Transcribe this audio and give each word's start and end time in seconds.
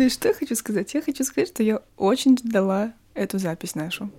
Да 0.00 0.06
и 0.06 0.08
что 0.08 0.28
я 0.28 0.34
хочу 0.34 0.54
сказать? 0.54 0.94
Я 0.94 1.02
хочу 1.02 1.24
сказать, 1.24 1.48
что 1.48 1.62
я 1.62 1.82
очень 1.98 2.38
ждала 2.38 2.94
эту 3.12 3.38
запись 3.38 3.74
нашу. 3.74 4.10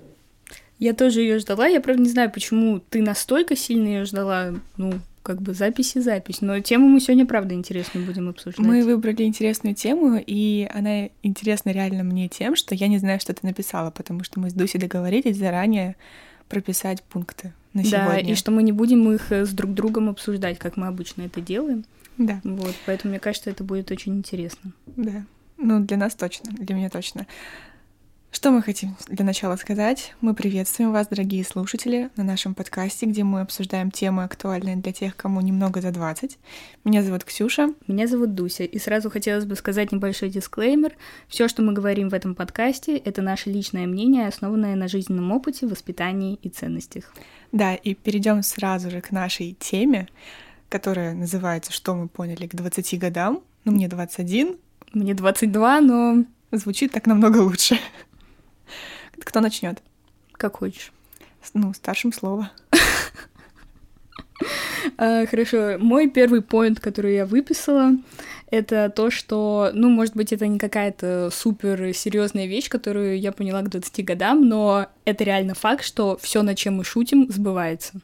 Я 0.77 0.93
тоже 0.93 1.21
ее 1.21 1.39
ждала. 1.39 1.65
Я, 1.65 1.81
правда, 1.81 2.03
не 2.03 2.09
знаю, 2.09 2.29
почему 2.31 2.79
ты 2.91 3.01
настолько 3.01 3.55
сильно 3.55 3.87
ее 3.87 4.05
ждала. 4.05 4.53
Ну, 4.77 4.93
как 5.23 5.41
бы 5.41 5.55
запись 5.55 5.95
и 5.95 5.99
запись. 5.99 6.41
Но 6.41 6.59
тему 6.59 6.87
мы 6.87 6.99
сегодня, 6.99 7.25
правда, 7.25 7.55
интересную 7.55 8.05
будем 8.05 8.29
обсуждать. 8.29 8.63
Мы 8.63 8.83
выбрали 8.83 9.23
интересную 9.23 9.73
тему, 9.73 10.21
и 10.23 10.69
она 10.71 11.09
интересна 11.23 11.71
реально 11.71 12.03
мне 12.03 12.27
тем, 12.27 12.55
что 12.55 12.75
я 12.75 12.87
не 12.87 12.99
знаю, 12.99 13.19
что 13.19 13.33
ты 13.33 13.39
написала, 13.41 13.89
потому 13.89 14.23
что 14.23 14.39
мы 14.39 14.51
с 14.51 14.53
Дусей 14.53 14.79
договорились 14.79 15.35
заранее 15.35 15.95
прописать 16.47 17.01
пункты 17.01 17.53
на 17.73 17.83
сегодня. 17.83 18.07
Да, 18.07 18.19
и 18.19 18.35
что 18.35 18.51
мы 18.51 18.61
не 18.61 18.71
будем 18.71 19.11
их 19.11 19.31
э, 19.31 19.47
с 19.47 19.49
друг 19.49 19.73
другом 19.73 20.09
обсуждать, 20.09 20.59
как 20.59 20.77
мы 20.77 20.85
обычно 20.85 21.23
это 21.23 21.41
делаем. 21.41 21.85
Да. 22.19 22.39
Вот, 22.43 22.75
поэтому 22.85 23.09
мне 23.13 23.19
кажется, 23.19 23.49
это 23.49 23.63
будет 23.63 23.89
очень 23.89 24.15
интересно. 24.15 24.73
Да. 24.85 25.25
Ну, 25.63 25.79
для 25.79 25.95
нас 25.95 26.15
точно, 26.15 26.51
для 26.53 26.73
меня 26.73 26.89
точно. 26.89 27.27
Что 28.31 28.49
мы 28.49 28.63
хотим 28.63 28.95
для 29.09 29.23
начала 29.23 29.55
сказать? 29.57 30.15
Мы 30.19 30.33
приветствуем 30.33 30.91
вас, 30.91 31.07
дорогие 31.07 31.43
слушатели, 31.43 32.09
на 32.15 32.23
нашем 32.23 32.55
подкасте, 32.55 33.05
где 33.05 33.23
мы 33.23 33.41
обсуждаем 33.41 33.91
темы, 33.91 34.23
актуальные 34.23 34.77
для 34.77 34.91
тех, 34.91 35.15
кому 35.15 35.39
немного 35.39 35.79
за 35.79 35.91
20. 35.91 36.39
Меня 36.83 37.03
зовут 37.03 37.25
Ксюша. 37.25 37.75
Меня 37.85 38.07
зовут 38.07 38.33
Дуся. 38.33 38.63
И 38.63 38.79
сразу 38.79 39.11
хотелось 39.11 39.45
бы 39.45 39.55
сказать 39.55 39.91
небольшой 39.91 40.29
дисклеймер. 40.29 40.93
Все, 41.27 41.47
что 41.47 41.61
мы 41.61 41.73
говорим 41.73 42.09
в 42.09 42.15
этом 42.15 42.33
подкасте, 42.33 42.97
это 42.97 43.21
наше 43.21 43.51
личное 43.51 43.85
мнение, 43.85 44.27
основанное 44.27 44.75
на 44.75 44.87
жизненном 44.87 45.31
опыте, 45.31 45.67
воспитании 45.67 46.39
и 46.41 46.49
ценностях. 46.49 47.13
Да, 47.51 47.75
и 47.75 47.93
перейдем 47.93 48.41
сразу 48.41 48.89
же 48.89 49.01
к 49.01 49.11
нашей 49.11 49.55
теме, 49.59 50.07
которая 50.69 51.13
называется 51.13 51.71
«Что 51.71 51.93
мы 51.93 52.07
поняли 52.07 52.47
к 52.47 52.55
20 52.55 52.97
годам?». 52.97 53.41
Ну, 53.63 53.73
мне 53.73 53.87
21. 53.87 54.57
Мне 54.93 55.13
22, 55.13 55.81
но... 55.81 56.25
Звучит 56.53 56.91
так 56.91 57.07
намного 57.07 57.37
лучше. 57.37 57.79
Кто 59.23 59.39
начнет? 59.39 59.81
Как 60.33 60.57
хочешь. 60.57 60.91
Ну, 61.53 61.73
старшим 61.73 62.13
слово. 62.13 62.51
А, 64.97 65.27
хорошо. 65.27 65.77
Мой 65.77 66.09
первый 66.09 66.41
поинт, 66.41 66.79
который 66.79 67.13
я 67.13 67.27
выписала, 67.27 67.91
это 68.49 68.89
то, 68.89 69.11
что, 69.11 69.69
ну, 69.73 69.89
может 69.89 70.15
быть, 70.15 70.33
это 70.33 70.47
не 70.47 70.57
какая-то 70.57 71.29
супер 71.31 71.93
серьезная 71.93 72.47
вещь, 72.47 72.67
которую 72.67 73.19
я 73.19 73.31
поняла 73.31 73.61
к 73.61 73.69
20 73.69 74.03
годам, 74.03 74.47
но 74.47 74.87
это 75.05 75.23
реально 75.23 75.53
факт, 75.53 75.83
что 75.83 76.17
все, 76.21 76.41
над 76.41 76.57
чем 76.57 76.77
мы 76.77 76.83
шутим, 76.83 77.31
сбывается. 77.31 78.01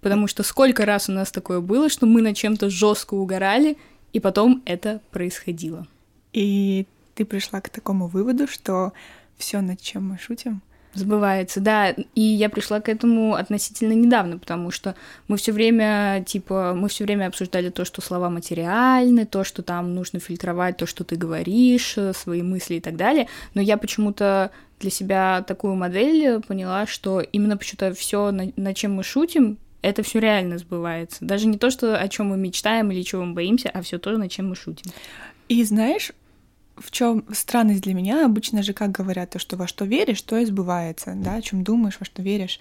Потому 0.00 0.26
что 0.26 0.42
сколько 0.42 0.84
раз 0.84 1.08
у 1.08 1.12
нас 1.12 1.32
такое 1.32 1.60
было, 1.60 1.88
что 1.88 2.04
мы 2.04 2.20
над 2.20 2.36
чем-то 2.36 2.68
жестко 2.68 3.14
угорали, 3.14 3.78
и 4.14 4.20
потом 4.20 4.62
это 4.64 5.02
происходило. 5.10 5.86
И 6.32 6.86
ты 7.14 7.26
пришла 7.26 7.60
к 7.60 7.68
такому 7.68 8.06
выводу, 8.06 8.46
что 8.46 8.94
все, 9.36 9.60
над 9.60 9.80
чем 9.80 10.08
мы 10.08 10.18
шутим, 10.18 10.62
Сбывается, 10.94 11.60
да. 11.60 11.90
И 12.14 12.20
я 12.20 12.48
пришла 12.48 12.80
к 12.80 12.88
этому 12.88 13.34
относительно 13.34 13.92
недавно, 13.94 14.38
потому 14.38 14.70
что 14.70 14.94
мы 15.26 15.36
все 15.36 15.50
время, 15.50 16.22
типа, 16.24 16.72
мы 16.76 16.88
все 16.88 17.02
время 17.02 17.26
обсуждали 17.26 17.68
то, 17.70 17.84
что 17.84 18.00
слова 18.00 18.30
материальны, 18.30 19.26
то, 19.26 19.42
что 19.42 19.62
там 19.62 19.92
нужно 19.92 20.20
фильтровать 20.20 20.76
то, 20.76 20.86
что 20.86 21.02
ты 21.02 21.16
говоришь, 21.16 21.94
э, 21.98 22.12
свои 22.12 22.42
мысли 22.42 22.76
и 22.76 22.80
так 22.80 22.94
далее. 22.94 23.26
Но 23.54 23.60
я 23.60 23.76
почему-то 23.76 24.52
для 24.78 24.90
себя 24.90 25.42
такую 25.42 25.74
модель 25.74 26.40
поняла, 26.40 26.86
что 26.86 27.20
именно 27.20 27.56
почему-то 27.56 27.92
все, 27.92 28.30
над, 28.30 28.56
над 28.56 28.76
чем 28.76 28.94
мы 28.94 29.02
шутим, 29.02 29.58
это 29.84 30.02
все 30.02 30.18
реально 30.18 30.56
сбывается. 30.56 31.18
Даже 31.24 31.46
не 31.46 31.58
то, 31.58 31.70
что 31.70 31.96
о 31.98 32.08
чем 32.08 32.28
мы 32.28 32.38
мечтаем 32.38 32.90
или 32.90 33.02
чего 33.02 33.24
мы 33.24 33.34
боимся, 33.34 33.68
а 33.68 33.82
все 33.82 33.98
то, 33.98 34.16
над 34.16 34.30
чем 34.30 34.48
мы 34.48 34.56
шутим. 34.56 34.90
И 35.48 35.62
знаешь, 35.62 36.12
в 36.76 36.90
чем 36.90 37.24
странность 37.32 37.82
для 37.82 37.92
меня? 37.92 38.24
Обычно 38.24 38.62
же 38.62 38.72
как 38.72 38.90
говорят, 38.92 39.30
то, 39.30 39.38
что 39.38 39.56
во 39.56 39.66
что 39.66 39.84
веришь, 39.84 40.22
то 40.22 40.38
и 40.38 40.46
сбывается, 40.46 41.12
да, 41.14 41.34
о 41.34 41.42
чем 41.42 41.64
думаешь, 41.64 41.98
во 42.00 42.06
что 42.06 42.22
веришь. 42.22 42.60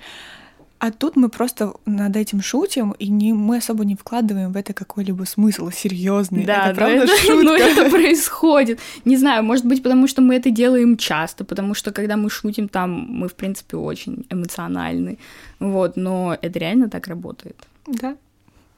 А 0.84 0.92
тут 0.92 1.16
мы 1.16 1.30
просто 1.30 1.76
над 1.86 2.18
этим 2.18 2.42
шутим, 2.42 2.92
и 3.00 3.08
не, 3.08 3.32
мы 3.32 3.56
особо 3.60 3.86
не 3.86 3.96
вкладываем 3.96 4.52
в 4.52 4.58
это 4.58 4.74
какой-либо 4.74 5.24
смысл 5.24 5.70
серьезный. 5.72 6.44
Да, 6.44 6.72
это 6.72 6.76
правда 6.76 7.04
это, 7.04 7.16
шутка. 7.22 7.44
Ну, 7.46 7.54
это 7.54 7.90
происходит. 7.90 8.80
Не 9.06 9.16
знаю, 9.16 9.44
может 9.44 9.64
быть, 9.64 9.82
потому 9.82 10.08
что 10.08 10.22
мы 10.22 10.36
это 10.36 10.50
делаем 10.50 10.98
часто, 10.98 11.46
потому 11.46 11.74
что 11.74 11.94
когда 11.94 12.18
мы 12.18 12.30
шутим, 12.30 12.68
там 12.68 12.90
мы, 12.92 13.30
в 13.30 13.36
принципе, 13.36 13.78
очень 13.78 14.26
эмоциональны. 14.30 15.20
Вот, 15.60 15.96
но 15.96 16.38
это 16.42 16.60
реально 16.60 16.90
так 16.90 17.08
работает. 17.08 17.56
Да. 17.88 18.18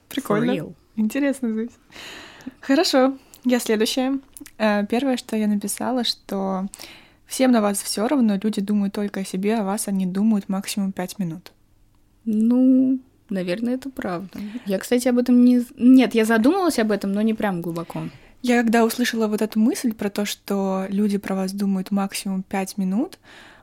Прикольно. 0.08 0.76
Интересно 0.98 1.54
здесь. 1.54 1.72
Хорошо. 2.62 3.18
Я 3.46 3.60
следующая. 3.60 4.20
Э, 4.60 4.86
первое, 4.86 5.18
что 5.18 5.36
я 5.36 5.48
написала, 5.48 6.04
что 6.04 6.68
всем 7.26 7.52
на 7.52 7.62
вас 7.62 7.82
все 7.82 8.08
равно, 8.08 8.38
люди 8.40 8.62
думают 8.62 8.94
только 8.94 9.22
о 9.22 9.26
себе, 9.26 9.56
а 9.56 9.64
вас 9.64 9.88
они 9.88 10.06
думают 10.06 10.50
максимум 10.50 10.92
пять 10.92 11.18
минут. 11.18 11.52
Ну, 12.26 13.00
наверное, 13.30 13.76
это 13.76 13.90
правда. 13.90 14.40
Я, 14.66 14.80
кстати, 14.80 15.08
об 15.08 15.18
этом 15.18 15.44
не... 15.44 15.66
Нет, 15.78 16.16
я 16.16 16.26
задумалась 16.26 16.80
об 16.80 16.92
этом, 16.92 17.12
но 17.14 17.22
не 17.22 17.34
прям 17.34 17.62
глубоко. 17.62 18.04
Я 18.42 18.62
когда 18.62 18.86
услышала 18.86 19.28
вот 19.28 19.42
эту 19.42 19.60
мысль 19.60 19.94
про 19.94 20.10
то, 20.10 20.26
что 20.26 20.86
люди 20.90 21.18
про 21.18 21.36
вас 21.36 21.52
думают 21.52 21.92
максимум 21.92 22.44
пять 22.44 22.78
минут, 22.78 23.18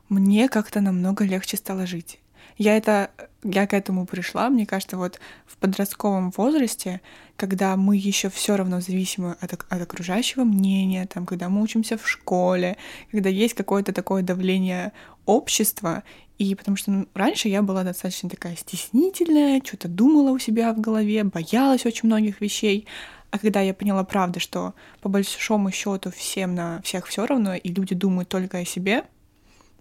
мне 0.09 0.49
как-то 0.49 0.81
намного 0.81 1.23
легче 1.23 1.57
стало 1.57 1.85
жить. 1.85 2.19
Я 2.57 2.77
это, 2.77 3.09
я 3.43 3.65
к 3.65 3.73
этому 3.73 4.05
пришла, 4.05 4.49
мне 4.49 4.65
кажется, 4.65 4.97
вот 4.97 5.19
в 5.45 5.57
подростковом 5.57 6.31
возрасте, 6.31 7.01
когда 7.35 7.75
мы 7.75 7.97
еще 7.97 8.29
все 8.29 8.55
равно 8.55 8.79
зависимы 8.79 9.35
от, 9.39 9.53
от 9.53 9.81
окружающего 9.81 10.43
мнения, 10.43 11.07
там, 11.11 11.25
когда 11.25 11.49
мы 11.49 11.61
учимся 11.61 11.97
в 11.97 12.07
школе, 12.07 12.77
когда 13.11 13.29
есть 13.29 13.55
какое-то 13.55 13.91
такое 13.91 14.21
давление 14.21 14.91
общества, 15.25 16.03
и 16.37 16.55
потому 16.55 16.77
что 16.77 16.91
ну, 16.91 17.07
раньше 17.13 17.47
я 17.47 17.61
была 17.61 17.83
достаточно 17.83 18.29
такая 18.29 18.55
стеснительная, 18.55 19.61
что-то 19.63 19.87
думала 19.87 20.31
у 20.31 20.39
себя 20.39 20.73
в 20.73 20.81
голове, 20.81 21.23
боялась 21.23 21.85
очень 21.85 22.07
многих 22.07 22.41
вещей, 22.41 22.87
а 23.31 23.39
когда 23.39 23.61
я 23.61 23.73
поняла 23.73 24.03
правду, 24.03 24.39
что 24.39 24.73
по 25.01 25.09
большому 25.09 25.71
счету 25.71 26.11
всем 26.11 26.55
на 26.55 26.81
всех 26.81 27.07
все 27.07 27.25
равно, 27.25 27.55
и 27.55 27.69
люди 27.73 27.95
думают 27.95 28.29
только 28.29 28.59
о 28.59 28.65
себе, 28.65 29.05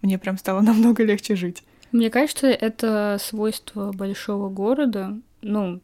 мне 0.01 0.19
прям 0.19 0.39
стало 0.39 0.61
намного 0.62 1.05
легче 1.05 1.37
жить. 1.37 1.62
Мне 1.91 2.09
кажется, 2.11 2.47
это 2.47 3.19
свойство 3.21 3.93
большого 3.93 4.49
города, 4.49 5.19
ну, 5.43 5.81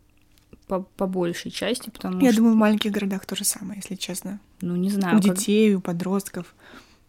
по, 0.66 0.80
по 0.80 1.06
большей 1.06 1.50
части, 1.50 1.90
потому 1.90 2.20
Я 2.20 2.32
что... 2.32 2.38
думаю, 2.38 2.54
в 2.54 2.58
маленьких 2.58 2.90
городах 2.90 3.26
то 3.26 3.36
же 3.36 3.44
самое, 3.44 3.80
если 3.82 3.94
честно. 3.94 4.40
Ну, 4.60 4.76
не 4.76 4.90
знаю. 4.90 5.18
У 5.18 5.22
как... 5.22 5.36
детей, 5.36 5.74
у 5.74 5.80
подростков. 5.80 6.54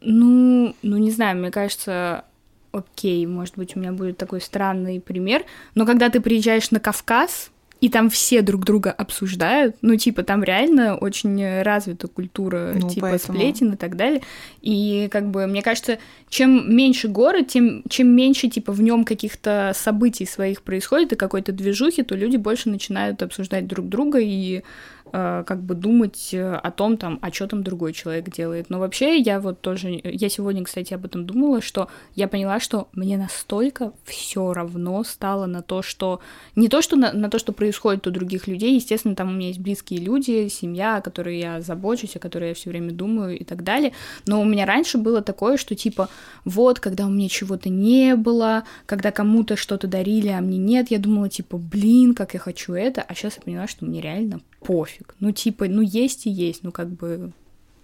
Ну, 0.02 0.75
ну, 0.81 0.98
не 0.98 1.12
знаю, 1.12 1.38
мне 1.38 1.52
кажется, 1.52 2.25
окей, 2.72 3.25
может 3.25 3.57
быть, 3.57 3.75
у 3.75 3.80
меня 3.80 3.91
будет 3.91 4.18
такой 4.18 4.41
странный 4.41 5.00
пример, 5.00 5.44
но 5.75 5.85
когда 5.85 6.09
ты 6.09 6.22
приезжаешь 6.22 6.72
на 6.72 6.80
Кавказ, 6.80 7.52
и 7.81 7.88
там 7.88 8.09
все 8.09 8.41
друг 8.41 8.66
друга 8.66 8.91
обсуждают, 8.91 9.78
ну, 9.81 9.96
типа, 9.96 10.24
там 10.24 10.44
реально 10.44 10.97
очень 10.97 11.62
развита 11.62 12.07
культура, 12.07 12.74
ну, 12.75 12.90
типа, 12.90 13.07
поэтому... 13.12 13.38
сплетен 13.38 13.74
и 13.74 13.78
так 13.78 13.96
далее, 13.96 14.22
и, 14.62 15.07
как 15.09 15.30
бы, 15.31 15.47
мне 15.47 15.62
кажется, 15.62 15.97
чем 16.30 16.75
меньше 16.75 17.07
город, 17.07 17.47
тем, 17.47 17.84
чем 17.88 18.09
меньше, 18.09 18.50
типа, 18.50 18.74
в 18.74 18.81
нем 18.81 19.06
каких-то 19.06 19.72
событий 19.75 20.25
своих 20.25 20.62
происходит 20.62 21.13
и 21.13 21.16
какой-то 21.16 21.51
движухи, 21.53 22.03
то 22.03 22.16
люди 22.16 22.36
больше 22.36 22.69
начинают 22.69 23.22
обсуждать 23.22 23.66
друг 23.68 23.88
друга 23.88 24.19
и 24.19 24.63
как 25.12 25.64
бы 25.64 25.75
думать 25.75 26.34
э, 26.34 26.56
о 26.56 26.72
том, 26.72 26.97
там, 26.97 27.20
а 27.22 27.31
что 27.31 27.47
там 27.47 27.64
другой 27.64 27.94
человек 27.94 28.30
делает. 28.30 28.70
Но 28.70 28.80
вообще 28.80 29.18
я 29.18 29.40
вот 29.40 29.62
тоже, 29.62 30.00
я 30.03 30.30
сегодня, 30.30 30.64
кстати, 30.64 30.94
об 30.94 31.06
этом 31.06 31.25
думала, 31.25 31.62
что 31.62 31.88
я 32.16 32.28
поняла, 32.28 32.59
что 32.59 32.90
мне 32.94 33.18
настолько 33.18 33.94
все 34.06 34.53
равно 34.53 35.03
стало 35.03 35.46
на 35.46 35.62
то, 35.62 35.81
что 35.81 36.19
не 36.56 36.68
то, 36.68 36.81
что 36.81 36.96
на, 36.96 37.14
на 37.14 37.30
то, 37.30 37.40
что 37.40 37.52
происходит 37.52 38.08
у 38.08 38.12
других 38.12 38.48
людей, 38.48 38.75
естественно, 38.75 39.16
там 39.16 39.30
у 39.30 39.34
меня 39.34 39.48
есть 39.48 39.59
близкие 39.59 40.00
люди, 40.00 40.48
семья, 40.48 40.98
о 40.98 41.02
которой 41.02 41.40
я 41.40 41.62
забочусь, 41.62 42.16
о 42.16 42.19
которой 42.19 42.50
я 42.50 42.56
все 42.56 42.69
время 42.69 42.92
думаю 42.92 43.38
и 43.38 43.44
так 43.44 43.64
далее. 43.64 43.94
Но 44.28 44.42
у 44.42 44.45
меня 44.45 44.66
раньше 44.66 44.98
было 44.98 45.22
такое, 45.22 45.57
что 45.57 45.75
типа 45.75 46.10
вот, 46.45 46.80
когда 46.80 47.06
у 47.06 47.10
меня 47.10 47.30
чего-то 47.30 47.69
не 47.69 48.16
было, 48.16 48.63
когда 48.86 49.12
кому-то 49.12 49.56
что-то 49.56 49.88
дарили, 49.88 50.30
а 50.30 50.42
мне 50.42 50.57
нет, 50.57 50.92
я 50.92 51.00
думала 51.00 51.30
типа, 51.30 51.57
блин, 51.57 52.13
как 52.13 52.33
я 52.33 52.39
хочу 52.39 52.74
это, 52.74 53.01
а 53.01 53.13
сейчас 53.16 53.36
я 53.38 53.42
поняла, 53.44 53.68
что 53.68 53.86
мне 53.86 54.01
реально 54.01 54.42
пофиг. 54.59 55.15
Ну, 55.19 55.31
типа, 55.31 55.67
ну, 55.67 55.81
есть 55.81 56.25
и 56.25 56.29
есть, 56.29 56.63
ну, 56.63 56.71
как 56.71 56.89
бы, 56.89 57.31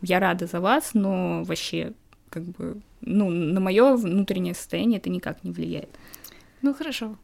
я 0.01 0.19
рада 0.19 0.47
за 0.47 0.59
вас, 0.59 0.91
но 0.93 1.43
вообще, 1.43 1.93
как 2.29 2.43
бы, 2.43 2.77
ну, 3.01 3.29
на 3.29 3.59
мое 3.59 3.95
внутреннее 3.95 4.53
состояние 4.53 4.97
это 4.97 5.09
никак 5.09 5.43
не 5.43 5.51
влияет. 5.51 5.89
Ну, 6.61 6.73
хорошо. 6.73 7.15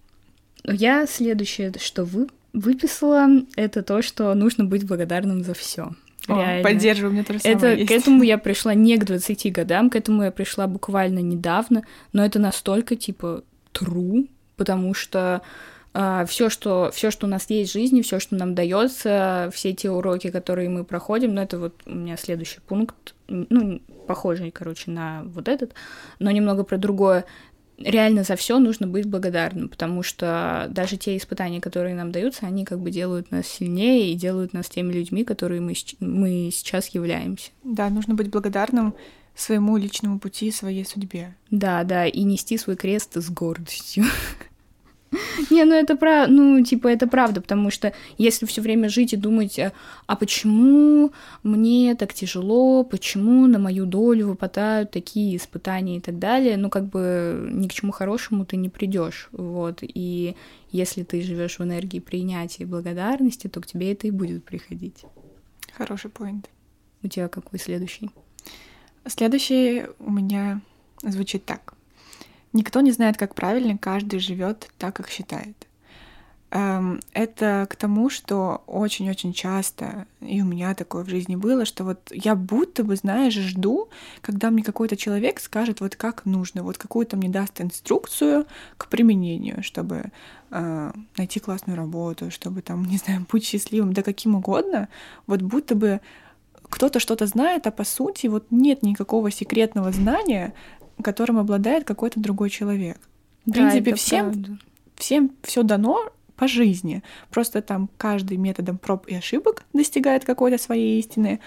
Я 0.63 1.07
следующее, 1.07 1.73
что 1.79 2.05
вы 2.05 2.27
выписала, 2.53 3.27
это 3.55 3.81
то, 3.81 4.01
что 4.01 4.33
нужно 4.33 4.65
быть 4.65 4.85
благодарным 4.85 5.43
за 5.43 5.53
все. 5.53 5.91
Реально. 6.27 6.63
Поддерживаю, 6.63 7.13
мне 7.13 7.23
тоже 7.23 7.39
это, 7.43 7.73
есть. 7.73 7.91
К 7.91 7.91
этому 7.91 8.23
я 8.23 8.37
пришла 8.37 8.75
не 8.75 8.97
к 8.97 9.05
20 9.05 9.51
годам, 9.51 9.89
к 9.89 9.95
этому 9.95 10.23
я 10.23 10.31
пришла 10.31 10.67
буквально 10.67 11.19
недавно, 11.19 11.83
но 12.13 12.23
это 12.23 12.37
настолько, 12.39 12.95
типа, 12.95 13.43
true, 13.73 14.27
потому 14.55 14.93
что 14.93 15.41
все, 15.93 16.49
что, 16.49 16.89
все, 16.93 17.11
что 17.11 17.27
у 17.27 17.29
нас 17.29 17.49
есть 17.49 17.71
в 17.71 17.73
жизни, 17.73 18.01
все, 18.01 18.19
что 18.19 18.35
нам 18.35 18.55
дается, 18.55 19.49
все 19.53 19.73
те 19.73 19.91
уроки, 19.91 20.29
которые 20.29 20.69
мы 20.69 20.85
проходим, 20.85 21.35
ну, 21.35 21.41
это 21.41 21.59
вот 21.59 21.75
у 21.85 21.93
меня 21.93 22.15
следующий 22.15 22.61
пункт, 22.61 23.13
ну, 23.27 23.81
похожий, 24.07 24.51
короче, 24.51 24.89
на 24.91 25.23
вот 25.25 25.47
этот, 25.47 25.73
но 26.19 26.31
немного 26.31 26.63
про 26.63 26.77
другое. 26.77 27.25
Реально 27.77 28.23
за 28.23 28.35
все 28.35 28.59
нужно 28.59 28.87
быть 28.87 29.05
благодарным, 29.05 29.67
потому 29.67 30.03
что 30.03 30.67
даже 30.69 30.97
те 30.97 31.17
испытания, 31.17 31.59
которые 31.59 31.95
нам 31.95 32.11
даются, 32.11 32.45
они 32.45 32.63
как 32.63 32.79
бы 32.79 32.91
делают 32.91 33.31
нас 33.31 33.47
сильнее 33.47 34.11
и 34.11 34.15
делают 34.15 34.53
нас 34.53 34.69
теми 34.69 34.93
людьми, 34.93 35.23
которые 35.23 35.61
мы, 35.61 35.73
мы 35.99 36.49
сейчас 36.53 36.89
являемся. 36.89 37.49
Да, 37.63 37.89
нужно 37.89 38.13
быть 38.13 38.29
благодарным 38.29 38.93
своему 39.35 39.77
личному 39.77 40.19
пути, 40.19 40.51
своей 40.51 40.85
судьбе. 40.85 41.35
Да, 41.49 41.83
да, 41.83 42.05
и 42.05 42.21
нести 42.21 42.57
свой 42.57 42.75
крест 42.75 43.15
с 43.15 43.29
гордостью. 43.29 44.03
Не, 45.51 45.65
ну 45.65 45.73
это 45.73 45.95
про, 45.97 46.27
ну 46.27 46.63
типа 46.63 46.87
это 46.87 47.05
правда, 47.07 47.41
потому 47.41 47.69
что 47.69 47.93
если 48.17 48.45
все 48.45 48.61
время 48.61 48.87
жить 48.89 49.13
и 49.13 49.17
думать, 49.17 49.59
а, 49.59 49.73
а 50.07 50.15
почему 50.15 51.11
мне 51.43 51.95
так 51.95 52.13
тяжело, 52.13 52.83
почему 52.83 53.47
на 53.47 53.59
мою 53.59 53.85
долю 53.85 54.27
выпадают 54.27 54.91
такие 54.91 55.35
испытания 55.35 55.97
и 55.97 55.99
так 55.99 56.17
далее, 56.17 56.55
ну 56.55 56.69
как 56.69 56.85
бы 56.87 57.49
ни 57.51 57.67
к 57.67 57.73
чему 57.73 57.91
хорошему 57.91 58.45
ты 58.45 58.55
не 58.55 58.69
придешь, 58.69 59.27
вот. 59.31 59.79
И 59.81 60.35
если 60.71 61.03
ты 61.03 61.21
живешь 61.21 61.59
в 61.59 61.63
энергии 61.63 61.99
принятия 61.99 62.63
и 62.63 62.67
благодарности, 62.67 63.47
то 63.47 63.59
к 63.59 63.67
тебе 63.67 63.91
это 63.91 64.07
и 64.07 64.11
будет 64.11 64.45
приходить. 64.45 65.03
Хороший 65.73 66.09
поинт. 66.09 66.49
У 67.03 67.07
тебя 67.07 67.27
какой 67.27 67.59
следующий? 67.59 68.11
Следующий 69.05 69.85
у 69.99 70.11
меня 70.11 70.61
звучит 71.03 71.43
так. 71.43 71.73
Никто 72.53 72.81
не 72.81 72.91
знает, 72.91 73.17
как 73.17 73.35
правильно, 73.35 73.77
каждый 73.77 74.19
живет 74.19 74.69
так, 74.77 74.95
как 74.95 75.09
считает. 75.09 75.67
Эм, 76.53 76.99
это 77.13 77.65
к 77.69 77.77
тому, 77.77 78.09
что 78.09 78.61
очень-очень 78.67 79.31
часто, 79.31 80.05
и 80.19 80.41
у 80.41 80.45
меня 80.45 80.75
такое 80.75 81.05
в 81.05 81.09
жизни 81.09 81.37
было, 81.37 81.63
что 81.63 81.85
вот 81.85 82.11
я 82.11 82.35
будто 82.35 82.83
бы, 82.83 82.97
знаешь, 82.97 83.35
жду, 83.35 83.87
когда 84.19 84.51
мне 84.51 84.61
какой-то 84.61 84.97
человек 84.97 85.39
скажет, 85.39 85.79
вот 85.79 85.95
как 85.95 86.25
нужно, 86.25 86.63
вот 86.63 86.77
какую-то 86.77 87.15
мне 87.15 87.29
даст 87.29 87.61
инструкцию 87.61 88.47
к 88.75 88.89
применению, 88.89 89.63
чтобы 89.63 90.11
э, 90.49 90.91
найти 91.15 91.39
классную 91.39 91.77
работу, 91.77 92.29
чтобы 92.31 92.61
там, 92.61 92.83
не 92.89 92.97
знаю, 92.97 93.25
быть 93.31 93.45
счастливым, 93.45 93.93
да 93.93 94.03
каким 94.03 94.35
угодно, 94.35 94.89
вот 95.27 95.41
будто 95.41 95.73
бы 95.73 96.01
кто-то 96.63 96.99
что-то 96.99 97.27
знает, 97.27 97.65
а 97.65 97.71
по 97.71 97.85
сути 97.85 98.27
вот 98.27 98.47
нет 98.49 98.83
никакого 98.83 99.31
секретного 99.31 99.93
знания, 99.93 100.53
которым 101.01 101.37
обладает 101.37 101.83
какой-то 101.83 102.19
другой 102.19 102.49
человек. 102.49 102.97
В 103.45 103.51
да, 103.51 103.69
принципе, 103.69 103.95
всем, 103.95 104.59
всем 104.95 105.31
все 105.43 105.63
дано 105.63 106.11
по 106.35 106.47
жизни. 106.47 107.03
Просто 107.29 107.61
там 107.61 107.89
каждый 107.97 108.37
методом 108.37 108.77
проб 108.77 109.07
и 109.07 109.15
ошибок 109.15 109.63
достигает 109.73 110.25
какой-то 110.25 110.57
своей 110.57 110.99
истины, 110.99 111.39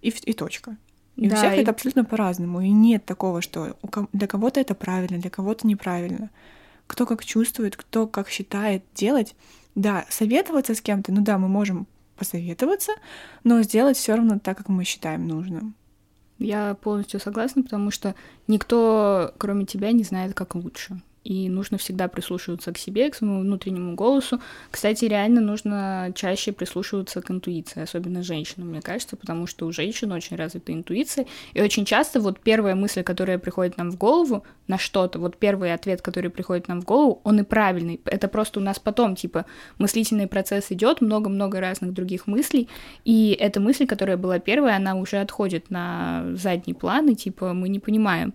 и, 0.00 0.08
и 0.08 0.32
точка. 0.32 0.76
И 1.16 1.28
да, 1.28 1.34
у 1.34 1.38
всех 1.38 1.54
и... 1.54 1.56
это 1.56 1.70
абсолютно 1.70 2.04
по-разному. 2.04 2.60
И 2.60 2.70
нет 2.70 3.04
такого, 3.04 3.40
что 3.40 3.76
для 4.12 4.26
кого-то 4.26 4.60
это 4.60 4.74
правильно, 4.74 5.18
для 5.18 5.30
кого-то 5.30 5.66
неправильно. 5.66 6.30
Кто 6.86 7.06
как 7.06 7.24
чувствует, 7.24 7.76
кто 7.76 8.06
как 8.06 8.28
считает 8.28 8.84
делать. 8.94 9.34
Да, 9.74 10.04
советоваться 10.08 10.74
с 10.74 10.80
кем-то, 10.80 11.12
ну 11.12 11.22
да, 11.22 11.36
мы 11.36 11.48
можем 11.48 11.86
посоветоваться, 12.16 12.92
но 13.42 13.60
сделать 13.62 13.96
все 13.96 14.14
равно 14.14 14.38
так, 14.38 14.56
как 14.56 14.68
мы 14.68 14.84
считаем 14.84 15.26
нужным. 15.26 15.74
Я 16.38 16.74
полностью 16.74 17.20
согласна, 17.20 17.62
потому 17.62 17.90
что 17.90 18.14
никто, 18.48 19.32
кроме 19.38 19.66
тебя, 19.66 19.92
не 19.92 20.04
знает, 20.04 20.34
как 20.34 20.54
лучше 20.54 21.00
и 21.24 21.48
нужно 21.48 21.78
всегда 21.78 22.06
прислушиваться 22.06 22.72
к 22.72 22.78
себе, 22.78 23.10
к 23.10 23.14
своему 23.14 23.40
внутреннему 23.40 23.94
голосу. 23.94 24.40
Кстати, 24.70 25.06
реально 25.06 25.40
нужно 25.40 26.12
чаще 26.14 26.52
прислушиваться 26.52 27.22
к 27.22 27.30
интуиции, 27.30 27.82
особенно 27.82 28.22
женщинам, 28.22 28.68
мне 28.68 28.82
кажется, 28.82 29.16
потому 29.16 29.46
что 29.46 29.66
у 29.66 29.72
женщин 29.72 30.12
очень 30.12 30.36
развита 30.36 30.72
интуиция, 30.72 31.26
и 31.54 31.62
очень 31.62 31.86
часто 31.86 32.20
вот 32.20 32.38
первая 32.38 32.74
мысль, 32.74 33.02
которая 33.02 33.38
приходит 33.38 33.78
нам 33.78 33.90
в 33.90 33.96
голову 33.96 34.44
на 34.68 34.78
что-то, 34.78 35.18
вот 35.18 35.38
первый 35.38 35.72
ответ, 35.72 36.02
который 36.02 36.30
приходит 36.30 36.68
нам 36.68 36.82
в 36.82 36.84
голову, 36.84 37.20
он 37.24 37.40
и 37.40 37.42
правильный. 37.42 38.00
Это 38.04 38.28
просто 38.28 38.60
у 38.60 38.62
нас 38.62 38.78
потом, 38.78 39.16
типа, 39.16 39.46
мыслительный 39.78 40.26
процесс 40.26 40.66
идет, 40.70 41.00
много-много 41.00 41.60
разных 41.60 41.94
других 41.94 42.26
мыслей, 42.26 42.68
и 43.04 43.36
эта 43.40 43.60
мысль, 43.60 43.86
которая 43.86 44.18
была 44.18 44.38
первая, 44.38 44.76
она 44.76 44.94
уже 44.94 45.16
отходит 45.16 45.70
на 45.70 46.24
задний 46.34 46.74
план, 46.74 47.08
и, 47.08 47.14
типа, 47.14 47.54
мы 47.54 47.70
не 47.70 47.80
понимаем, 47.80 48.34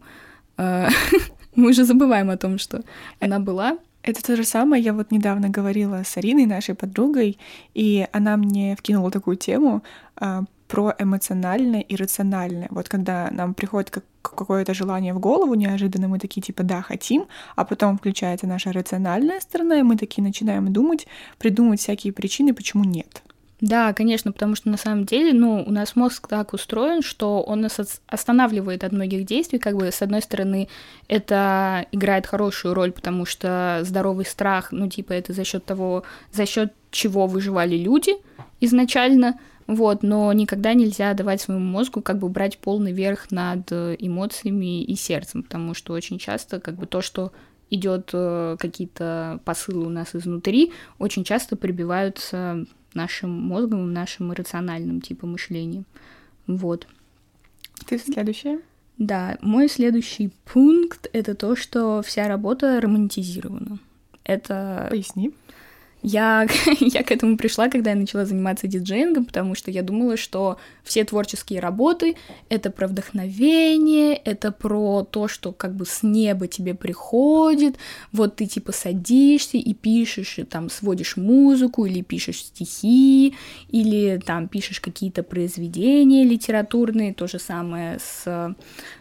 э, 0.57 0.87
Мы 1.55 1.69
уже 1.69 1.83
забываем 1.83 2.29
о 2.29 2.37
том, 2.37 2.57
что 2.57 2.81
она 3.19 3.39
была. 3.39 3.77
Это 4.03 4.23
то 4.23 4.35
же 4.35 4.43
самое. 4.43 4.83
Я 4.83 4.93
вот 4.93 5.11
недавно 5.11 5.49
говорила 5.49 6.03
с 6.03 6.17
Ариной, 6.17 6.45
нашей 6.45 6.75
подругой, 6.75 7.37
и 7.73 8.07
она 8.13 8.37
мне 8.37 8.75
вкинула 8.75 9.11
такую 9.11 9.35
тему 9.35 9.83
а, 10.15 10.43
про 10.67 10.95
эмоциональное 10.99 11.81
и 11.81 11.95
рациональное. 11.95 12.67
Вот 12.69 12.87
когда 12.87 13.29
нам 13.31 13.53
приходит 13.53 13.89
как 13.89 14.05
какое-то 14.21 14.73
желание 14.73 15.13
в 15.13 15.19
голову, 15.19 15.55
неожиданно 15.55 16.07
мы 16.07 16.19
такие 16.19 16.41
типа 16.41 16.63
да, 16.63 16.81
хотим, 16.81 17.25
а 17.55 17.65
потом 17.65 17.97
включается 17.97 18.47
наша 18.47 18.71
рациональная 18.71 19.39
сторона, 19.39 19.79
и 19.79 19.83
мы 19.83 19.97
такие 19.97 20.23
начинаем 20.23 20.71
думать, 20.71 21.07
придумывать 21.39 21.79
всякие 21.79 22.13
причины, 22.13 22.53
почему 22.53 22.83
нет. 22.83 23.23
Да, 23.61 23.91
конечно, 23.93 24.31
потому 24.31 24.55
что 24.55 24.69
на 24.69 24.77
самом 24.77 25.05
деле, 25.05 25.33
ну, 25.33 25.63
у 25.65 25.71
нас 25.71 25.95
мозг 25.95 26.27
так 26.27 26.53
устроен, 26.53 27.01
что 27.01 27.41
он 27.41 27.61
нас 27.61 27.79
останавливает 28.07 28.85
от 28.85 28.93
многих 28.93 29.25
действий. 29.25 29.59
Как 29.59 29.75
бы, 29.75 29.91
с 29.91 30.01
одной 30.01 30.21
стороны, 30.21 30.69
это 31.09 31.85
играет 31.91 32.25
хорошую 32.25 32.73
роль, 32.73 32.93
потому 32.93 33.25
что 33.25 33.81
здоровый 33.83 34.25
страх, 34.25 34.71
ну, 34.71 34.87
типа, 34.87 35.11
это 35.11 35.33
за 35.33 35.43
счет 35.43 35.65
того, 35.65 36.03
за 36.31 36.45
счет 36.45 36.73
чего 36.89 37.27
выживали 37.27 37.75
люди 37.75 38.13
изначально, 38.61 39.37
вот, 39.67 40.03
но 40.03 40.31
никогда 40.31 40.73
нельзя 40.73 41.13
давать 41.13 41.41
своему 41.41 41.63
мозгу 41.63 42.01
как 42.01 42.17
бы 42.17 42.29
брать 42.29 42.57
полный 42.57 42.93
верх 42.93 43.29
над 43.29 43.71
эмоциями 43.71 44.83
и 44.83 44.95
сердцем, 44.95 45.43
потому 45.43 45.73
что 45.73 45.93
очень 45.93 46.17
часто 46.17 46.59
как 46.59 46.75
бы 46.75 46.87
то, 46.87 47.01
что 47.01 47.31
идет 47.69 48.09
э, 48.13 48.55
какие-то 48.57 49.39
посылы 49.45 49.85
у 49.85 49.89
нас 49.89 50.15
изнутри, 50.15 50.73
очень 50.97 51.23
часто 51.23 51.55
прибиваются 51.55 52.65
нашим 52.93 53.31
мозгом, 53.31 53.93
нашим 53.93 54.31
рациональным 54.31 55.01
типом 55.01 55.33
мышления. 55.33 55.83
Вот. 56.47 56.87
Ты 57.85 57.97
следующая? 57.97 58.59
Да, 58.97 59.37
мой 59.41 59.69
следующий 59.69 60.31
пункт— 60.45 61.07
это 61.13 61.33
то, 61.35 61.55
что 61.55 62.01
вся 62.01 62.27
работа 62.27 62.81
романтизирована. 62.81 63.79
Это... 64.23 64.87
Поясни. 64.89 65.33
Я, 66.01 66.47
я 66.79 67.03
к 67.03 67.11
этому 67.11 67.37
пришла, 67.37 67.69
когда 67.69 67.91
я 67.91 67.95
начала 67.95 68.25
заниматься 68.25 68.67
диджеингом, 68.67 69.25
потому 69.25 69.53
что 69.55 69.69
я 69.69 69.83
думала, 69.83 70.15
что 70.15 70.57
все 70.83 71.03
творческие 71.03 71.59
работы— 71.59 72.15
это 72.49 72.71
про 72.71 72.87
вдохновение, 72.87 74.15
это 74.15 74.51
про 74.51 75.03
то, 75.03 75.27
что 75.27 75.51
как 75.51 75.75
бы 75.75 75.85
с 75.85 76.01
неба 76.01 76.47
тебе 76.47 76.73
приходит, 76.73 77.77
вот 78.13 78.37
ты 78.37 78.45
типа 78.45 78.71
садишься 78.71 79.57
и 79.57 79.73
пишешь, 79.73 80.39
и 80.39 80.43
там 80.43 80.69
сводишь 80.69 81.17
музыку, 81.17 81.85
или 81.85 82.01
пишешь 82.01 82.45
стихи, 82.45 83.35
или 83.69 84.21
там 84.25 84.47
пишешь 84.47 84.79
какие-то 84.79 85.23
произведения 85.23 86.23
литературные, 86.23 87.13
то 87.13 87.27
же 87.27 87.39
самое 87.39 87.99
с 87.99 88.55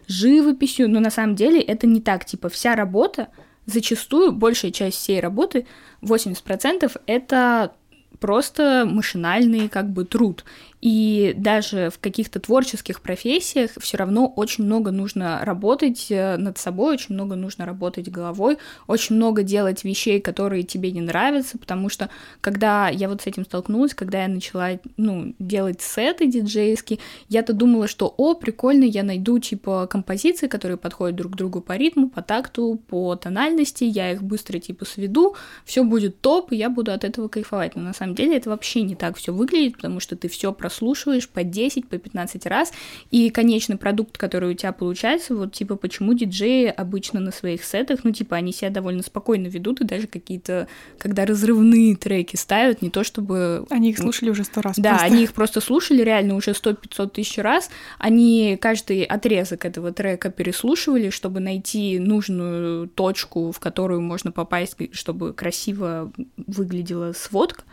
живописью, 0.09 0.91
но 0.91 0.99
на 0.99 1.11
самом 1.11 1.37
деле 1.37 1.61
это 1.61 1.87
не 1.87 2.01
так, 2.01 2.25
типа 2.25 2.49
вся 2.49 2.75
работа 2.75 3.29
зачастую 3.69 4.33
большая 4.33 4.71
часть 4.71 4.97
всей 4.97 5.21
работы, 5.21 5.67
80%, 6.03 7.01
это 7.07 7.73
просто 8.21 8.87
машинальный 8.87 9.69
как 9.69 9.91
бы 9.91 10.05
труд. 10.05 10.45
И 10.81 11.35
даже 11.37 11.91
в 11.91 11.99
каких-то 11.99 12.39
творческих 12.39 13.01
профессиях 13.01 13.73
все 13.81 13.97
равно 13.97 14.33
очень 14.37 14.65
много 14.65 14.93
нужно 14.93 15.41
работать 15.43 16.07
э, 16.11 16.37
над 16.37 16.57
собой, 16.57 16.95
очень 16.95 17.17
много 17.17 17.35
нужно 17.35 17.67
работать 17.67 18.09
головой, 18.09 18.59
очень 18.87 19.17
много 19.17 19.43
делать 19.43 19.83
вещей, 19.83 20.21
которые 20.21 20.63
тебе 20.63 20.93
не 20.93 21.01
нравятся, 21.01 21.59
потому 21.59 21.89
что 21.89 22.11
когда 22.41 22.89
я 22.89 23.09
вот 23.09 23.23
с 23.23 23.27
этим 23.27 23.45
столкнулась, 23.45 23.93
когда 23.93 24.23
я 24.23 24.29
начала, 24.29 24.79
ну, 24.97 25.35
делать 25.41 25.81
сеты 25.81 26.27
диджейские, 26.27 27.01
я-то 27.29 27.55
думала, 27.55 27.89
что, 27.89 28.15
о, 28.17 28.35
прикольно, 28.35 28.85
я 28.85 29.03
найду, 29.03 29.41
типа, 29.41 29.89
композиции, 29.89 30.47
которые 30.47 30.77
подходят 30.77 31.17
друг 31.17 31.33
к 31.33 31.37
другу 31.37 31.61
по 31.61 31.77
ритму, 31.77 32.09
по 32.09 32.23
такту, 32.23 32.81
по 32.87 33.17
тональности, 33.17 33.83
я 33.83 34.13
их 34.13 34.23
быстро, 34.23 34.61
типа, 34.61 34.85
сведу, 34.85 35.35
все 35.65 35.83
будет 35.83 36.21
топ, 36.21 36.53
и 36.53 36.57
я 36.57 36.71
буду 36.71 36.93
от 36.93 37.03
этого 37.03 37.27
кайфовать. 37.27 37.75
Но 37.75 37.83
на 37.83 37.93
самом 37.93 38.08
деле 38.15 38.37
это 38.37 38.51
вообще 38.51 38.83
не 38.83 38.95
так 38.95 39.17
все 39.17 39.33
выглядит, 39.33 39.77
потому 39.77 40.01
что 40.01 40.17
ты 40.17 40.29
все 40.29 40.53
про 40.53 40.69
прослушиваешь 40.69 41.27
по 41.31 41.45
10, 41.45 41.89
по 41.89 41.97
15 41.97 42.45
раз, 42.45 42.73
и 43.11 43.31
конечный 43.31 43.79
продукт, 43.79 44.19
который 44.19 44.51
у 44.51 44.55
тебя 44.55 44.73
получается, 44.73 45.35
вот 45.35 45.55
типа 45.55 45.77
почему 45.77 46.13
диджеи 46.13 46.67
обычно 46.67 47.21
на 47.21 47.33
своих 47.33 47.65
сетах, 47.65 48.01
ну 48.05 48.11
типа 48.11 48.37
они 48.37 48.53
себя 48.53 48.69
довольно 48.69 49.03
спокойно 49.03 49.47
ведут, 49.47 49.81
и 49.81 49.85
даже 49.85 50.07
какие-то, 50.07 50.69
когда 50.99 51.25
разрывные 51.25 51.97
треки 51.97 52.37
ставят, 52.37 52.83
не 52.83 52.91
то 52.91 53.03
чтобы... 53.03 53.65
Они 53.71 53.91
их 53.91 53.99
слушали 53.99 54.29
уже 54.29 54.45
сто 54.45 54.61
раз. 54.61 54.77
Да, 54.77 54.91
просто. 54.91 55.07
они 55.07 55.23
их 55.25 55.33
просто 55.33 55.63
слушали 55.63 56.03
реально 56.03 56.35
уже 56.35 56.51
100-500 56.51 57.09
тысяч 57.09 57.39
раз, 57.39 57.71
они 57.99 58.59
каждый 58.61 59.05
отрезок 59.05 59.65
этого 59.65 59.93
трека 59.93 60.31
переслушивали, 60.31 61.09
чтобы 61.09 61.41
найти 61.41 61.99
нужную 61.99 62.89
точку, 62.89 63.53
в 63.53 63.59
которую 63.59 64.03
можно 64.03 64.33
попасть, 64.33 64.77
чтобы 64.93 65.33
красиво 65.33 66.13
выглядела 66.37 67.15
сводка, 67.15 67.65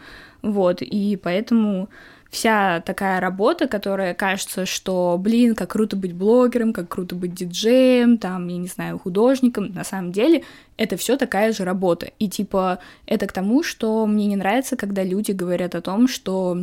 вот, 0.46 0.82
и 0.82 1.18
поэтому 1.22 1.90
вся 2.30 2.82
такая 2.86 3.20
работа, 3.20 3.68
которая 3.68 4.14
кажется, 4.14 4.66
что, 4.66 5.18
блин, 5.20 5.56
как 5.56 5.72
круто 5.72 5.96
быть 5.96 6.14
блогером, 6.14 6.74
как 6.74 6.90
круто 6.90 7.16
быть 7.16 7.34
диджеем, 7.34 8.18
там, 8.18 8.48
я 8.48 8.58
не 8.58 8.68
знаю, 8.68 9.00
художником, 9.00 9.72
на 9.74 9.84
самом 9.84 10.12
деле 10.12 10.44
это 10.78 10.98
все 10.98 11.18
такая 11.18 11.52
же 11.52 11.64
работа. 11.64 12.12
И 12.20 12.30
типа 12.30 12.80
это 13.06 13.26
к 13.28 13.32
тому, 13.32 13.64
что 13.64 14.06
мне 14.06 14.28
не 14.28 14.36
нравится, 14.36 14.76
когда 14.76 15.04
люди 15.04 15.32
говорят 15.32 15.76
о 15.76 15.82
том, 15.82 16.08
что 16.08 16.60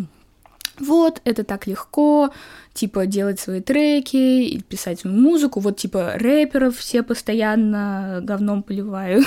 вот, 0.79 1.21
это 1.25 1.45
так 1.45 1.67
легко, 1.67 2.33
типа, 2.73 3.07
делать 3.07 3.39
свои 3.39 3.61
треки, 3.61 4.63
писать 4.69 5.01
свою 5.01 5.17
музыку, 5.17 5.61
вот, 5.61 5.77
типа, 5.77 6.13
рэперов 6.17 6.79
все 6.79 7.03
постоянно 7.03 8.21
говном 8.23 8.63
поливаю. 8.63 9.23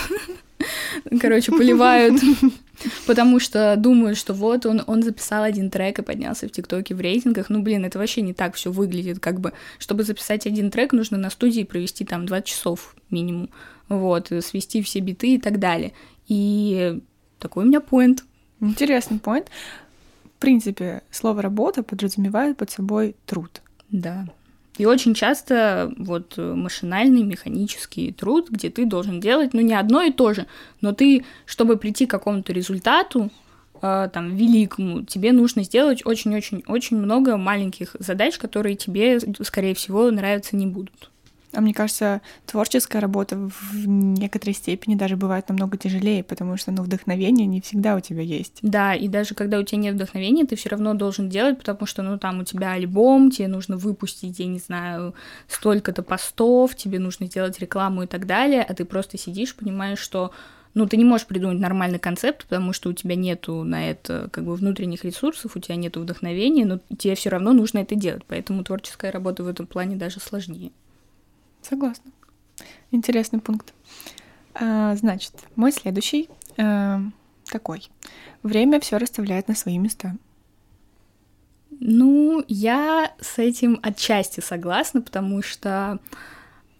Короче, 1.22 1.52
поливают, 1.52 2.20
потому 3.08 3.39
что 3.39 3.75
думают, 3.77 4.17
что 4.17 4.34
вот 4.34 4.65
он, 4.65 4.84
он 4.88 5.03
записал 5.03 5.44
один 5.44 5.70
трек 5.70 6.00
и 6.00 6.03
поднялся 6.03 6.48
в 6.48 6.51
ТикТоке 6.51 6.96
в 6.96 7.01
рейтингах. 7.01 7.50
Ну, 7.50 7.62
блин, 7.62 7.86
это 7.86 8.00
вообще 8.00 8.22
не 8.22 8.34
так 8.34 8.55
все 8.55 8.72
выглядит. 8.72 9.20
Как 9.20 9.39
бы, 9.39 9.53
чтобы 9.79 10.03
записать 10.03 10.46
один 10.48 10.72
трек, 10.72 10.94
нужно 10.94 11.17
на 11.17 11.29
студии 11.29 11.63
провести 11.63 12.05
там 12.05 12.25
20 12.25 12.46
часов 12.48 12.96
минимум. 13.10 13.50
Вот, 13.88 14.32
свести 14.41 14.82
все 14.82 15.00
биты 15.00 15.36
и 15.36 15.39
так 15.39 15.60
далее. 15.60 15.94
И 16.27 17.00
такой 17.39 17.65
у 17.65 17.67
меня 17.67 17.82
поинт. 17.82 18.24
Интересный 18.60 19.20
поинт. 19.20 19.48
В 20.24 20.39
принципе, 20.39 21.01
слово 21.12 21.41
«работа» 21.41 21.84
подразумевает 21.84 22.58
под 22.58 22.70
собой 22.70 23.15
труд. 23.25 23.62
Да. 23.89 24.27
И 24.77 24.86
очень 24.86 25.13
часто 25.13 25.94
вот 25.98 26.38
машинальный, 26.38 27.24
механический 27.24 28.12
труд, 28.12 28.50
где 28.50 28.70
ты 28.70 28.86
должен 28.86 29.20
делать, 29.20 29.53
ну, 29.53 29.62
не 29.62 29.74
одно 29.74 30.01
и 30.01 30.12
то 30.12 30.34
же, 30.34 30.48
но 30.82 30.94
ты, 30.94 31.24
чтобы 31.46 31.77
прийти 31.77 32.05
к 32.05 32.12
какому-то 32.12 32.51
результату, 32.51 33.32
э, 33.82 34.10
там, 34.12 34.36
великому, 34.36 35.03
тебе 35.03 35.32
нужно 35.32 35.63
сделать 35.63 36.05
очень-очень-очень 36.05 36.98
много 36.98 37.38
маленьких 37.38 37.96
задач, 38.00 38.38
которые 38.38 38.75
тебе, 38.75 39.20
скорее 39.44 39.75
всего, 39.75 40.12
нравиться 40.12 40.55
не 40.55 40.67
будут. 40.67 41.10
А 41.56 41.62
мне 41.62 41.74
кажется, 41.74 42.22
творческая 42.46 43.00
работа 43.00 43.38
в 43.38 43.88
некоторой 43.88 44.54
степени 44.54 44.96
даже 44.96 45.16
бывает 45.16 45.48
намного 45.50 45.78
тяжелее, 45.78 46.24
потому 46.24 46.58
что 46.58 46.72
ну, 46.72 46.84
вдохновение 46.84 47.48
не 47.48 47.62
всегда 47.62 47.96
у 47.96 48.00
тебя 48.02 48.22
есть. 48.22 48.60
Да, 48.62 48.94
и 48.94 49.08
даже 49.08 49.36
когда 49.36 49.58
у 49.60 49.64
тебя 49.64 49.80
нет 49.80 49.96
вдохновения, 49.96 50.46
ты 50.46 50.56
все 50.56 50.70
равно 50.70 50.94
должен 50.94 51.30
делать, 51.30 51.58
потому 51.58 51.86
что, 51.86 52.04
ну, 52.04 52.18
там 52.20 52.42
у 52.42 52.44
тебя 52.44 52.72
альбом, 52.72 53.32
тебе 53.32 53.48
нужно 53.48 53.78
выпустить, 53.78 54.40
я 54.40 54.46
не 54.48 54.60
знаю, 54.60 55.16
столько-то 55.48 56.04
постов, 56.04 56.76
тебе 56.76 57.00
нужно 57.00 57.28
сделать 57.28 57.60
рекламу 57.60 58.04
и 58.04 58.08
так 58.08 58.26
далее, 58.26 58.62
а 58.62 58.74
ты 58.74 58.86
просто 58.86 59.18
сидишь, 59.18 59.56
понимаешь, 59.56 60.00
что 60.00 60.32
ну, 60.74 60.86
ты 60.88 60.98
не 60.98 61.06
можешь 61.06 61.26
придумать 61.26 61.58
нормальный 61.58 62.00
концепт, 62.00 62.44
потому 62.44 62.74
что 62.74 62.90
у 62.90 62.94
тебя 62.94 63.16
нету 63.16 63.64
на 63.64 63.90
это 63.90 64.30
как 64.32 64.44
бы 64.44 64.56
внутренних 64.56 65.06
ресурсов, 65.06 65.56
у 65.56 65.60
тебя 65.60 65.78
нету 65.78 66.02
вдохновения, 66.02 66.66
но 66.66 66.80
тебе 66.98 67.16
все 67.16 67.30
равно 67.30 67.54
нужно 67.54 67.80
это 67.80 67.96
делать, 67.96 68.24
поэтому 68.28 68.64
творческая 68.64 69.12
работа 69.12 69.44
в 69.44 69.48
этом 69.48 69.68
плане 69.68 69.96
даже 69.96 70.20
сложнее. 70.20 70.72
Согласна. 71.68 72.12
Интересный 72.92 73.40
пункт. 73.40 73.74
А, 74.54 74.96
значит, 74.96 75.34
мой 75.56 75.72
следующий 75.72 76.30
а, 76.58 77.02
такой. 77.46 77.90
Время 78.44 78.80
все 78.80 78.98
расставляет 78.98 79.48
на 79.48 79.56
свои 79.56 79.80
места. 79.80 80.16
Ну, 81.80 82.44
я 82.48 83.14
с 83.20 83.40
этим 83.40 83.80
отчасти 83.82 84.42
согласна, 84.42 85.02
потому 85.02 85.42
что 85.42 86.00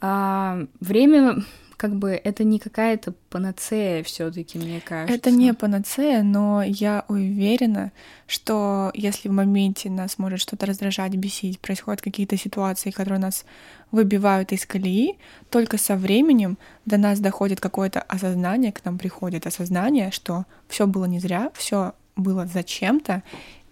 а, 0.02 0.68
время 0.80 1.44
как 1.78 1.96
бы 1.96 2.12
это 2.12 2.44
не 2.44 2.60
какая-то 2.60 3.14
панацея 3.30 4.04
все-таки, 4.04 4.58
мне 4.58 4.82
кажется. 4.82 5.14
Это 5.14 5.32
не 5.32 5.54
панацея, 5.54 6.24
но 6.24 6.64
я 6.64 7.06
уверена, 7.08 7.92
что 8.28 8.92
если 8.94 9.30
в 9.30 9.32
моменте 9.32 9.90
нас 9.90 10.18
может 10.18 10.40
что-то 10.40 10.66
раздражать, 10.66 11.16
бесить, 11.16 11.60
происходят 11.60 12.02
какие-то 12.02 12.38
ситуации, 12.38 12.92
которые 12.92 13.20
нас 13.20 13.46
выбивают 13.92 14.52
из 14.52 14.66
колеи, 14.66 15.18
только 15.50 15.78
со 15.78 15.96
временем 15.96 16.58
до 16.86 16.98
нас 16.98 17.20
доходит 17.20 17.60
какое-то 17.60 18.02
осознание, 18.02 18.72
к 18.72 18.84
нам 18.86 18.98
приходит 18.98 19.48
осознание, 19.48 20.12
что 20.12 20.46
все 20.68 20.88
было 20.88 21.06
не 21.06 21.20
зря, 21.20 21.52
все 21.54 21.94
было 22.16 22.48
зачем-то, 22.48 23.24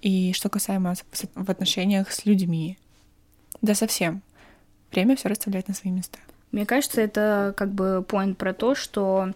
и 0.01 0.33
что 0.33 0.50
касаемо 0.50 0.95
в 1.36 1.50
отношениях 1.50 2.12
с 2.12 2.25
людьми. 2.25 2.77
Да 3.62 3.74
совсем. 3.74 4.22
Время 4.91 5.15
все 5.15 5.29
расставляет 5.29 5.69
на 5.69 5.74
свои 5.74 5.91
места. 5.91 6.19
Мне 6.53 6.67
кажется, 6.67 7.01
это 7.01 7.53
как 7.57 7.72
бы 7.72 8.05
поинт 8.07 8.38
про 8.38 8.53
то, 8.53 8.75
что 8.75 9.31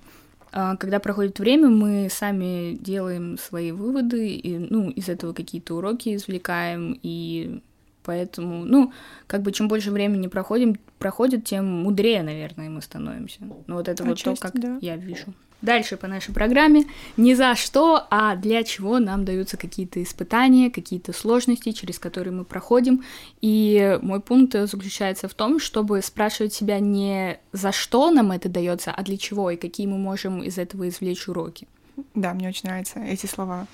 а, 0.51 0.75
когда 0.77 0.99
проходит 0.99 1.39
время, 1.39 1.67
мы 1.67 2.09
сами 2.11 2.77
делаем 2.79 3.39
свои 3.39 3.71
выводы, 3.71 4.29
и, 4.29 4.57
ну, 4.59 4.91
из 4.91 5.09
этого 5.09 5.33
какие-то 5.33 5.75
уроки 5.75 6.15
извлекаем, 6.15 6.97
и 7.01 7.59
поэтому, 8.03 8.65
ну, 8.65 8.93
как 9.25 9.41
бы 9.41 9.51
чем 9.51 9.67
больше 9.67 9.89
времени 9.89 10.27
проходим, 10.27 10.77
проходит, 10.99 11.43
тем 11.43 11.65
мудрее, 11.65 12.21
наверное, 12.21 12.69
мы 12.69 12.83
становимся. 12.83 13.39
Ну, 13.41 13.75
вот 13.75 13.87
это 13.87 14.03
Отчасти, 14.03 14.27
вот 14.29 14.37
то, 14.37 14.41
как 14.41 14.61
да. 14.61 14.77
я 14.79 14.95
вижу. 14.95 15.33
Дальше 15.61 15.97
по 15.97 16.07
нашей 16.07 16.33
программе 16.33 16.85
не 17.17 17.33
за 17.33 17.55
что, 17.55 18.05
а 18.11 18.35
для 18.35 18.63
чего 18.63 18.99
нам 18.99 19.25
даются 19.25 19.57
какие-то 19.57 20.01
испытания, 20.03 20.69
какие-то 20.69 21.13
сложности, 21.13 21.71
через 21.71 21.97
которые 21.97 22.31
мы 22.31 22.45
проходим. 22.45 23.03
И 23.41 23.97
мой 24.03 24.19
пункт 24.19 24.53
заключается 24.53 25.27
в 25.27 25.33
том, 25.33 25.59
чтобы 25.59 26.01
спрашивать 26.03 26.53
себя 26.53 26.79
не 26.79 27.39
за 27.53 27.71
что 27.71 28.11
нам 28.11 28.31
это 28.31 28.49
дается, 28.49 28.91
а 28.91 29.03
для 29.03 29.17
чего 29.17 29.49
и 29.49 29.57
какие 29.57 29.87
мы 29.87 29.97
можем 29.97 30.43
из 30.43 30.59
этого 30.59 30.87
извлечь 30.87 31.27
уроки. 31.27 31.67
Да, 32.13 32.33
мне 32.35 32.49
очень 32.49 32.69
нравятся 32.69 32.99
эти 32.99 33.25
слова. 33.25 33.65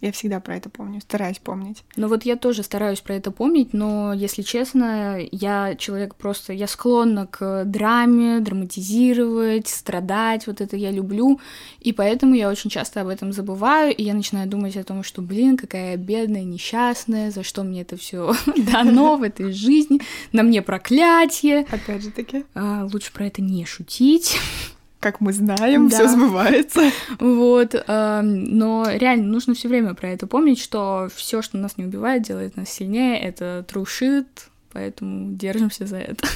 Я 0.00 0.12
всегда 0.12 0.38
про 0.38 0.56
это 0.56 0.70
помню, 0.70 1.00
стараюсь 1.00 1.38
помнить. 1.38 1.82
Ну 1.96 2.06
вот 2.06 2.24
я 2.24 2.36
тоже 2.36 2.62
стараюсь 2.62 3.00
про 3.00 3.14
это 3.14 3.32
помнить, 3.32 3.72
но, 3.72 4.12
если 4.12 4.42
честно, 4.42 5.18
я 5.32 5.74
человек 5.74 6.14
просто... 6.14 6.52
Я 6.52 6.68
склонна 6.68 7.26
к 7.26 7.64
драме, 7.64 8.38
драматизировать, 8.38 9.66
страдать, 9.66 10.46
вот 10.46 10.60
это 10.60 10.76
я 10.76 10.92
люблю, 10.92 11.40
и 11.80 11.92
поэтому 11.92 12.34
я 12.34 12.48
очень 12.48 12.70
часто 12.70 13.00
об 13.00 13.08
этом 13.08 13.32
забываю, 13.32 13.94
и 13.94 14.04
я 14.04 14.14
начинаю 14.14 14.48
думать 14.48 14.76
о 14.76 14.84
том, 14.84 15.02
что, 15.02 15.20
блин, 15.20 15.56
какая 15.56 15.96
бедная, 15.96 16.44
несчастная, 16.44 17.32
за 17.32 17.42
что 17.42 17.64
мне 17.64 17.82
это 17.82 17.96
все 17.96 18.34
дано 18.72 19.16
в 19.16 19.24
этой 19.24 19.52
жизни, 19.52 20.00
на 20.30 20.44
мне 20.44 20.62
проклятие. 20.62 21.66
Опять 21.70 22.04
же 22.04 22.10
таки. 22.12 22.44
А, 22.54 22.88
лучше 22.92 23.12
про 23.12 23.26
это 23.26 23.42
не 23.42 23.64
шутить 23.64 24.36
как 25.00 25.20
мы 25.20 25.32
знаем, 25.32 25.88
да. 25.88 25.96
все 25.96 26.08
сбывается. 26.08 26.90
Вот, 27.20 27.74
э, 27.74 28.20
но 28.22 28.86
реально 28.90 29.26
нужно 29.26 29.54
все 29.54 29.68
время 29.68 29.94
про 29.94 30.08
это 30.08 30.26
помнить, 30.26 30.58
что 30.58 31.08
все, 31.14 31.40
что 31.42 31.56
нас 31.56 31.76
не 31.76 31.84
убивает, 31.84 32.22
делает 32.22 32.56
нас 32.56 32.68
сильнее. 32.68 33.18
Это 33.20 33.64
shit, 33.72 34.26
поэтому 34.72 35.32
держимся 35.34 35.86
за 35.86 35.98
это. 35.98 36.26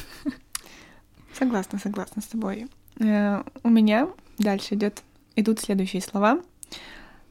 Согласна, 1.39 1.79
согласна 1.79 2.23
с 2.23 2.27
тобой. 2.27 2.69
Э, 3.01 3.43
у 3.63 3.69
меня 3.69 4.09
дальше 4.39 4.75
идет, 4.75 5.03
идут 5.35 5.61
следующие 5.61 6.03
слова. 6.03 6.41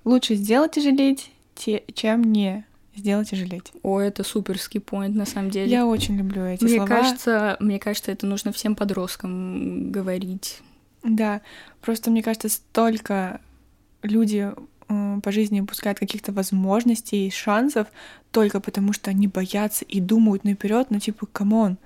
Лучше 0.03 0.35
сделать 0.35 0.77
и 0.77 0.81
жалеть, 0.81 1.31
те, 1.55 1.83
чем 1.93 2.23
не 2.23 2.65
сделать 2.95 3.31
и 3.31 3.35
жалеть. 3.35 3.71
О, 3.83 3.99
это 3.99 4.23
суперский 4.23 4.81
point, 4.81 5.15
на 5.15 5.25
самом 5.25 5.49
деле. 5.49 5.71
Я 5.71 5.85
очень 5.85 6.17
люблю 6.17 6.43
эти 6.43 6.63
мне 6.63 6.75
слова. 6.75 6.87
Кажется, 6.87 7.57
мне 7.59 7.79
кажется, 7.79 8.11
это 8.11 8.25
нужно 8.25 8.51
всем 8.51 8.75
подросткам 8.75 9.91
говорить 9.91 10.61
да, 11.03 11.41
просто 11.81 12.11
мне 12.11 12.23
кажется, 12.23 12.49
столько 12.49 13.41
люди 14.01 14.51
по 15.23 15.31
жизни 15.31 15.61
упускают 15.61 15.99
каких-то 15.99 16.31
возможностей 16.33 17.27
и 17.27 17.31
шансов 17.31 17.87
только 18.31 18.59
потому, 18.59 18.93
что 18.93 19.09
они 19.09 19.27
боятся 19.27 19.85
и 19.85 20.01
думают 20.01 20.43
наперед, 20.43 20.87
ну 20.89 20.99
типа, 20.99 21.27
come 21.27 21.56
on, 21.56 21.77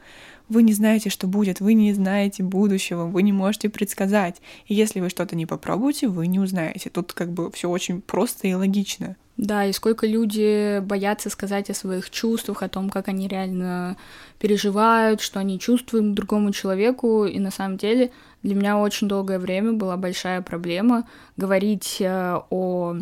вы 0.49 0.63
не 0.63 0.73
знаете, 0.73 1.09
что 1.09 1.27
будет, 1.27 1.59
вы 1.59 1.73
не 1.73 1.93
знаете 1.93 2.43
будущего, 2.43 3.05
вы 3.05 3.23
не 3.23 3.31
можете 3.31 3.69
предсказать. 3.69 4.41
И 4.67 4.73
если 4.73 4.99
вы 4.99 5.09
что-то 5.09 5.35
не 5.35 5.45
попробуете, 5.45 6.07
вы 6.07 6.27
не 6.27 6.39
узнаете. 6.39 6.89
Тут 6.89 7.13
как 7.13 7.31
бы 7.31 7.51
все 7.51 7.69
очень 7.69 8.01
просто 8.01 8.47
и 8.47 8.53
логично. 8.53 9.15
Да, 9.37 9.65
и 9.65 9.73
сколько 9.73 10.07
люди 10.07 10.79
боятся 10.79 11.29
сказать 11.29 11.69
о 11.69 11.73
своих 11.73 12.09
чувствах, 12.09 12.63
о 12.63 12.69
том, 12.69 12.89
как 12.89 13.09
они 13.09 13.27
реально 13.27 13.97
переживают, 14.39 15.19
что 15.19 15.41
они 15.41 15.59
чувствуют 15.59 16.13
другому 16.13 16.53
человеку, 16.53 17.25
и 17.25 17.37
на 17.39 17.51
самом 17.51 17.75
деле 17.75 18.11
для 18.43 18.55
меня 18.55 18.77
очень 18.77 19.09
долгое 19.09 19.39
время 19.39 19.73
была 19.73 19.97
большая 19.97 20.41
проблема 20.41 21.05
говорить 21.35 21.97
э, 21.99 22.39
о 22.49 22.95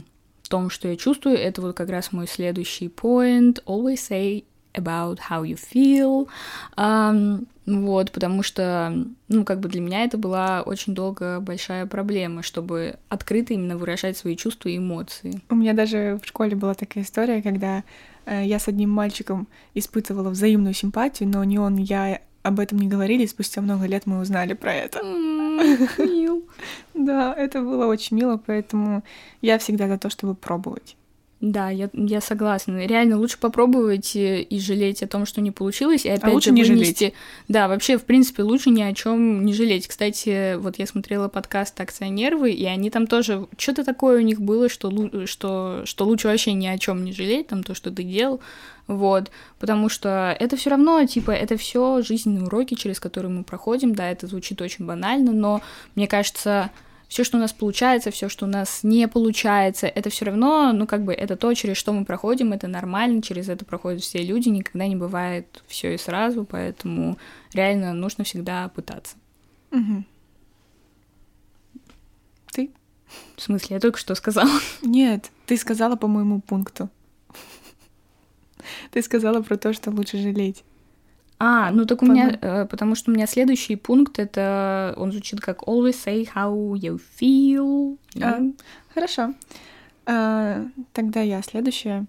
том, 0.49 0.69
что 0.71 0.87
я 0.87 0.95
чувствую, 0.95 1.37
это 1.37 1.61
вот 1.61 1.75
как 1.75 1.89
раз 1.89 2.11
мой 2.11 2.27
следующий 2.27 2.87
point. 2.87 3.63
Always 3.65 3.99
say 4.09 4.43
about 4.73 5.19
how 5.29 5.43
you 5.43 5.55
feel. 5.55 6.27
Um, 6.77 7.47
вот, 7.65 8.11
потому 8.11 8.43
что, 8.43 8.93
ну, 9.29 9.45
как 9.45 9.59
бы 9.61 9.69
для 9.69 9.79
меня 9.79 10.03
это 10.03 10.17
была 10.17 10.63
очень 10.63 10.93
долго 10.93 11.39
большая 11.39 11.85
проблема, 11.85 12.43
чтобы 12.43 12.97
открыто 13.07 13.53
именно 13.53 13.77
выражать 13.77 14.17
свои 14.17 14.35
чувства 14.35 14.69
и 14.69 14.77
эмоции. 14.77 15.41
У 15.49 15.55
меня 15.55 15.73
даже 15.73 16.19
в 16.21 16.27
школе 16.27 16.55
была 16.55 16.73
такая 16.73 17.05
история, 17.05 17.41
когда 17.41 17.83
э, 18.25 18.43
я 18.45 18.59
с 18.59 18.67
одним 18.67 18.89
мальчиком 18.89 19.47
испытывала 19.75 20.29
взаимную 20.29 20.73
симпатию, 20.73 21.29
но 21.29 21.43
ни 21.45 21.57
он, 21.57 21.77
я 21.77 22.19
об 22.41 22.59
этом 22.59 22.79
не 22.79 22.89
говорили, 22.89 23.23
и 23.23 23.27
спустя 23.27 23.61
много 23.61 23.85
лет 23.85 24.05
мы 24.05 24.19
узнали 24.19 24.53
про 24.53 24.73
это. 24.73 25.01
Мил. 25.03 26.43
Да, 26.93 27.33
это 27.33 27.61
было 27.61 27.87
очень 27.87 28.17
мило, 28.17 28.37
поэтому 28.37 29.03
я 29.41 29.57
всегда 29.57 29.87
за 29.87 29.97
то, 29.97 30.09
чтобы 30.09 30.35
пробовать. 30.35 30.95
Да, 31.43 31.69
я, 31.69 31.89
я 31.91 32.21
согласна. 32.21 32.85
Реально 32.85 33.17
лучше 33.17 33.37
попробовать 33.37 34.13
и 34.15 34.59
жалеть 34.61 35.03
о 35.03 35.07
том, 35.07 35.25
что 35.25 35.41
не 35.41 35.51
получилось, 35.51 36.05
и 36.05 36.09
опять 36.09 36.31
а 36.31 36.33
лучше 36.33 36.51
же 36.51 36.55
не 36.55 36.63
вынести. 36.63 36.99
жалеть. 37.03 37.13
Да, 37.49 37.67
вообще, 37.67 37.97
в 37.97 38.05
принципе, 38.05 38.43
лучше 38.43 38.69
ни 38.69 38.81
о 38.81 38.93
чем 38.93 39.43
не 39.43 39.53
жалеть. 39.53 39.89
Кстати, 39.89 40.55
вот 40.55 40.79
я 40.79 40.87
смотрела 40.87 41.27
подкаст 41.27 41.77
«Акционервы», 41.81 42.51
и 42.51 42.63
они 42.63 42.89
там 42.89 43.07
тоже... 43.07 43.45
Что-то 43.57 43.83
такое 43.83 44.19
у 44.19 44.21
них 44.21 44.39
было, 44.39 44.69
что, 44.69 44.89
что, 45.25 45.81
что 45.83 46.05
лучше 46.05 46.29
вообще 46.29 46.53
ни 46.53 46.65
о 46.65 46.77
чем 46.77 47.03
не 47.03 47.11
жалеть, 47.11 47.47
там 47.47 47.63
то, 47.63 47.75
что 47.75 47.91
ты 47.91 48.03
делал, 48.03 48.39
вот, 48.87 49.29
потому 49.59 49.89
что 49.89 50.33
это 50.39 50.55
все 50.55 50.69
равно, 50.69 51.05
типа, 51.05 51.31
это 51.31 51.57
все 51.57 52.01
жизненные 52.01 52.45
уроки, 52.45 52.75
через 52.75 53.01
которые 53.01 53.33
мы 53.33 53.43
проходим, 53.43 53.95
да, 53.95 54.09
это 54.09 54.27
звучит 54.27 54.61
очень 54.61 54.85
банально, 54.85 55.33
но 55.33 55.61
мне 55.95 56.07
кажется, 56.07 56.71
все, 57.13 57.23
что 57.23 57.37
у 57.37 57.39
нас 57.39 57.53
получается, 57.53 58.09
все, 58.09 58.27
что 58.27 58.45
у 58.45 58.49
нас 58.49 58.79
не 58.81 59.07
получается, 59.07 59.85
это 59.85 60.09
все 60.09 60.25
равно, 60.25 60.73
ну, 60.73 60.87
как 60.87 61.03
бы, 61.03 61.13
это 61.13 61.35
то, 61.35 61.53
через 61.53 61.77
что 61.77 61.93
мы 61.93 62.05
проходим, 62.05 62.53
это 62.53 62.67
нормально, 62.67 63.21
через 63.21 63.49
это 63.49 63.65
проходят 63.65 64.01
все 64.01 64.23
люди, 64.23 64.49
никогда 64.49 64.87
не 64.87 64.95
бывает 64.95 65.63
все 65.67 65.93
и 65.93 65.99
сразу, 65.99 66.43
поэтому 66.43 67.19
реально 67.53 67.93
нужно 67.93 68.23
всегда 68.23 68.67
пытаться. 68.69 69.15
Угу. 69.69 70.03
Ты? 72.51 72.71
В 73.35 73.41
смысле, 73.43 73.75
я 73.75 73.79
только 73.79 73.99
что 73.99 74.15
сказала? 74.15 74.49
Нет, 74.81 75.29
ты 75.45 75.55
сказала 75.57 75.95
по 75.95 76.07
моему 76.07 76.41
пункту. 76.41 76.89
Ты 78.89 79.03
сказала 79.03 79.43
про 79.43 79.55
то, 79.57 79.71
что 79.71 79.91
лучше 79.91 80.17
жалеть. 80.17 80.63
А, 81.45 81.71
ну 81.71 81.85
так 81.85 82.01
у 82.01 82.05
меня, 82.05 82.37
э, 82.41 82.65
потому 82.67 82.95
что 82.95 83.11
у 83.11 83.13
меня 83.13 83.27
следующий 83.27 83.75
пункт 83.75 84.17
это, 84.17 84.93
он 84.95 85.11
звучит 85.11 85.41
как 85.41 85.63
always 85.63 85.97
say 86.05 86.25
how 86.33 86.71
you 86.71 87.01
feel. 87.19 87.97
А, 88.21 88.39
хорошо. 88.93 89.33
А, 90.05 90.65
тогда 90.93 91.19
я 91.19 91.41
следующая. 91.41 92.05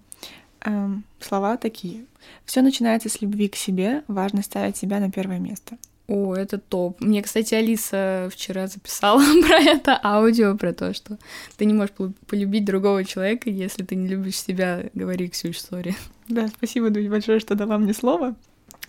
А, 0.61 0.89
слова 1.19 1.57
такие. 1.57 2.05
Все 2.45 2.61
начинается 2.61 3.09
с 3.09 3.21
любви 3.21 3.49
к 3.49 3.57
себе. 3.57 4.03
Важно 4.07 4.41
ставить 4.41 4.77
себя 4.77 5.01
на 5.01 5.11
первое 5.11 5.39
место. 5.39 5.77
О, 6.07 6.33
это 6.33 6.57
топ. 6.57 7.01
Мне, 7.01 7.21
кстати, 7.21 7.55
Алиса 7.55 8.29
вчера 8.31 8.67
записала 8.67 9.21
про 9.45 9.57
это 9.57 9.99
аудио, 10.01 10.55
про 10.55 10.71
то, 10.71 10.93
что 10.93 11.17
ты 11.57 11.65
не 11.65 11.73
можешь 11.73 11.93
полюбить 12.27 12.63
другого 12.63 13.03
человека, 13.03 13.49
если 13.49 13.83
ты 13.83 13.95
не 13.95 14.07
любишь 14.07 14.39
себя. 14.39 14.85
Говори, 14.93 15.27
Ксюш, 15.27 15.59
сори. 15.59 15.93
Да, 16.29 16.47
спасибо, 16.47 16.89
Дудь, 16.89 17.09
большое, 17.09 17.41
что 17.41 17.55
дала 17.55 17.77
мне 17.77 17.93
слово. 17.93 18.33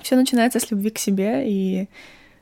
Все 0.02 0.16
начинается 0.16 0.60
с 0.60 0.70
любви 0.70 0.90
к 0.90 0.98
себе, 0.98 1.44
и 1.46 1.88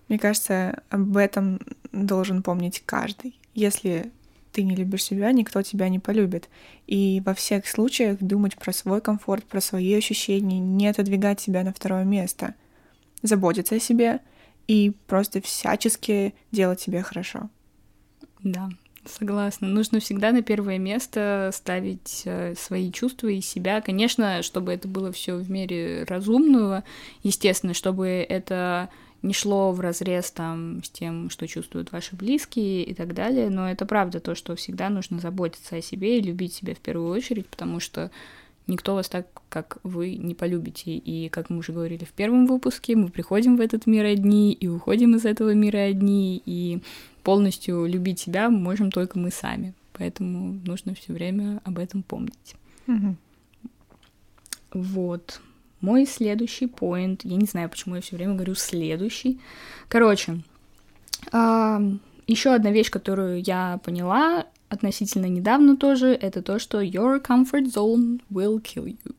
мне 0.08 0.18
кажется, 0.18 0.82
об 0.90 1.16
этом 1.16 1.60
должен 1.92 2.42
помнить 2.42 2.82
каждый. 2.84 3.38
Если 3.54 4.10
ты 4.52 4.62
не 4.62 4.76
любишь 4.76 5.04
себя, 5.04 5.32
никто 5.32 5.62
тебя 5.62 5.88
не 5.88 5.98
полюбит. 5.98 6.48
И 6.86 7.22
во 7.24 7.34
всех 7.34 7.66
случаях 7.66 8.18
думать 8.20 8.56
про 8.56 8.72
свой 8.72 9.00
комфорт, 9.00 9.44
про 9.44 9.60
свои 9.60 9.92
ощущения, 9.94 10.60
не 10.60 10.88
отодвигать 10.88 11.40
себя 11.40 11.64
на 11.64 11.72
второе 11.72 12.04
место, 12.04 12.54
заботиться 13.22 13.74
о 13.74 13.80
себе 13.80 14.20
и 14.68 14.92
просто 15.06 15.40
всячески 15.40 16.34
делать 16.52 16.80
себе 16.80 17.02
хорошо. 17.02 17.50
Да, 18.42 18.68
Согласна. 19.06 19.68
Нужно 19.68 20.00
всегда 20.00 20.32
на 20.32 20.42
первое 20.42 20.78
место 20.78 21.50
ставить 21.52 22.22
э, 22.24 22.54
свои 22.56 22.90
чувства 22.90 23.28
и 23.28 23.42
себя. 23.42 23.82
Конечно, 23.82 24.42
чтобы 24.42 24.72
это 24.72 24.88
было 24.88 25.12
все 25.12 25.36
в 25.36 25.50
мере 25.50 26.04
разумного, 26.04 26.84
естественно, 27.22 27.74
чтобы 27.74 28.08
это 28.26 28.88
не 29.20 29.34
шло 29.34 29.72
в 29.72 29.80
разрез 29.80 30.30
там 30.30 30.82
с 30.82 30.90
тем, 30.90 31.28
что 31.30 31.46
чувствуют 31.46 31.92
ваши 31.92 32.16
близкие 32.16 32.82
и 32.84 32.94
так 32.94 33.14
далее. 33.14 33.50
Но 33.50 33.70
это 33.70 33.84
правда 33.84 34.20
то, 34.20 34.34
что 34.34 34.56
всегда 34.56 34.88
нужно 34.88 35.18
заботиться 35.18 35.76
о 35.76 35.82
себе 35.82 36.18
и 36.18 36.22
любить 36.22 36.54
себя 36.54 36.74
в 36.74 36.78
первую 36.78 37.10
очередь, 37.10 37.46
потому 37.48 37.80
что 37.80 38.10
никто 38.66 38.94
вас 38.94 39.08
так, 39.08 39.26
как 39.48 39.78
вы, 39.82 40.16
не 40.16 40.34
полюбите. 40.34 40.96
И, 40.96 41.28
как 41.28 41.50
мы 41.50 41.58
уже 41.58 41.72
говорили 41.72 42.04
в 42.04 42.12
первом 42.12 42.46
выпуске, 42.46 42.96
мы 42.96 43.08
приходим 43.08 43.56
в 43.56 43.60
этот 43.60 43.86
мир 43.86 44.04
одни 44.04 44.52
и 44.52 44.68
уходим 44.68 45.16
из 45.16 45.24
этого 45.24 45.52
мира 45.54 45.78
одни, 45.78 46.42
и 46.44 46.80
полностью 47.24 47.86
любить 47.86 48.20
себя 48.20 48.50
можем 48.50 48.92
только 48.92 49.18
мы 49.18 49.30
сами. 49.30 49.74
Поэтому 49.94 50.60
нужно 50.64 50.94
все 50.94 51.12
время 51.12 51.60
об 51.64 51.78
этом 51.78 52.02
помнить. 52.02 52.54
Угу. 52.86 53.16
Вот. 54.74 55.40
Мой 55.80 56.06
следующий 56.06 56.66
поинт. 56.66 57.24
Я 57.24 57.36
не 57.36 57.46
знаю, 57.46 57.68
почему 57.68 57.96
я 57.96 58.00
все 58.00 58.16
время 58.16 58.34
говорю 58.34 58.54
следующий. 58.54 59.40
Короче, 59.88 60.42
а, 61.32 61.80
еще 62.26 62.54
одна 62.54 62.70
вещь, 62.70 62.90
которую 62.90 63.42
я 63.42 63.80
поняла 63.84 64.46
относительно 64.68 65.26
недавно 65.26 65.76
тоже, 65.76 66.08
это 66.08 66.42
то, 66.42 66.58
что 66.58 66.80
your 66.80 67.22
comfort 67.22 67.66
zone 67.66 68.20
will 68.30 68.60
kill 68.60 68.86
you 68.86 69.14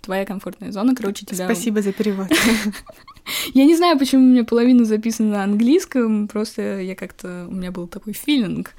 твоя 0.00 0.24
комфортная 0.24 0.72
зона, 0.72 0.94
короче, 0.94 1.24
тебя... 1.26 1.46
Спасибо 1.46 1.82
за 1.82 1.92
перевод. 1.92 2.28
Я 3.54 3.64
не 3.64 3.76
знаю, 3.76 3.98
почему 3.98 4.24
у 4.24 4.26
меня 4.26 4.44
половина 4.44 4.84
записана 4.84 5.30
на 5.30 5.44
английском, 5.44 6.26
просто 6.26 6.80
я 6.80 6.94
как-то... 6.94 7.46
У 7.48 7.54
меня 7.54 7.70
был 7.70 7.86
такой 7.86 8.12
филинг. 8.12 8.72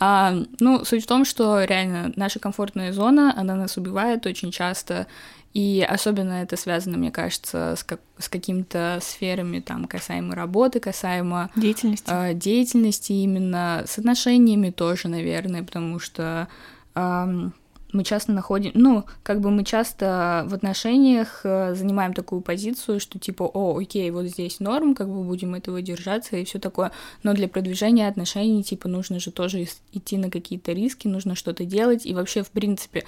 А, 0.00 0.34
ну, 0.58 0.84
суть 0.84 1.04
в 1.04 1.06
том, 1.06 1.24
что 1.24 1.62
реально 1.62 2.12
наша 2.16 2.38
комфортная 2.40 2.92
зона, 2.92 3.32
она 3.36 3.54
нас 3.54 3.76
убивает 3.76 4.26
очень 4.26 4.50
часто, 4.50 5.06
и 5.54 5.86
особенно 5.86 6.42
это 6.42 6.56
связано, 6.56 6.96
мне 6.96 7.10
кажется, 7.10 7.74
с, 7.76 7.84
как, 7.84 8.00
с 8.18 8.28
какими-то 8.28 8.98
сферами, 9.02 9.60
там, 9.60 9.84
касаемо 9.86 10.34
работы, 10.34 10.80
касаемо... 10.80 11.50
Деятельности. 11.54 12.10
Э, 12.10 12.34
деятельности 12.34 13.12
именно, 13.12 13.84
с 13.86 13.98
отношениями 13.98 14.70
тоже, 14.70 15.08
наверное, 15.08 15.62
потому 15.62 15.98
что... 15.98 16.48
Э, 16.94 17.50
мы 17.92 18.04
часто 18.04 18.32
находим, 18.32 18.72
ну, 18.74 19.04
как 19.22 19.40
бы 19.40 19.50
мы 19.50 19.64
часто 19.64 20.44
в 20.48 20.54
отношениях 20.54 21.40
э, 21.44 21.74
занимаем 21.74 22.14
такую 22.14 22.40
позицию, 22.40 23.00
что 23.00 23.18
типа, 23.18 23.42
о, 23.42 23.78
окей, 23.78 24.10
вот 24.10 24.26
здесь 24.26 24.60
норм, 24.60 24.94
как 24.94 25.08
бы 25.08 25.22
будем 25.22 25.54
этого 25.54 25.82
держаться 25.82 26.36
и 26.36 26.44
все 26.44 26.58
такое, 26.58 26.92
но 27.22 27.34
для 27.34 27.48
продвижения 27.48 28.08
отношений, 28.08 28.62
типа, 28.62 28.88
нужно 28.88 29.20
же 29.20 29.30
тоже 29.30 29.66
идти 29.92 30.16
на 30.16 30.30
какие-то 30.30 30.72
риски, 30.72 31.06
нужно 31.06 31.34
что-то 31.34 31.64
делать, 31.64 32.06
и 32.06 32.14
вообще, 32.14 32.42
в 32.42 32.50
принципе, 32.50 33.04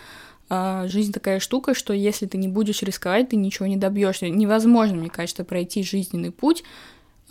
а, 0.51 0.87
жизнь 0.88 1.12
такая 1.12 1.40
штука, 1.40 1.75
что 1.75 1.92
если 1.94 2.27
ты 2.27 2.37
не 2.37 2.49
будешь 2.49 2.83
рисковать, 2.83 3.31
ты 3.31 3.37
ничего 3.37 3.66
не 3.66 3.77
добьешься. 3.77 4.29
Невозможно, 4.29 4.97
мне 4.97 5.11
кажется, 5.11 5.44
пройти 5.44 5.83
жизненный 5.83 6.31
путь, 6.31 6.64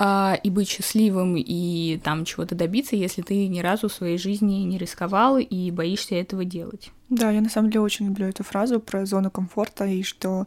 а, 0.05 0.37
и 0.43 0.49
быть 0.49 0.67
счастливым 0.67 1.37
и 1.37 1.97
там 2.03 2.25
чего-то 2.25 2.55
добиться, 2.55 2.97
если 2.97 3.21
ты 3.21 3.47
ни 3.47 3.61
разу 3.61 3.87
в 3.87 3.93
своей 3.93 4.17
жизни 4.17 4.55
не 4.55 4.77
рисковал 4.77 5.37
и 5.37 5.71
боишься 5.71 6.15
этого 6.15 6.43
делать. 6.43 6.91
Да, 7.07 7.31
я 7.31 7.39
на 7.39 7.47
самом 7.47 7.69
деле 7.69 7.85
очень 7.85 8.07
люблю 8.07 8.27
эту 8.27 8.43
фразу 8.43 8.81
про 8.81 9.05
зону 9.05 9.31
комфорта 9.31 9.85
и 9.85 10.03
что 10.03 10.45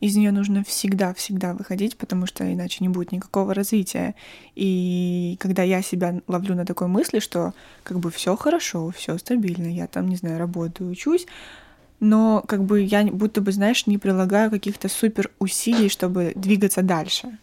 из 0.00 0.14
нее 0.14 0.30
нужно 0.30 0.62
всегда-всегда 0.62 1.54
выходить, 1.54 1.96
потому 1.96 2.26
что 2.26 2.52
иначе 2.52 2.78
не 2.80 2.90
будет 2.90 3.10
никакого 3.10 3.54
развития. 3.54 4.14
И 4.54 5.38
когда 5.40 5.62
я 5.62 5.80
себя 5.80 6.20
ловлю 6.26 6.54
на 6.54 6.66
такой 6.66 6.88
мысли, 6.88 7.20
что 7.20 7.54
как 7.84 8.00
бы 8.00 8.10
все 8.10 8.36
хорошо, 8.36 8.90
все 8.90 9.16
стабильно, 9.16 9.68
я 9.68 9.86
там, 9.86 10.06
не 10.08 10.16
знаю, 10.16 10.38
работаю, 10.38 10.90
учусь, 10.90 11.26
но 11.98 12.44
как 12.46 12.62
бы 12.62 12.82
я 12.82 13.04
будто 13.04 13.40
бы, 13.40 13.52
знаешь, 13.52 13.86
не 13.86 13.96
прилагаю 13.96 14.50
каких-то 14.50 14.90
супер 14.90 15.30
усилий, 15.38 15.88
чтобы 15.88 16.32
двигаться 16.36 16.82
дальше. 16.82 17.38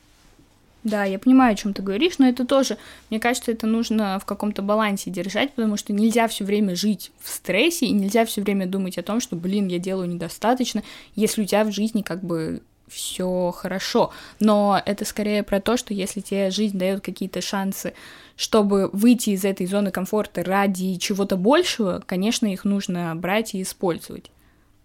Да, 0.86 1.04
я 1.04 1.17
понимаю, 1.17 1.54
о 1.54 1.56
чем 1.56 1.74
ты 1.74 1.82
говоришь, 1.82 2.19
но 2.19 2.30
это 2.30 2.45
тоже, 2.45 2.78
мне 3.10 3.19
кажется, 3.19 3.52
это 3.52 3.65
нужно 3.65 4.19
в 4.19 4.26
каком-то 4.26 4.62
балансе 4.62 5.10
держать, 5.10 5.52
потому 5.54 5.78
что 5.78 5.93
нельзя 5.93 6.28
все 6.28 6.45
время 6.45 6.76
жить 6.76 7.12
в 7.19 7.30
стрессе 7.30 7.88
и 7.88 7.91
нельзя 7.91 8.24
все 8.24 8.43
время 8.43 8.67
думать 8.67 9.00
о 9.00 9.02
том, 9.02 9.19
что, 9.19 9.36
блин, 9.36 9.67
я 9.67 9.80
делаю 9.80 10.08
недостаточно, 10.08 10.84
если 11.15 11.41
у 11.41 11.45
тебя 11.45 11.63
в 11.63 11.71
жизни 11.71 12.04
как 12.04 12.24
бы 12.24 12.62
все 12.88 13.52
хорошо. 13.52 14.12
Но 14.39 14.80
это 14.86 15.06
скорее 15.06 15.41
про 15.41 15.60
то, 15.60 15.76
что 15.76 15.91
если 15.95 16.21
тебе 16.21 16.52
жизнь 16.52 16.78
дает 16.78 17.02
какие-то 17.02 17.41
шансы, 17.41 17.95
чтобы 18.36 18.91
выйти 18.93 19.32
из 19.32 19.43
этой 19.43 19.65
зоны 19.65 19.89
комфорта 19.89 20.43
ради 20.43 20.98
чего-то 20.98 21.36
большего, 21.36 22.04
конечно, 22.06 22.45
их 22.45 22.63
нужно 22.63 23.15
брать 23.15 23.56
и 23.56 23.63
использовать. 23.63 24.30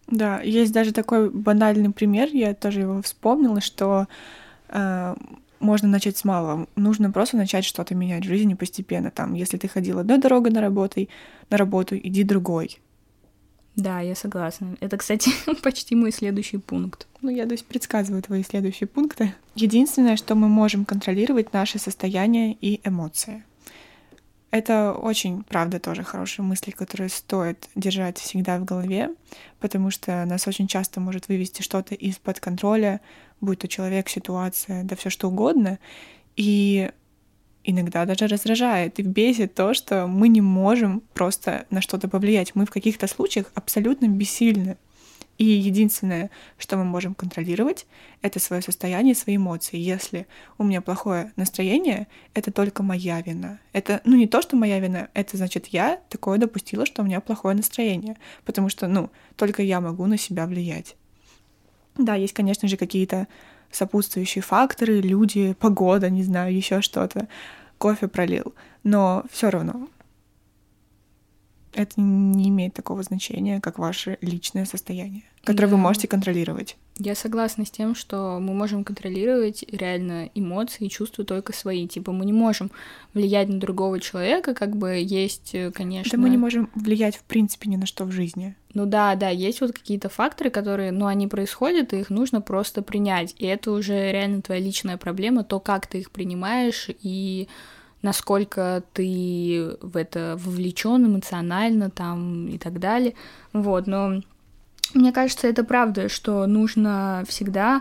Да, 0.07 0.41
есть 0.41 0.73
даже 0.73 0.95
такой 0.95 1.29
банальный 1.29 1.91
пример, 1.91 2.31
я 2.33 2.55
тоже 2.55 2.81
его 2.81 3.03
вспомнила, 3.03 3.61
что 3.61 4.07
э, 4.69 5.15
можно 5.61 5.89
начать 5.89 6.17
с 6.17 6.25
малого. 6.25 6.67
Нужно 6.75 7.11
просто 7.11 7.37
начать 7.37 7.65
что-то 7.65 7.95
менять 7.95 8.25
в 8.25 8.29
жизни 8.29 8.55
постепенно. 8.55 9.11
Там, 9.11 9.35
если 9.35 9.57
ты 9.57 9.69
ходил 9.69 9.99
одной 9.99 10.19
дорогой 10.19 10.51
на 10.51 10.61
работу, 10.61 11.07
на 11.51 11.57
работу, 11.57 11.97
иди 11.97 12.25
другой. 12.25 12.81
Да, 13.77 14.01
я 14.01 14.15
согласна. 14.15 14.77
Это, 14.81 14.97
кстати, 14.97 15.31
почти 15.63 15.95
мой 15.95 16.13
следующий 16.13 16.59
пункт. 16.59 17.07
Ну, 17.23 17.31
я, 17.31 17.47
то 17.47 17.53
есть, 17.53 17.67
предсказываю 17.67 18.23
твои 18.23 18.43
следующие 18.43 18.87
пункты. 18.87 19.35
Единственное, 19.55 20.17
что 20.17 20.35
мы 20.35 20.49
можем 20.49 20.85
контролировать, 20.85 21.53
наши 21.53 21.79
состояния 21.79 22.53
и 22.53 22.81
эмоции. 22.87 23.45
Это 24.51 24.93
очень, 24.93 25.45
правда, 25.45 25.79
тоже 25.79 26.03
хорошие 26.03 26.45
мысли, 26.45 26.73
которые 26.73 27.09
стоит 27.09 27.69
держать 27.77 28.19
всегда 28.19 28.59
в 28.59 28.65
голове, 28.65 29.11
потому 29.61 29.91
что 29.91 30.25
нас 30.25 30.49
очень 30.49 30.67
часто 30.67 31.01
может 31.01 31.29
вывести 31.29 31.63
что-то 31.63 31.95
из-под 31.95 32.41
контроля, 32.41 33.01
будь 33.41 33.61
то 33.61 33.69
человек, 33.69 34.09
ситуация, 34.09 34.83
да 34.83 34.97
все 34.97 35.09
что 35.09 35.29
угодно. 35.29 35.79
И 36.35 36.91
иногда 37.63 38.05
даже 38.07 38.27
раздражает 38.27 38.99
и 38.99 39.03
бесит 39.03 39.55
то, 39.55 39.73
что 39.73 40.09
мы 40.09 40.29
не 40.29 40.41
можем 40.41 41.03
просто 41.15 41.67
на 41.71 41.81
что-то 41.81 42.09
повлиять. 42.09 42.55
Мы 42.55 42.67
в 42.67 42.71
каких-то 42.71 43.07
случаях 43.07 43.47
абсолютно 43.55 44.09
бессильны. 44.09 44.79
И 45.41 45.45
единственное, 45.45 46.29
что 46.59 46.77
мы 46.77 46.85
можем 46.85 47.15
контролировать, 47.15 47.87
это 48.21 48.39
свое 48.39 48.61
состояние, 48.61 49.15
свои 49.15 49.37
эмоции. 49.37 49.79
Если 49.79 50.27
у 50.59 50.65
меня 50.65 50.83
плохое 50.83 51.33
настроение, 51.37 52.09
это 52.35 52.53
только 52.53 52.83
моя 52.83 53.23
вина. 53.23 53.59
Это, 53.73 54.03
ну, 54.05 54.19
не 54.19 54.27
то, 54.27 54.43
что 54.43 54.57
моя 54.57 54.79
вина, 54.81 55.09
это 55.15 55.39
значит, 55.39 55.69
я 55.69 55.99
такое 56.11 56.37
допустила, 56.37 56.85
что 56.85 57.01
у 57.01 57.07
меня 57.07 57.23
плохое 57.23 57.57
настроение. 57.57 58.19
Потому 58.45 58.69
что, 58.69 58.87
ну, 58.87 59.09
только 59.37 59.63
я 59.63 59.81
могу 59.81 60.05
на 60.05 60.19
себя 60.19 60.45
влиять. 60.45 60.95
Да, 61.97 62.17
есть, 62.17 62.35
конечно 62.35 62.69
же, 62.69 62.77
какие-то 62.77 63.27
сопутствующие 63.71 64.43
факторы, 64.43 65.01
люди, 65.01 65.55
погода, 65.59 66.11
не 66.11 66.23
знаю, 66.23 66.55
еще 66.55 66.83
что-то, 66.83 67.29
кофе 67.79 68.09
пролил. 68.09 68.55
Но 68.85 69.25
все 69.31 69.49
равно 69.49 69.89
это 71.73 72.01
не 72.01 72.49
имеет 72.49 72.75
такого 72.75 73.03
значения, 73.03 73.61
как 73.61 73.79
ваше 73.79 74.19
личное 74.21 74.65
состояние, 74.65 75.23
которое 75.45 75.69
да. 75.69 75.77
вы 75.77 75.83
можете 75.83 76.09
контролировать. 76.09 76.77
Я 76.99 77.15
согласна 77.15 77.65
с 77.65 77.71
тем, 77.71 77.95
что 77.95 78.39
мы 78.41 78.53
можем 78.53 78.85
контролировать 78.85 79.65
реально 79.73 80.29
эмоции 80.35 80.85
и 80.85 80.91
чувства 80.91 81.25
только 81.25 81.55
свои. 81.55 81.89
Типа 81.89 82.13
мы 82.13 82.27
не 82.27 82.33
можем 82.35 82.71
влиять 83.15 83.49
на 83.49 83.59
другого 83.59 84.01
человека, 84.01 84.53
как 84.53 84.77
бы 84.77 84.99
есть, 85.03 85.55
э, 85.55 85.71
конечно... 85.71 86.19
Да 86.19 86.23
мы 86.23 86.29
не 86.29 86.37
можем 86.37 86.69
влиять 86.75 87.17
в 87.17 87.23
принципе 87.23 87.71
ни 87.71 87.77
на 87.77 87.87
что 87.87 88.05
в 88.05 88.13
жизни. 88.13 88.55
Ну 88.75 88.85
да, 88.85 89.15
да, 89.15 89.31
есть 89.31 89.63
вот 89.63 89.73
какие-то 89.73 90.11
факторы, 90.11 90.51
которые, 90.51 90.93
ну, 90.93 91.07
они 91.07 91.27
происходят, 91.27 91.93
и 91.93 92.01
их 92.01 92.11
нужно 92.11 92.41
просто 92.41 92.83
принять. 92.83 93.35
И 93.39 93.47
это 93.47 93.73
уже 93.73 94.13
реально 94.13 94.43
твоя 94.43 94.61
личная 94.61 94.99
проблема, 94.99 95.43
то, 95.43 95.59
как 95.59 95.87
ты 95.87 96.01
их 96.01 96.11
принимаешь, 96.11 96.89
и 97.03 97.49
насколько 98.03 98.83
ты 98.93 99.77
в 99.81 99.97
это 99.97 100.37
вовлечен 100.39 101.07
эмоционально 101.07 101.91
там 101.91 102.49
и 102.49 102.59
так 102.59 102.79
далее. 102.79 103.15
Вот, 103.53 103.87
но 103.87 104.23
мне 104.95 105.13
кажется, 105.13 105.47
это 105.47 105.65
правда, 105.65 106.09
что 106.09 106.47
нужно 106.47 107.25
всегда 107.29 107.81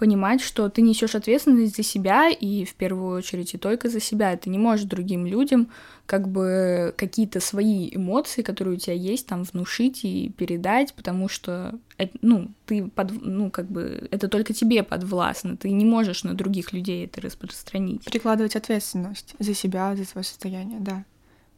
понимать, 0.00 0.40
что 0.40 0.70
ты 0.70 0.80
несешь 0.80 1.14
ответственность 1.14 1.76
за 1.76 1.82
себя 1.82 2.30
и 2.30 2.64
в 2.64 2.72
первую 2.72 3.18
очередь 3.18 3.52
и 3.52 3.58
только 3.58 3.90
за 3.90 4.00
себя. 4.00 4.34
Ты 4.34 4.48
не 4.48 4.56
можешь 4.56 4.86
другим 4.86 5.26
людям 5.26 5.68
как 6.06 6.26
бы 6.26 6.94
какие-то 6.96 7.38
свои 7.38 7.94
эмоции, 7.94 8.40
которые 8.40 8.76
у 8.76 8.78
тебя 8.78 8.94
есть, 8.94 9.26
там 9.26 9.44
внушить 9.44 10.00
и 10.02 10.30
передать, 10.30 10.94
потому 10.94 11.28
что 11.28 11.78
это, 11.98 12.16
ну 12.22 12.48
ты 12.64 12.88
под, 12.88 13.12
ну 13.22 13.50
как 13.50 13.66
бы 13.70 14.08
это 14.10 14.28
только 14.28 14.54
тебе 14.54 14.82
подвластно, 14.82 15.58
ты 15.58 15.70
не 15.70 15.84
можешь 15.84 16.24
на 16.24 16.32
других 16.32 16.72
людей 16.72 17.04
это 17.04 17.20
распространить. 17.20 18.02
Прикладывать 18.04 18.56
ответственность 18.56 19.34
за 19.38 19.52
себя, 19.52 19.94
за 19.96 20.06
свое 20.06 20.24
состояние, 20.24 20.80
да, 20.80 21.04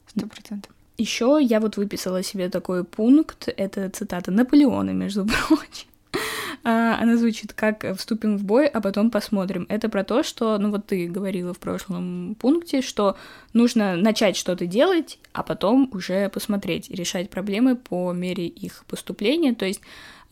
сто 0.09 0.26
процентов. 0.26 0.72
Еще 0.98 1.38
я 1.40 1.61
вот 1.61 1.76
выписала 1.76 2.24
себе 2.24 2.48
такой 2.48 2.83
пункт, 2.83 3.48
это 3.57 3.88
цитата 3.88 4.33
Наполеона, 4.33 4.90
между 4.90 5.26
прочим. 5.48 5.91
А, 6.64 6.96
она 7.01 7.16
звучит 7.16 7.53
как 7.53 7.85
«вступим 7.96 8.38
в 8.38 8.44
бой, 8.44 8.68
а 8.68 8.81
потом 8.81 9.11
посмотрим». 9.11 9.66
Это 9.68 9.88
про 9.88 10.05
то, 10.05 10.22
что, 10.22 10.59
ну 10.59 10.70
вот 10.70 10.87
ты 10.87 11.09
говорила 11.09 11.53
в 11.53 11.59
прошлом 11.59 12.37
пункте, 12.38 12.83
что 12.83 13.16
нужно 13.53 13.96
начать 13.96 14.37
что-то 14.37 14.64
делать, 14.66 15.18
а 15.33 15.42
потом 15.42 15.90
уже 15.92 16.29
посмотреть, 16.29 16.88
решать 16.88 17.31
проблемы 17.31 17.75
по 17.75 18.12
мере 18.12 18.46
их 18.46 18.85
поступления. 18.87 19.55
То 19.55 19.64
есть 19.64 19.81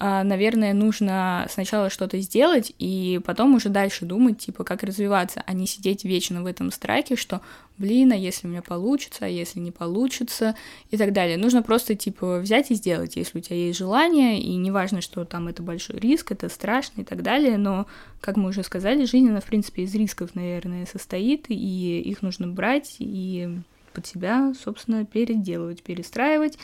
а, 0.03 0.25
наверное, 0.25 0.73
нужно 0.73 1.47
сначала 1.51 1.91
что-то 1.91 2.19
сделать 2.21 2.73
и 2.79 3.21
потом 3.23 3.55
уже 3.55 3.69
дальше 3.69 4.07
думать, 4.07 4.39
типа, 4.39 4.65
как 4.65 4.83
развиваться, 4.83 5.43
а 5.47 5.53
не 5.53 5.67
сидеть 5.67 6.05
вечно 6.05 6.43
в 6.43 6.47
этом 6.47 6.71
страхе, 6.71 7.17
что, 7.17 7.43
блин, 7.77 8.13
а 8.13 8.17
если 8.17 8.47
у 8.47 8.51
меня 8.51 8.63
получится, 8.63 9.27
а 9.27 9.29
если 9.29 9.61
не 9.61 9.73
получится 9.73 10.57
и 10.91 10.97
так 10.97 11.13
далее. 11.13 11.37
Нужно 11.37 11.63
просто, 11.63 11.95
типа, 11.97 12.39
взять 12.39 12.71
и 12.71 12.77
сделать, 12.77 13.17
если 13.17 13.41
у 13.41 13.43
тебя 13.43 13.57
есть 13.57 13.79
желание, 13.79 14.41
и 14.41 14.57
неважно, 14.57 15.03
что 15.03 15.27
там 15.27 15.49
это 15.49 15.63
большой 15.71 15.99
риск, 16.01 16.33
это 16.33 16.49
страшно 16.49 17.03
и 17.03 17.05
так 17.05 17.23
далее, 17.23 17.57
но, 17.59 17.87
как 18.21 18.37
мы 18.37 18.49
уже 18.49 18.63
сказали, 18.63 19.05
жизнь, 19.05 19.29
она, 19.29 19.41
в 19.41 19.45
принципе, 19.45 19.83
из 19.83 19.95
рисков, 19.95 20.35
наверное, 20.35 20.87
состоит, 20.87 21.47
и 21.49 22.01
их 22.01 22.23
нужно 22.23 22.49
брать 22.49 22.97
и 22.99 23.49
под 23.93 24.07
себя, 24.07 24.53
собственно, 24.61 25.05
переделывать, 25.05 25.83
перестраивать, 25.83 26.59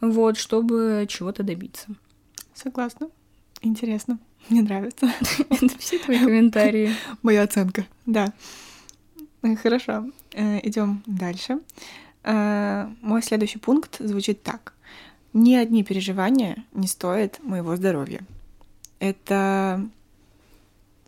вот, 0.00 0.36
чтобы 0.36 1.06
чего-то 1.08 1.42
добиться. 1.42 1.86
Согласна. 2.54 3.08
Интересно. 3.62 4.18
Мне 4.48 4.62
нравится. 4.62 5.06
Это 5.50 5.78
все 5.78 5.98
твои 5.98 6.18
комментарии. 6.18 6.90
Моя 7.22 7.42
оценка, 7.42 7.86
да. 8.06 8.32
Хорошо. 9.62 10.10
Э, 10.34 10.60
Идем 10.62 11.02
дальше. 11.06 11.58
Э, 12.24 12.88
мой 13.00 13.22
следующий 13.22 13.58
пункт 13.58 13.96
звучит 13.98 14.42
так. 14.42 14.74
Ни 15.32 15.54
одни 15.54 15.82
переживания 15.82 16.64
не 16.72 16.86
стоят 16.86 17.40
моего 17.42 17.76
здоровья. 17.76 18.20
Это 19.02 19.82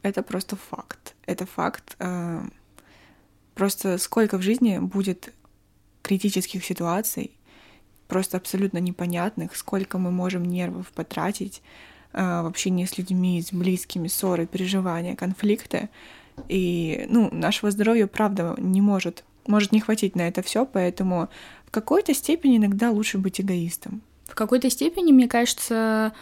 это 0.03 0.23
просто 0.25 0.57
факт. 0.57 1.15
Это 1.27 1.47
факт. 1.47 1.97
Просто 3.55 3.99
сколько 3.99 4.37
в 4.37 4.43
жизни 4.43 4.79
будет 4.79 5.33
критических 6.03 6.65
ситуаций, 6.65 7.31
просто 8.09 8.37
абсолютно 8.37 8.79
непонятных, 8.79 9.55
сколько 9.55 9.99
мы 9.99 10.11
можем 10.11 10.45
нервов 10.45 10.89
потратить 10.93 11.63
э, 12.13 12.43
в 12.43 12.47
общении 12.47 12.85
с 12.85 12.99
людьми, 12.99 13.41
с 13.41 13.53
близкими, 13.53 14.09
ссоры, 14.09 14.47
переживания, 14.47 15.17
конфликты. 15.17 15.89
И, 16.49 17.07
ну, 17.09 17.31
нашего 17.33 17.71
здоровья, 17.71 18.07
правда, 18.07 18.55
не 18.59 18.83
может, 18.83 19.25
может 19.47 19.73
не 19.73 19.81
хватить 19.81 20.17
на 20.17 20.29
это 20.29 20.43
все, 20.43 20.67
поэтому 20.67 21.29
в 21.65 21.71
какой-то 21.71 22.13
степени 22.13 22.59
иногда 22.59 22.91
лучше 22.91 23.17
быть 23.17 23.41
эгоистом. 23.41 24.03
В 24.25 24.35
какой-то 24.35 24.69
степени, 24.69 25.13
мне 25.13 25.29
кажется, 25.29 26.13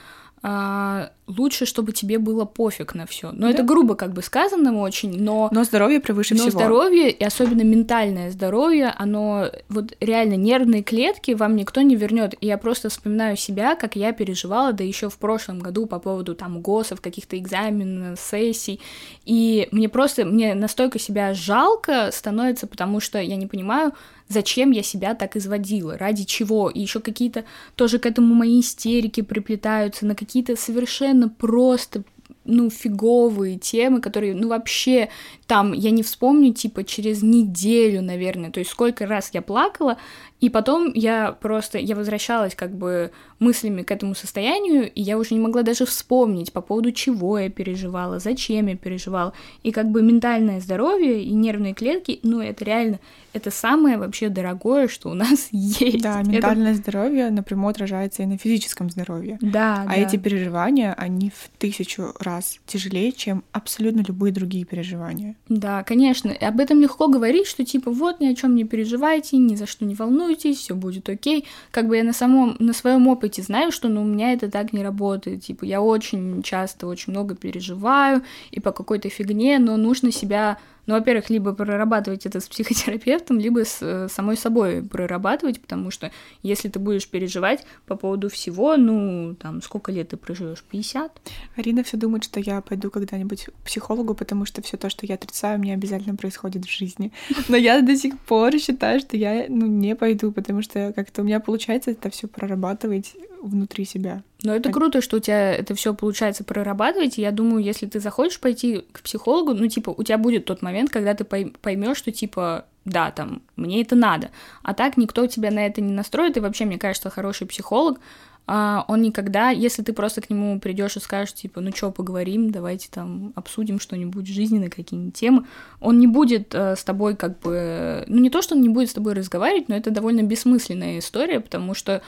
а, 0.42 1.12
лучше, 1.26 1.66
чтобы 1.66 1.92
тебе 1.92 2.18
было 2.18 2.44
пофиг 2.44 2.94
на 2.94 3.06
все. 3.06 3.30
Но 3.32 3.46
да? 3.46 3.50
это 3.50 3.62
грубо 3.62 3.94
как 3.94 4.12
бы 4.12 4.22
сказано 4.22 4.78
очень, 4.80 5.22
но... 5.22 5.48
Но 5.52 5.64
здоровье 5.64 6.00
превыше 6.00 6.35
но 6.35 6.40
всего. 6.40 6.58
здоровье, 6.58 7.11
и 7.11 7.24
особенно 7.24 7.62
ментальное 7.62 8.30
здоровье, 8.30 8.94
оно... 8.98 9.46
Вот 9.68 9.94
реально 10.00 10.35
нервные 10.35 10.82
клетки 10.82 11.32
вам 11.32 11.56
никто 11.56 11.80
не 11.82 11.94
вернет. 11.94 12.35
И 12.40 12.46
я 12.46 12.58
просто 12.58 12.88
вспоминаю 12.88 13.37
себя, 13.37 13.76
как 13.76 13.96
я 13.96 14.12
переживала, 14.12 14.72
да 14.72 14.82
еще 14.82 15.08
в 15.08 15.16
прошлом 15.18 15.61
году 15.61 15.87
по 15.87 15.98
поводу 15.98 16.35
там 16.35 16.61
ГОСов, 16.61 17.00
каких-то 17.00 17.38
экзаменов, 17.38 18.18
сессий. 18.18 18.80
И 19.24 19.68
мне 19.70 19.88
просто... 19.88 20.24
Мне 20.24 20.54
настолько 20.54 20.98
себя 20.98 21.35
жалко 21.35 22.11
становится, 22.12 22.66
потому 22.66 23.00
что 23.00 23.20
я 23.20 23.37
не 23.37 23.46
понимаю, 23.46 23.92
зачем 24.32 24.70
я 24.70 24.82
себя 24.82 25.14
так 25.14 25.37
изводила, 25.37 25.96
ради 25.96 26.24
чего. 26.24 26.70
И 26.70 26.80
еще 26.80 27.00
какие-то 27.00 27.44
тоже 27.76 27.98
к 27.98 28.06
этому 28.06 28.35
мои 28.35 28.61
истерики 28.61 29.20
приплетаются 29.20 30.06
на 30.06 30.14
какие-то 30.14 30.56
совершенно 30.56 31.21
совершенно 31.22 31.28
просто 31.28 32.04
ну, 32.44 32.70
фиговые 32.70 33.56
темы, 33.56 34.00
которые, 34.00 34.35
ну, 34.35 34.48
вообще, 34.48 35.11
там, 35.52 35.74
я 35.74 35.90
не 35.90 36.02
вспомню, 36.02 36.54
типа, 36.54 36.82
через 36.82 37.22
неделю, 37.22 38.00
наверное, 38.00 38.50
то 38.50 38.58
есть 38.58 38.70
сколько 38.70 39.04
раз 39.04 39.28
я 39.34 39.42
плакала, 39.42 39.98
и 40.40 40.48
потом 40.48 40.90
я 40.94 41.30
просто, 41.30 41.78
я 41.78 41.94
возвращалась 41.94 42.54
как 42.54 42.74
бы 42.74 43.12
мыслями 43.38 43.82
к 43.82 43.90
этому 43.90 44.14
состоянию, 44.14 44.90
и 44.90 45.00
я 45.00 45.16
уже 45.18 45.34
не 45.34 45.40
могла 45.40 45.62
даже 45.62 45.84
вспомнить, 45.84 46.52
по 46.52 46.60
поводу 46.60 46.90
чего 46.90 47.38
я 47.38 47.48
переживала, 47.48 48.18
зачем 48.18 48.66
я 48.66 48.76
переживала. 48.76 49.34
И 49.62 49.70
как 49.70 49.90
бы 49.90 50.02
ментальное 50.02 50.60
здоровье 50.60 51.22
и 51.22 51.32
нервные 51.32 51.74
клетки, 51.74 52.18
ну, 52.22 52.40
это 52.40 52.64
реально, 52.64 52.98
это 53.32 53.50
самое 53.50 53.98
вообще 53.98 54.28
дорогое, 54.30 54.88
что 54.88 55.10
у 55.10 55.14
нас 55.14 55.48
есть. 55.52 56.02
Да, 56.02 56.22
ментальное 56.22 56.72
это... 56.72 56.80
здоровье 56.80 57.30
напрямую 57.30 57.70
отражается 57.70 58.24
и 58.24 58.26
на 58.26 58.36
физическом 58.36 58.90
здоровье. 58.90 59.38
Да, 59.40 59.82
А 59.82 59.86
да. 59.86 59.94
эти 59.94 60.16
переживания, 60.16 60.92
они 60.94 61.30
в 61.30 61.50
тысячу 61.58 62.14
раз 62.18 62.58
тяжелее, 62.66 63.12
чем 63.12 63.44
абсолютно 63.52 64.02
любые 64.06 64.32
другие 64.32 64.64
переживания. 64.64 65.36
Да, 65.48 65.83
конечно. 65.83 66.33
Об 66.33 66.61
этом 66.61 66.81
легко 66.81 67.09
говорить, 67.09 67.46
что 67.46 67.64
типа 67.64 67.90
вот 67.90 68.20
ни 68.20 68.26
о 68.26 68.35
чем 68.35 68.55
не 68.55 68.64
переживайте, 68.64 69.37
ни 69.37 69.57
за 69.57 69.66
что 69.66 69.85
не 69.85 69.94
волнуйтесь, 69.94 70.59
все 70.59 70.74
будет 70.74 71.09
окей. 71.09 71.46
Как 71.70 71.88
бы 71.88 71.96
я 71.96 72.05
на 72.05 72.12
самом, 72.12 72.57
на 72.59 72.72
своем 72.72 73.09
опыте 73.09 73.42
знаю, 73.42 73.72
что 73.72 73.88
ну, 73.88 74.02
у 74.02 74.05
меня 74.05 74.33
это 74.33 74.50
так 74.50 74.72
не 74.72 74.83
работает. 74.83 75.42
Типа, 75.44 75.64
я 75.64 75.83
очень 75.83 76.42
часто 76.42 76.87
очень 76.87 77.12
много 77.12 77.35
переживаю 77.35 78.22
и 78.50 78.61
по 78.61 78.72
какой-то 78.72 79.09
фигне, 79.09 79.59
но 79.59 79.76
нужно 79.76 80.12
себя 80.12 80.59
Ну, 80.87 80.95
во-первых, 80.95 81.31
либо 81.31 81.53
прорабатывать 81.53 82.27
это 82.27 82.40
с 82.40 82.49
психотерапевтом, 82.49 83.38
либо 83.38 83.64
с 83.64 83.79
э, 83.81 84.09
самой 84.09 84.37
собой 84.37 84.83
прорабатывать, 84.83 85.61
потому 85.61 85.90
что 85.90 86.11
если 86.42 86.68
ты 86.68 86.79
будешь 86.79 87.09
переживать 87.09 87.64
по 87.87 87.97
поводу 87.97 88.29
всего, 88.29 88.77
ну, 88.77 89.37
там, 89.37 89.62
сколько 89.62 89.92
лет 89.92 90.09
ты 90.09 90.16
проживешь? 90.16 90.64
50? 90.71 91.21
Арина 91.57 91.85
все 91.85 91.97
думает, 91.97 92.25
что 92.25 92.40
я 92.40 92.61
пойду 92.61 92.90
когда-нибудь 92.90 93.45
к 93.45 93.53
психологу, 93.64 94.14
потому 94.14 94.45
что 94.45 94.61
все 94.62 94.77
то, 94.77 94.90
что 94.90 95.07
я 95.07 95.14
отрицаю, 95.14 95.59
мне 95.61 95.75
обязательно 95.75 96.16
происходит 96.16 96.64
в 96.64 96.71
жизни. 96.71 97.12
Но 97.49 97.57
я 97.57 97.81
до 97.81 97.97
сих 97.97 98.18
пор 98.18 98.59
считаю, 98.59 98.99
что 98.99 99.16
я, 99.16 99.47
ну, 99.49 99.66
не 99.66 99.95
пойду, 99.95 100.33
потому 100.33 100.62
что 100.62 100.92
как-то 100.92 101.23
у 101.23 101.25
меня 101.25 101.38
получается 101.38 101.92
это 101.92 102.11
все 102.11 102.27
прорабатывать 102.27 103.14
внутри 103.42 103.85
себя. 103.85 104.22
Но 104.42 104.55
это 104.55 104.70
круто, 104.70 105.00
что 105.00 105.18
у 105.18 105.20
тебя 105.20 105.52
это 105.52 105.74
все 105.74 105.94
получается 105.94 106.44
прорабатывать. 106.44 107.18
И 107.18 107.22
я 107.22 107.31
думаю, 107.31 107.62
если 107.62 107.87
ты 107.87 108.00
захочешь 108.00 108.40
пойти 108.40 108.85
к 108.92 109.02
психологу, 109.02 109.55
ну, 109.55 109.66
типа, 109.68 109.90
у 109.90 110.02
тебя 110.02 110.18
будет 110.18 110.44
тот 110.46 110.62
момент, 110.62 110.90
когда 110.90 111.14
ты 111.14 111.24
поймешь, 111.24 111.96
что, 111.96 112.11
типа, 112.11 112.64
да, 112.85 113.11
там, 113.11 113.42
мне 113.57 113.83
это 113.83 113.94
надо. 113.94 114.31
А 114.62 114.74
так 114.74 114.96
никто 114.96 115.26
тебя 115.26 115.50
на 115.50 115.66
это 115.66 115.81
не 115.81 115.92
настроит. 115.92 116.37
И 116.37 116.40
вообще, 116.40 116.64
мне 116.64 116.78
кажется, 116.78 117.11
хороший 117.11 117.46
психолог, 117.46 118.00
а, 118.46 118.85
он 118.88 119.02
никогда, 119.02 119.50
если 119.50 119.83
ты 119.83 119.92
просто 119.92 120.20
к 120.20 120.28
нему 120.28 120.59
придешь 120.59 120.96
и 120.96 121.00
скажешь, 121.00 121.35
типа, 121.35 121.61
ну 121.61 121.70
что, 121.74 121.92
поговорим, 121.92 122.50
давайте 122.50 122.88
там 122.90 123.33
обсудим 123.37 123.78
что-нибудь 123.78 124.26
жизненные 124.26 124.68
какие-нибудь 124.68 125.14
темы, 125.14 125.46
он 125.81 126.00
не 126.00 126.09
будет 126.09 126.52
э, 126.55 126.74
с 126.74 126.83
тобой 126.83 127.14
как 127.14 127.38
бы, 127.38 128.05
ну 128.09 128.18
не 128.18 128.31
то, 128.31 128.42
что 128.42 128.57
он 128.57 128.62
не 128.62 128.68
будет 128.68 128.90
с 128.90 128.94
тобой 128.94 129.14
разговаривать, 129.14 129.68
но 129.68 129.76
это 129.76 129.90
довольно 129.90 130.22
бессмысленная 130.22 130.98
история, 130.98 131.38
потому 131.38 131.74
что 131.74 132.02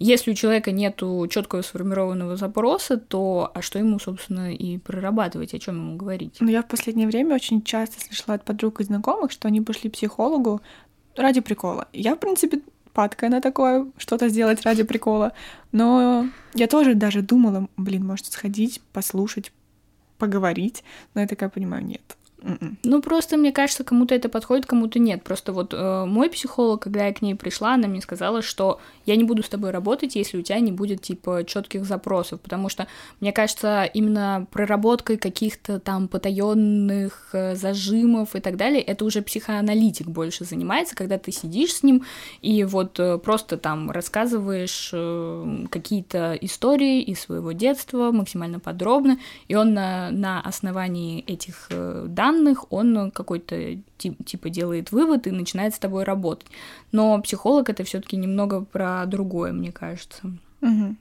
если 0.00 0.30
у 0.30 0.34
человека 0.34 0.72
нету 0.72 1.26
четкого 1.28 1.60
сформированного 1.60 2.36
запроса, 2.36 2.96
то 2.96 3.50
а 3.54 3.60
что 3.60 3.78
ему, 3.78 3.98
собственно, 3.98 4.52
и 4.54 4.78
прорабатывать, 4.78 5.52
о 5.52 5.58
чем 5.58 5.76
ему 5.76 5.96
говорить? 5.96 6.38
Ну, 6.40 6.48
я 6.48 6.62
в 6.62 6.68
последнее 6.68 7.06
время 7.06 7.34
очень 7.34 7.62
часто 7.62 8.00
слышала 8.00 8.34
от 8.34 8.44
подруг 8.44 8.80
и 8.80 8.84
знакомых, 8.84 9.30
что 9.30 9.46
они 9.46 9.60
пошли 9.60 9.90
психологу 9.90 10.62
ради 11.16 11.42
прикола. 11.42 11.86
Я, 11.92 12.14
в 12.14 12.18
принципе, 12.18 12.62
падкая 12.94 13.28
на 13.28 13.42
такое, 13.42 13.92
что-то 13.98 14.30
сделать 14.30 14.62
ради 14.62 14.84
прикола. 14.84 15.32
Но 15.70 16.26
я 16.54 16.66
тоже 16.66 16.94
даже 16.94 17.20
думала, 17.20 17.68
блин, 17.76 18.06
может 18.06 18.24
сходить, 18.24 18.80
послушать, 18.94 19.52
поговорить. 20.16 20.82
Но 21.14 21.20
я 21.20 21.26
такая 21.26 21.50
понимаю, 21.50 21.84
нет. 21.84 22.16
М-м. 22.42 22.78
Ну, 22.84 23.02
просто, 23.02 23.36
мне 23.36 23.52
кажется, 23.52 23.84
кому-то 23.84 24.14
это 24.14 24.28
подходит, 24.28 24.66
кому-то 24.66 24.98
нет. 24.98 25.22
Просто 25.22 25.52
вот 25.52 25.74
э, 25.74 26.04
мой 26.06 26.30
психолог, 26.30 26.82
когда 26.82 27.06
я 27.06 27.12
к 27.12 27.22
ней 27.22 27.34
пришла, 27.34 27.74
она 27.74 27.88
мне 27.88 28.00
сказала, 28.00 28.42
что 28.42 28.80
я 29.06 29.16
не 29.16 29.24
буду 29.24 29.42
с 29.42 29.48
тобой 29.48 29.70
работать, 29.70 30.16
если 30.16 30.38
у 30.38 30.42
тебя 30.42 30.60
не 30.60 30.72
будет, 30.72 31.02
типа, 31.02 31.44
четких 31.46 31.84
запросов, 31.84 32.40
потому 32.40 32.68
что, 32.68 32.86
мне 33.20 33.32
кажется, 33.32 33.84
именно 33.84 34.46
проработкой 34.50 35.16
каких-то 35.16 35.80
там 35.80 36.08
потаенных 36.08 37.30
э, 37.32 37.54
зажимов 37.54 38.34
и 38.34 38.40
так 38.40 38.56
далее, 38.56 38.80
это 38.80 39.04
уже 39.04 39.22
психоаналитик 39.22 40.06
больше 40.06 40.44
занимается, 40.44 40.96
когда 40.96 41.18
ты 41.18 41.32
сидишь 41.32 41.74
с 41.74 41.82
ним 41.82 42.04
и 42.42 42.64
вот 42.64 42.98
э, 42.98 43.18
просто 43.18 43.56
там 43.56 43.90
рассказываешь 43.90 44.90
э, 44.92 45.66
какие-то 45.70 46.38
истории 46.40 47.02
из 47.02 47.20
своего 47.20 47.52
детства 47.52 48.10
максимально 48.12 48.60
подробно, 48.60 49.18
и 49.48 49.54
он 49.54 49.74
на, 49.74 50.10
на 50.10 50.40
основании 50.40 51.20
этих 51.26 51.66
э, 51.70 52.06
данных 52.08 52.29
данных, 52.30 52.72
он 52.72 53.10
какой-то 53.10 53.78
типа 53.98 54.50
делает 54.50 54.92
вывод 54.92 55.26
и 55.26 55.30
начинает 55.30 55.74
с 55.74 55.78
тобой 55.78 56.04
работать. 56.04 56.48
Но 56.92 57.20
психолог 57.20 57.68
это 57.68 57.84
все-таки 57.84 58.16
немного 58.16 58.62
про 58.62 59.04
другое, 59.06 59.52
мне 59.52 59.72
кажется. 59.72 60.32
Угу. 60.62 60.96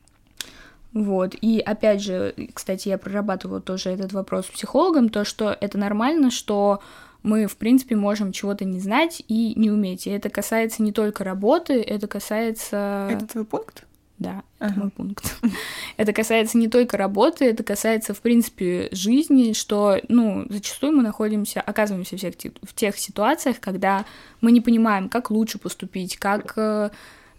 Вот. 0.93 1.35
И 1.41 1.59
опять 1.59 2.01
же, 2.01 2.33
кстати, 2.53 2.89
я 2.89 2.97
прорабатывала 2.97 3.61
тоже 3.61 3.89
этот 3.89 4.11
вопрос 4.13 4.47
с 4.47 4.49
психологом, 4.49 5.09
то, 5.09 5.23
что 5.23 5.55
это 5.59 5.77
нормально, 5.77 6.31
что 6.31 6.81
мы, 7.21 7.47
в 7.47 7.57
принципе, 7.57 7.95
можем 7.95 8.31
чего-то 8.31 8.65
не 8.65 8.79
знать 8.79 9.21
и 9.27 9.53
не 9.55 9.69
уметь. 9.69 10.07
И 10.07 10.09
это 10.09 10.29
касается 10.29 10.81
не 10.81 10.91
только 10.91 11.23
работы, 11.23 11.81
это 11.81 12.07
касается... 12.07 13.09
Это 13.11 13.27
твой 13.27 13.45
пункт? 13.45 13.85
Да, 14.19 14.43
это 14.59 14.73
ага. 14.73 14.79
мой 14.81 14.89
пункт. 14.91 15.37
это 15.97 16.11
касается 16.11 16.57
не 16.57 16.67
только 16.67 16.97
работы, 16.97 17.45
это 17.45 17.63
касается, 17.63 18.13
в 18.13 18.19
принципе, 18.19 18.89
жизни, 18.91 19.53
что, 19.53 20.01
ну, 20.09 20.45
зачастую 20.49 20.95
мы 20.95 21.03
находимся, 21.03 21.61
оказываемся 21.61 22.17
в 22.17 22.19
тех, 22.19 22.53
в 22.61 22.73
тех 22.75 22.97
ситуациях, 22.97 23.61
когда 23.61 24.05
мы 24.41 24.51
не 24.51 24.59
понимаем, 24.59 25.07
как 25.07 25.31
лучше 25.31 25.57
поступить, 25.57 26.17
как 26.17 26.91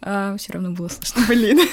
а, 0.02 0.36
все 0.36 0.52
равно 0.52 0.72
было 0.72 0.88
слышно. 0.88 1.22
Блин. 1.28 1.58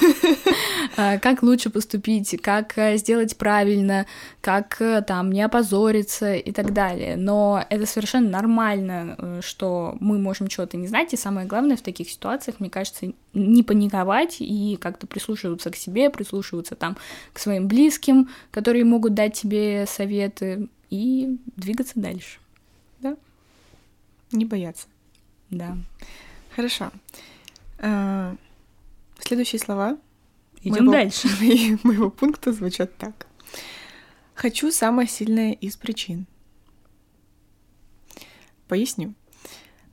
А, 0.96 1.18
как 1.18 1.44
лучше 1.44 1.70
поступить, 1.70 2.40
как 2.42 2.76
э, 2.76 2.96
сделать 2.96 3.36
правильно, 3.36 4.06
как 4.40 4.80
э, 4.80 5.00
там 5.02 5.30
не 5.30 5.42
опозориться 5.42 6.34
и 6.34 6.50
так 6.50 6.72
далее. 6.72 7.16
Но 7.16 7.64
это 7.70 7.86
совершенно 7.86 8.28
нормально, 8.28 9.14
э, 9.16 9.40
что 9.44 9.96
мы 10.00 10.18
можем 10.18 10.48
чего-то 10.48 10.76
не 10.76 10.88
знать, 10.88 11.12
и 11.12 11.16
самое 11.16 11.46
главное 11.46 11.76
в 11.76 11.82
таких 11.82 12.10
ситуациях, 12.10 12.58
мне 12.58 12.68
кажется, 12.68 13.12
не 13.32 13.62
паниковать 13.62 14.38
и 14.40 14.76
как-то 14.80 15.06
прислушиваться 15.06 15.70
к 15.70 15.76
себе, 15.76 16.10
прислушиваться 16.10 16.74
там 16.74 16.96
к 17.32 17.38
своим 17.38 17.68
близким, 17.68 18.30
которые 18.50 18.84
могут 18.84 19.14
дать 19.14 19.34
тебе 19.34 19.86
советы, 19.86 20.68
и 20.90 21.38
двигаться 21.56 21.94
дальше. 21.96 22.38
Да? 23.00 23.16
Не 24.32 24.44
бояться. 24.44 24.86
Да. 25.50 25.76
Хорошо. 26.54 26.90
А, 27.78 28.36
следующие 29.18 29.60
слова. 29.60 29.98
Идем 30.62 30.86
моего, 30.86 30.92
дальше. 30.92 31.28
Моего 31.82 32.10
пункта 32.10 32.52
звучат 32.52 32.96
так. 32.96 33.26
Хочу 34.34 34.70
самое 34.70 35.08
сильное 35.08 35.52
из 35.52 35.76
причин. 35.76 36.26
Поясню. 38.66 39.14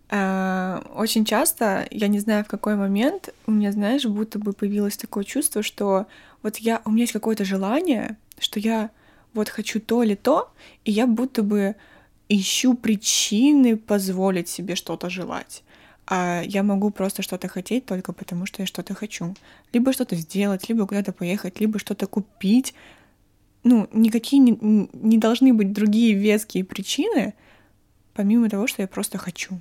А, 0.09 0.85
очень 0.95 1.25
часто, 1.25 1.87
я 1.91 2.07
не 2.07 2.19
знаю 2.19 2.43
в 2.43 2.47
какой 2.47 2.75
момент, 2.75 3.33
у 3.47 3.51
меня, 3.51 3.71
знаешь, 3.71 4.05
будто 4.05 4.37
бы 4.37 4.53
появилось 4.53 4.97
такое 4.97 5.23
чувство, 5.23 5.63
что 5.63 6.05
вот 6.43 6.57
я, 6.57 6.81
у 6.85 6.91
меня 6.91 7.03
есть 7.03 7.13
какое-то 7.13 7.43
желание, 7.43 8.17
что 8.37 8.59
я 8.59 8.91
вот 9.33 9.49
хочу 9.49 9.79
то 9.79 10.03
или 10.03 10.15
то, 10.15 10.51
и 10.83 10.91
я 10.91 11.07
будто 11.07 11.41
бы 11.41 11.75
ищу 12.29 12.75
причины 12.75 13.77
позволить 13.77 14.47
себе 14.47 14.75
что-то 14.75 15.09
желать 15.09 15.63
а 16.07 16.41
я 16.45 16.63
могу 16.63 16.91
просто 16.91 17.21
что-то 17.21 17.47
хотеть 17.47 17.85
только 17.85 18.13
потому, 18.13 18.45
что 18.45 18.61
я 18.61 18.67
что-то 18.67 18.93
хочу. 18.93 19.35
Либо 19.73 19.93
что-то 19.93 20.15
сделать, 20.15 20.69
либо 20.69 20.85
куда-то 20.85 21.11
поехать, 21.11 21.59
либо 21.59 21.79
что-то 21.79 22.07
купить. 22.07 22.73
Ну, 23.63 23.87
никакие 23.91 24.39
не, 24.39 24.89
не 24.93 25.17
должны 25.17 25.53
быть 25.53 25.73
другие 25.73 26.13
веские 26.13 26.63
причины, 26.63 27.33
помимо 28.13 28.49
того, 28.49 28.67
что 28.67 28.81
я 28.83 28.87
просто 28.87 29.17
хочу. 29.17 29.59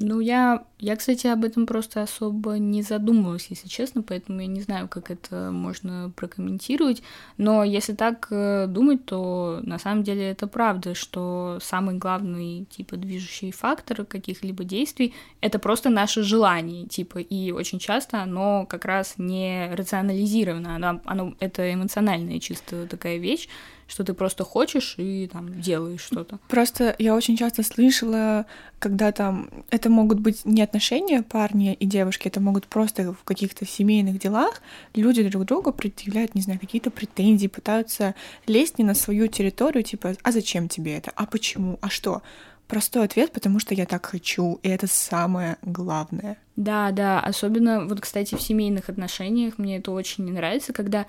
Ну, 0.00 0.20
я, 0.20 0.64
я, 0.78 0.94
кстати, 0.94 1.26
об 1.26 1.44
этом 1.44 1.66
просто 1.66 2.02
особо 2.02 2.52
не 2.52 2.82
задумывалась, 2.82 3.48
если 3.50 3.66
честно, 3.66 4.00
поэтому 4.00 4.40
я 4.40 4.46
не 4.46 4.60
знаю, 4.60 4.86
как 4.86 5.10
это 5.10 5.50
можно 5.50 6.12
прокомментировать. 6.14 7.02
Но 7.36 7.64
если 7.64 7.94
так 7.94 8.28
э, 8.30 8.66
думать, 8.68 9.04
то 9.06 9.58
на 9.64 9.80
самом 9.80 10.04
деле 10.04 10.30
это 10.30 10.46
правда, 10.46 10.94
что 10.94 11.58
самый 11.60 11.96
главный, 11.96 12.66
типа, 12.66 12.96
движущий 12.96 13.50
фактор 13.50 14.04
каких-либо 14.04 14.62
действий— 14.62 15.14
это 15.40 15.58
просто 15.58 15.90
наше 15.90 16.22
желание, 16.22 16.86
типа, 16.86 17.18
и 17.18 17.50
очень 17.50 17.80
часто 17.80 18.22
оно 18.22 18.66
как 18.66 18.84
раз 18.84 19.14
не 19.18 19.68
рационализировано, 19.74 20.76
оно, 20.76 21.00
оно 21.06 21.34
это 21.40 21.74
эмоциональная 21.74 22.38
чисто 22.38 22.86
такая 22.86 23.16
вещь, 23.18 23.48
что 23.88 24.04
ты 24.04 24.14
просто 24.14 24.44
хочешь 24.44 24.94
и 24.98 25.28
там 25.32 25.60
делаешь 25.60 26.02
что-то. 26.02 26.38
Просто 26.48 26.94
я 26.98 27.16
очень 27.16 27.36
часто 27.36 27.62
слышала, 27.62 28.46
когда 28.78 29.10
там 29.12 29.50
это 29.70 29.88
могут 29.90 30.20
быть 30.20 30.44
не 30.44 30.62
отношения 30.62 31.22
парня 31.22 31.72
и 31.72 31.86
девушки, 31.86 32.28
это 32.28 32.40
могут 32.40 32.66
просто 32.66 33.12
в 33.12 33.24
каких-то 33.24 33.66
семейных 33.66 34.20
делах 34.20 34.60
люди 34.94 35.28
друг 35.28 35.46
другу 35.46 35.72
предъявляют, 35.72 36.34
не 36.34 36.42
знаю, 36.42 36.60
какие-то 36.60 36.90
претензии, 36.90 37.46
пытаются 37.46 38.14
лезть 38.46 38.78
не 38.78 38.84
на 38.84 38.94
свою 38.94 39.26
территорию, 39.26 39.82
типа, 39.82 40.14
а 40.22 40.32
зачем 40.32 40.68
тебе 40.68 40.96
это, 40.96 41.10
а 41.16 41.26
почему, 41.26 41.78
а 41.80 41.88
что? 41.88 42.22
Простой 42.68 43.04
ответ, 43.04 43.32
потому 43.32 43.60
что 43.60 43.74
я 43.74 43.86
так 43.86 44.04
хочу, 44.04 44.60
и 44.62 44.68
это 44.68 44.86
самое 44.86 45.56
главное. 45.62 46.36
Да, 46.54 46.90
да, 46.90 47.18
особенно 47.18 47.86
вот, 47.86 48.00
кстати, 48.02 48.34
в 48.34 48.42
семейных 48.42 48.90
отношениях 48.90 49.56
мне 49.56 49.78
это 49.78 49.90
очень 49.90 50.26
не 50.26 50.32
нравится, 50.32 50.74
когда, 50.74 51.06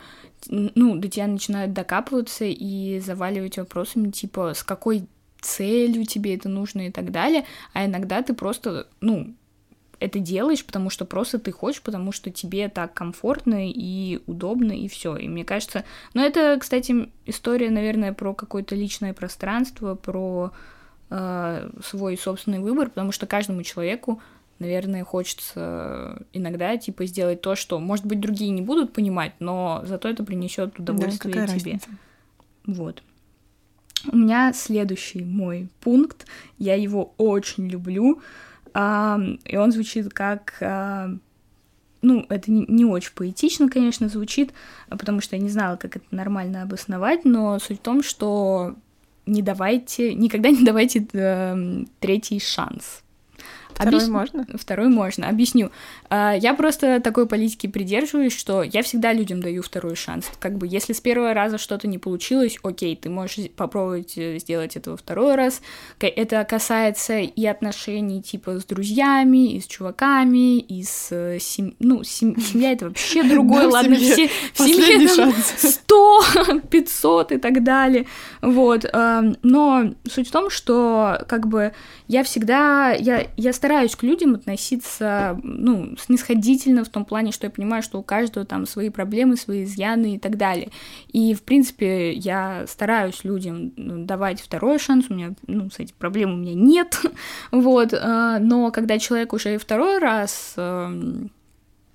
ну, 0.48 0.96
до 0.96 1.10
тебя 1.10 1.28
начинают 1.28 1.74
докапываться 1.74 2.46
и 2.46 3.02
заваливать 3.02 3.58
вопросами, 3.58 4.10
типа, 4.10 4.54
с 4.54 4.64
какой 4.64 5.06
целью 5.42 6.06
тебе 6.06 6.36
это 6.36 6.48
нужно 6.48 6.88
и 6.88 6.92
так 6.92 7.12
далее, 7.12 7.44
а 7.74 7.86
иногда 7.86 8.22
ты 8.22 8.34
просто, 8.34 8.88
ну, 9.02 9.36
это 10.00 10.20
делаешь, 10.20 10.66
потому 10.66 10.90
что 10.90 11.04
просто 11.04 11.40
ты 11.40 11.52
хочешь, 11.52 11.82
потому 11.82 12.14
что 12.14 12.32
тебе 12.32 12.70
так 12.70 12.94
комфортно 12.94 13.70
и 13.70 14.22
удобно, 14.28 14.72
и 14.72 14.88
все. 14.88 15.18
И 15.18 15.28
мне 15.28 15.44
кажется, 15.44 15.84
ну 16.14 16.22
это, 16.22 16.58
кстати, 16.58 17.10
история, 17.26 17.70
наверное, 17.70 18.14
про 18.14 18.34
какое-то 18.34 18.76
личное 18.76 19.14
пространство, 19.14 19.96
про 19.96 20.54
э, 21.10 21.70
свой 21.84 22.18
собственный 22.18 22.60
выбор, 22.60 22.90
потому 22.90 23.12
что 23.12 23.28
каждому 23.28 23.64
человеку, 23.64 24.22
наверное, 24.60 25.04
хочется 25.04 26.22
иногда 26.34 26.78
типа 26.78 27.06
сделать 27.06 27.42
то, 27.42 27.56
что, 27.56 27.80
может 27.80 28.06
быть, 28.06 28.20
другие 28.20 28.52
не 28.52 28.62
будут 28.62 28.94
понимать, 28.94 29.34
но 29.40 29.82
зато 29.86 30.10
это 30.10 30.24
принесет 30.24 30.80
удовольствие 30.80 31.34
да, 31.36 31.48
тебе. 31.48 31.74
Разница? 31.74 31.90
Вот. 32.66 33.04
У 34.12 34.16
меня 34.16 34.54
следующий 34.54 35.24
мой 35.24 35.70
пункт. 35.82 36.26
Я 36.58 36.76
его 36.76 37.14
очень 37.18 37.68
люблю. 37.68 38.22
А, 38.74 39.20
и 39.46 39.58
он 39.58 39.72
звучит 39.72 40.14
как... 40.14 40.56
А, 40.62 41.10
ну, 42.02 42.26
это 42.30 42.50
не, 42.50 42.66
не 42.68 42.86
очень 42.86 43.12
поэтично, 43.14 43.70
конечно, 43.70 44.08
звучит, 44.08 44.54
потому 44.88 45.20
что 45.20 45.36
я 45.36 45.42
не 45.42 45.50
знала, 45.50 45.76
как 45.76 45.98
это 45.98 46.06
нормально 46.12 46.62
обосновать, 46.62 47.26
но 47.26 47.60
суть 47.60 47.80
в 47.80 47.84
том, 47.84 48.04
что 48.04 48.76
не 49.30 49.42
давайте, 49.42 50.14
никогда 50.14 50.50
не 50.50 50.64
давайте 50.64 51.08
э, 51.14 51.86
третий 52.00 52.40
шанс 52.40 53.04
Второй 53.74 53.96
Объяс... 53.96 54.10
можно? 54.10 54.46
Второй 54.56 54.90
можно. 54.90 55.30
Объясню. 55.30 55.72
А, 56.10 56.34
я 56.34 56.54
просто 56.54 57.00
такой 57.00 57.28
политики 57.28 57.68
придерживаюсь, 57.68 58.38
что 58.38 58.62
я 58.64 58.84
всегда 58.84 59.14
людям 59.14 59.42
даю 59.42 59.62
второй 59.62 59.96
шанс. 59.96 60.30
Как 60.40 60.58
бы, 60.58 60.68
если 60.68 60.94
с 60.94 61.00
первого 61.00 61.34
раза 61.34 61.58
что-то 61.58 61.88
не 61.88 61.98
получилось, 61.98 62.58
окей, 62.64 62.96
ты 62.96 63.10
можешь 63.10 63.50
попробовать 63.52 64.18
э, 64.18 64.38
сделать 64.40 64.76
это 64.76 64.92
во 64.92 64.98
второй 64.98 65.36
раз. 65.36 65.62
Это 66.00 66.44
касается 66.44 67.20
и 67.20 67.46
отношений 67.46 68.22
типа 68.22 68.60
с 68.60 68.66
друзьями, 68.66 69.54
и 69.54 69.62
с 69.62 69.66
чуваками, 69.66 70.60
и 70.60 70.84
с 70.84 71.08
э, 71.12 71.40
сем... 71.40 71.76
ну, 71.80 72.04
сем... 72.04 72.40
семья 72.40 72.74
это 72.74 72.88
вообще 72.88 73.24
другое, 73.30 73.68
ладно, 73.68 73.96
все 73.96 74.30
в 74.54 74.58
семье 74.58 75.08
100, 75.08 76.24
500 76.70 77.32
и 77.32 77.38
так 77.38 77.64
далее. 77.64 78.08
Вот. 78.42 78.86
Но 79.44 79.94
суть 80.10 80.28
в 80.28 80.32
том, 80.32 80.50
что 80.50 81.24
как 81.28 81.48
бы 81.48 81.74
я 82.08 82.24
всегда, 82.24 82.92
я, 82.92 83.28
я 83.38 83.54
стараюсь 83.60 83.94
к 83.94 84.04
людям 84.04 84.36
относиться, 84.36 85.38
ну, 85.44 85.98
снисходительно 85.98 86.86
в 86.86 86.90
том 86.90 87.04
плане, 87.04 87.34
что 87.34 87.46
я 87.46 87.52
понимаю, 87.52 87.84
что 87.84 88.00
у 88.00 88.04
каждого 88.04 88.46
там 88.46 88.66
свои 88.66 88.90
проблемы, 88.90 89.36
свои 89.36 89.66
изъяны 89.66 90.16
и 90.16 90.18
так 90.18 90.38
далее. 90.38 90.70
И, 91.12 91.34
в 91.34 91.44
принципе, 91.44 92.14
я 92.14 92.64
стараюсь 92.70 93.26
людям 93.26 93.74
ну, 93.76 94.06
давать 94.06 94.40
второй 94.40 94.80
шанс, 94.80 95.08
у 95.10 95.14
меня, 95.14 95.34
ну, 95.46 95.70
с 95.70 95.78
этим 95.78 95.94
проблем 96.00 96.34
у 96.34 96.38
меня 96.38 96.54
нет, 96.54 97.02
вот, 97.52 97.94
а, 97.94 98.40
но 98.40 98.72
когда 98.72 98.98
человек 98.98 99.34
уже 99.34 99.58
второй 99.58 100.00
раз 100.00 100.54
эм, 100.56 101.30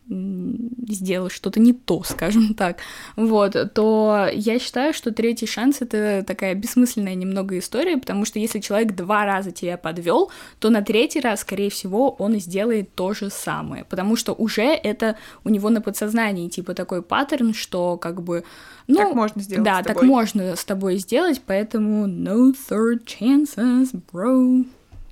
сделал 0.07 1.31
что-то 1.31 1.61
не 1.61 1.73
то, 1.73 2.03
скажем 2.05 2.55
так, 2.59 2.79
вот, 3.17 3.57
то 3.75 4.29
я 4.33 4.59
считаю, 4.59 4.93
что 4.93 5.12
третий 5.12 5.47
шанс 5.47 5.81
это 5.81 6.23
такая 6.27 6.55
бессмысленная 6.55 7.14
немного 7.14 7.59
история, 7.59 7.97
потому 7.97 8.25
что 8.25 8.38
если 8.38 8.61
человек 8.61 8.95
два 8.95 9.25
раза 9.25 9.51
тебя 9.51 9.79
подвел, 9.79 10.31
то 10.59 10.71
на 10.71 10.83
третий 10.83 11.21
раз, 11.21 11.40
скорее 11.40 11.71
всего, 11.71 12.11
он 12.11 12.38
сделает 12.38 12.95
то 12.95 13.14
же 13.14 13.31
самое, 13.31 13.85
потому 13.85 14.17
что 14.17 14.33
уже 14.35 14.64
это 14.64 15.17
у 15.43 15.49
него 15.49 15.71
на 15.71 15.81
подсознании, 15.81 16.49
типа 16.49 16.75
такой 16.75 17.03
паттерн, 17.03 17.55
что 17.55 17.97
как 17.97 18.23
бы, 18.23 18.45
ну, 18.87 18.97
так 18.97 19.14
можно 19.14 19.40
сделать 19.40 19.64
да, 19.64 19.83
так 19.83 20.03
можно 20.03 20.55
с 20.55 20.64
тобой 20.64 20.99
сделать, 20.99 21.40
поэтому 21.47 22.07
no 22.07 22.55
third 22.69 23.05
chances, 23.07 23.99
bro, 24.12 24.67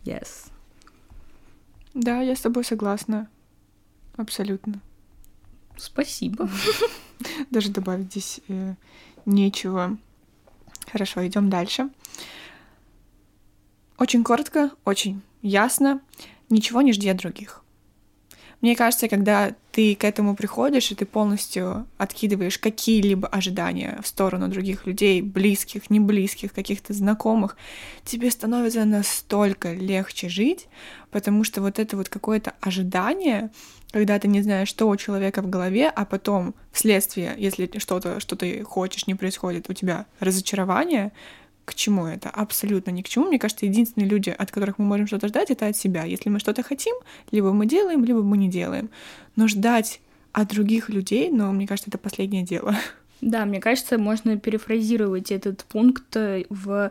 yes. 0.05 0.51
Да, 1.95 2.21
я 2.21 2.35
с 2.35 2.41
тобой 2.41 2.65
согласна. 2.65 3.29
Абсолютно. 4.16 4.81
Спасибо. 5.77 6.48
Даже 7.51 7.70
добавить 7.70 8.07
здесь 8.07 8.40
э, 8.48 8.75
нечего. 9.25 9.96
Хорошо, 10.90 11.27
идем 11.27 11.51
дальше. 11.51 11.90
Очень 13.98 14.25
коротко, 14.25 14.70
очень 14.85 15.22
ясно. 15.42 16.01
Ничего 16.51 16.83
не 16.83 16.92
жди 16.92 17.09
от 17.09 17.18
других. 17.18 17.62
Мне 18.62 18.77
кажется, 18.77 19.09
когда 19.09 19.57
ты 19.72 19.96
к 19.96 20.05
этому 20.05 20.37
приходишь, 20.37 20.92
и 20.92 20.94
ты 20.94 21.05
полностью 21.05 21.85
откидываешь 21.98 22.59
какие-либо 22.59 23.27
ожидания 23.27 23.98
в 24.03 24.07
сторону 24.07 24.46
других 24.46 24.87
людей, 24.87 25.20
близких, 25.20 25.90
не 25.90 25.98
близких, 25.98 26.53
каких-то 26.53 26.92
знакомых, 26.92 27.57
тебе 28.05 28.31
становится 28.31 28.85
настолько 28.85 29.72
легче 29.72 30.29
жить, 30.29 30.68
потому 31.11 31.42
что 31.42 31.61
вот 31.61 31.81
это 31.81 31.96
вот 31.96 32.09
какое-то 32.09 32.55
ожидание, 32.61 33.51
когда 33.90 34.16
ты 34.20 34.29
не 34.29 34.42
знаешь, 34.42 34.68
что 34.68 34.88
у 34.88 34.96
человека 34.96 35.42
в 35.42 35.51
голове, 35.51 35.88
а 35.88 36.05
потом 36.05 36.55
вследствие, 36.70 37.35
если 37.37 37.68
что-то, 37.79 38.20
что 38.20 38.37
ты 38.37 38.62
хочешь, 38.62 39.09
не 39.09 39.16
происходит, 39.16 39.68
у 39.68 39.72
тебя 39.72 40.07
разочарование, 40.20 41.11
к 41.64 41.75
чему 41.75 42.07
это? 42.07 42.29
Абсолютно 42.31 42.90
ни 42.90 43.03
к 43.03 43.09
чему. 43.09 43.27
Мне 43.27 43.38
кажется, 43.38 43.66
единственные 43.66 44.09
люди, 44.09 44.31
от 44.31 44.51
которых 44.51 44.79
мы 44.79 44.85
можем 44.85 45.07
что-то 45.07 45.29
ждать, 45.29 45.51
это 45.51 45.66
от 45.66 45.77
себя. 45.77 46.05
Если 46.05 46.29
мы 46.29 46.40
что-то 46.40 46.62
хотим, 46.62 46.94
либо 47.31 47.53
мы 47.53 47.66
делаем, 47.66 48.05
либо 48.05 48.22
мы 48.22 48.37
не 48.37 48.48
делаем. 48.48 48.90
Но 49.37 49.48
ждать 49.48 50.01
от 50.33 50.48
других 50.48 50.88
людей, 50.88 51.31
но 51.31 51.46
ну, 51.46 51.53
мне 51.53 51.66
кажется, 51.66 51.90
это 51.90 51.98
последнее 51.98 52.42
дело. 52.42 52.75
Да, 53.20 53.44
мне 53.44 53.61
кажется, 53.61 53.98
можно 53.98 54.37
перефразировать 54.37 55.31
этот 55.31 55.64
пункт 55.64 56.16
в 56.48 56.90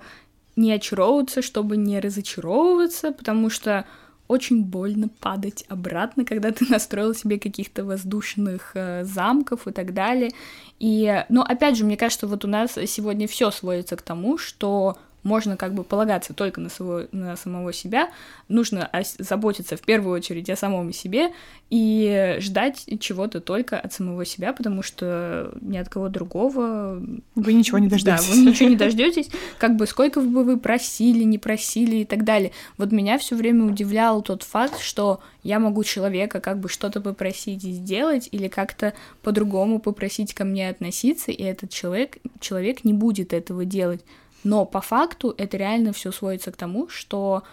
не 0.55 0.71
очаровываться, 0.71 1.41
чтобы 1.41 1.75
не 1.75 1.99
разочаровываться, 1.99 3.11
потому 3.11 3.49
что 3.49 3.85
очень 4.31 4.63
больно 4.63 5.09
падать 5.09 5.65
обратно, 5.67 6.23
когда 6.25 6.51
ты 6.51 6.65
настроил 6.69 7.13
себе 7.13 7.37
каких-то 7.37 7.83
воздушных 7.83 8.71
э, 8.75 9.03
замков 9.03 9.67
и 9.67 9.71
так 9.71 9.93
далее. 9.93 10.31
И, 10.79 11.23
но 11.29 11.43
опять 11.43 11.77
же, 11.77 11.85
мне 11.85 11.97
кажется, 11.97 12.27
вот 12.27 12.45
у 12.45 12.47
нас 12.47 12.77
сегодня 12.87 13.27
все 13.27 13.51
сводится 13.51 13.95
к 13.97 14.01
тому, 14.01 14.37
что 14.37 14.97
можно 15.23 15.57
как 15.57 15.73
бы 15.73 15.83
полагаться 15.83 16.33
только 16.33 16.61
на, 16.61 16.69
своего, 16.69 17.07
на 17.11 17.35
самого 17.35 17.73
себя, 17.73 18.09
нужно 18.47 18.89
заботиться 19.19 19.77
в 19.77 19.81
первую 19.81 20.15
очередь 20.15 20.49
о 20.49 20.55
самом 20.55 20.93
себе 20.93 21.31
и 21.69 22.37
ждать 22.39 22.85
чего-то 22.99 23.39
только 23.39 23.79
от 23.79 23.93
самого 23.93 24.25
себя, 24.25 24.53
потому 24.53 24.83
что 24.83 25.53
ни 25.61 25.77
от 25.77 25.89
кого 25.89 26.09
другого... 26.09 27.01
Вы 27.35 27.53
ничего 27.53 27.77
не 27.77 27.87
дождетесь. 27.87 28.27
Да, 28.27 28.33
вы 28.33 28.41
ничего 28.41 28.69
не 28.69 28.75
дождетесь, 28.75 29.29
как 29.57 29.75
бы 29.75 29.87
сколько 29.87 30.21
бы 30.21 30.43
вы 30.43 30.57
просили, 30.57 31.23
не 31.23 31.37
просили 31.37 31.97
и 31.97 32.05
так 32.05 32.23
далее. 32.23 32.51
Вот 32.77 32.91
меня 32.91 33.17
все 33.17 33.35
время 33.35 33.65
удивлял 33.65 34.21
тот 34.21 34.43
факт, 34.43 34.79
что 34.79 35.21
я 35.43 35.59
могу 35.59 35.83
человека 35.83 36.39
как 36.39 36.59
бы 36.59 36.69
что-то 36.69 37.01
попросить 37.01 37.63
и 37.63 37.71
сделать 37.71 38.29
или 38.31 38.47
как-то 38.47 38.93
по-другому 39.21 39.79
попросить 39.79 40.33
ко 40.33 40.43
мне 40.43 40.69
относиться, 40.69 41.31
и 41.31 41.43
этот 41.43 41.69
человек, 41.71 42.17
человек 42.39 42.83
не 42.83 42.93
будет 42.93 43.33
этого 43.33 43.65
делать. 43.65 44.01
Но 44.43 44.65
по 44.65 44.81
факту 44.81 45.33
это 45.37 45.57
реально 45.57 45.93
все 45.93 46.11
сводится 46.11 46.51
к 46.51 46.57
тому, 46.57 46.89
что 46.89 47.43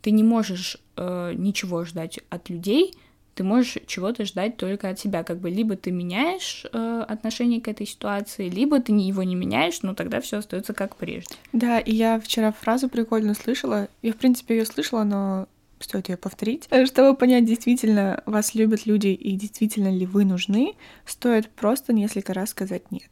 ты 0.00 0.10
не 0.10 0.22
можешь 0.22 0.78
э, 0.96 1.32
ничего 1.34 1.84
ждать 1.84 2.18
от 2.28 2.50
людей, 2.50 2.94
ты 3.34 3.44
можешь 3.44 3.78
чего-то 3.86 4.24
ждать 4.24 4.56
только 4.56 4.90
от 4.90 4.98
себя. 4.98 5.22
Как 5.22 5.38
бы 5.38 5.48
либо 5.48 5.76
ты 5.76 5.90
меняешь 5.90 6.66
э, 6.70 7.04
отношение 7.08 7.60
к 7.60 7.68
этой 7.68 7.86
ситуации, 7.86 8.48
либо 8.48 8.80
ты 8.80 8.92
его 8.92 9.22
не 9.22 9.34
меняешь, 9.34 9.80
но 9.82 9.94
тогда 9.94 10.20
все 10.20 10.38
остается 10.38 10.74
как 10.74 10.96
прежде. 10.96 11.34
Да, 11.52 11.78
и 11.78 11.94
я 11.94 12.20
вчера 12.20 12.52
фразу 12.52 12.88
прикольно 12.88 13.34
слышала. 13.34 13.88
Я, 14.02 14.12
в 14.12 14.16
принципе, 14.16 14.58
ее 14.58 14.66
слышала, 14.66 15.04
но 15.04 15.46
стоит 15.80 16.08
ее 16.10 16.16
повторить. 16.16 16.66
Э, 16.70 16.84
чтобы 16.84 17.16
понять, 17.16 17.46
действительно 17.46 18.22
вас 18.26 18.54
любят 18.54 18.86
люди 18.86 19.08
и 19.08 19.34
действительно 19.36 19.88
ли 19.88 20.04
вы 20.04 20.24
нужны, 20.24 20.74
стоит 21.06 21.48
просто 21.48 21.92
несколько 21.92 22.34
раз 22.34 22.50
сказать 22.50 22.90
нет. 22.90 23.10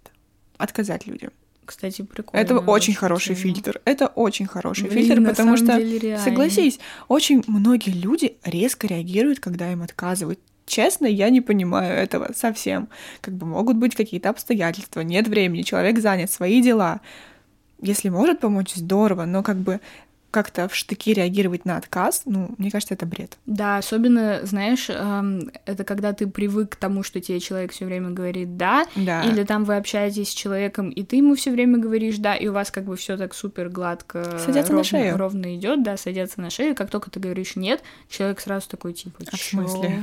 Отказать 0.58 1.06
людям 1.06 1.30
кстати, 1.70 2.02
прикольно. 2.02 2.42
Это 2.42 2.58
очень 2.58 2.94
хороший 2.94 3.36
тему. 3.36 3.54
фильтр. 3.54 3.80
Это 3.84 4.08
очень 4.08 4.46
хороший 4.46 4.88
Блин, 4.88 5.06
фильтр, 5.06 5.28
потому 5.28 5.56
что, 5.56 5.80
деле, 5.80 6.18
согласись, 6.18 6.80
очень 7.06 7.44
многие 7.46 7.90
люди 7.90 8.36
резко 8.42 8.88
реагируют, 8.88 9.38
когда 9.38 9.70
им 9.70 9.82
отказывают. 9.82 10.40
Честно, 10.66 11.06
я 11.06 11.30
не 11.30 11.40
понимаю 11.40 11.94
этого 11.94 12.32
совсем. 12.34 12.88
Как 13.20 13.34
бы 13.34 13.46
могут 13.46 13.76
быть 13.76 13.94
какие-то 13.94 14.30
обстоятельства, 14.30 15.02
нет 15.02 15.28
времени, 15.28 15.62
человек 15.62 16.00
занят, 16.00 16.32
свои 16.32 16.60
дела. 16.60 17.00
Если 17.80 18.08
может 18.08 18.40
помочь, 18.40 18.74
здорово, 18.74 19.24
но 19.24 19.44
как 19.44 19.56
бы 19.56 19.80
как-то 20.30 20.68
в 20.68 20.74
штыки 20.74 21.12
реагировать 21.12 21.64
на 21.64 21.76
отказ, 21.76 22.22
ну, 22.24 22.54
мне 22.58 22.70
кажется, 22.70 22.94
это 22.94 23.06
бред. 23.06 23.36
Да, 23.46 23.78
особенно, 23.78 24.40
знаешь, 24.44 24.86
эм, 24.88 25.50
это 25.66 25.84
когда 25.84 26.12
ты 26.12 26.26
привык 26.26 26.70
к 26.70 26.76
тому, 26.76 27.02
что 27.02 27.20
тебе 27.20 27.40
человек 27.40 27.72
все 27.72 27.84
время 27.84 28.10
говорит 28.10 28.56
да, 28.56 28.86
да, 28.94 29.22
или 29.24 29.44
там 29.44 29.64
вы 29.64 29.76
общаетесь 29.76 30.30
с 30.30 30.34
человеком, 30.34 30.90
и 30.90 31.02
ты 31.02 31.16
ему 31.16 31.34
все 31.34 31.50
время 31.50 31.78
говоришь 31.78 32.18
да, 32.18 32.34
и 32.34 32.46
у 32.48 32.52
вас 32.52 32.70
как 32.70 32.84
бы 32.84 32.96
все 32.96 33.16
так 33.16 33.34
супер 33.34 33.68
гладко, 33.68 34.38
садятся 34.38 34.72
ровно, 34.72 34.76
на 34.76 34.84
шею. 34.84 35.16
ровно 35.16 35.56
идет, 35.56 35.82
да, 35.82 35.96
садятся 35.96 36.40
на 36.40 36.50
шею, 36.50 36.74
как 36.74 36.90
только 36.90 37.10
ты 37.10 37.20
говоришь 37.20 37.56
нет, 37.56 37.82
человек 38.08 38.40
сразу 38.40 38.68
такой 38.68 38.92
типа, 38.92 39.22
а 39.32 39.36
в 39.36 39.40
смысле? 39.40 40.02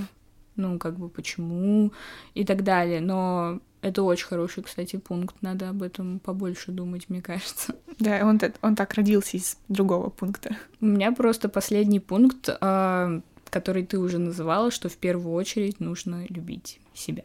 Ну, 0.55 0.79
как 0.79 0.97
бы 0.97 1.07
почему 1.07 1.93
и 2.33 2.43
так 2.43 2.63
далее, 2.63 2.99
но 2.99 3.59
это 3.81 4.03
очень 4.03 4.25
хороший, 4.25 4.63
кстати, 4.63 4.97
пункт. 4.97 5.35
Надо 5.41 5.69
об 5.69 5.83
этом 5.83 6.19
побольше 6.19 6.71
думать, 6.71 7.09
мне 7.09 7.21
кажется. 7.21 7.75
Да, 7.99 8.25
он, 8.25 8.39
он 8.61 8.75
так 8.75 8.93
родился 8.93 9.37
из 9.37 9.57
другого 9.69 10.09
пункта. 10.09 10.55
У 10.81 10.85
меня 10.85 11.11
просто 11.11 11.49
последний 11.49 11.99
пункт, 11.99 12.49
а, 12.61 13.21
который 13.49 13.85
ты 13.85 13.97
уже 13.97 14.19
называла, 14.19 14.71
что 14.71 14.89
в 14.89 14.97
первую 14.97 15.33
очередь 15.33 15.79
нужно 15.79 16.25
любить 16.29 16.79
себя. 16.93 17.23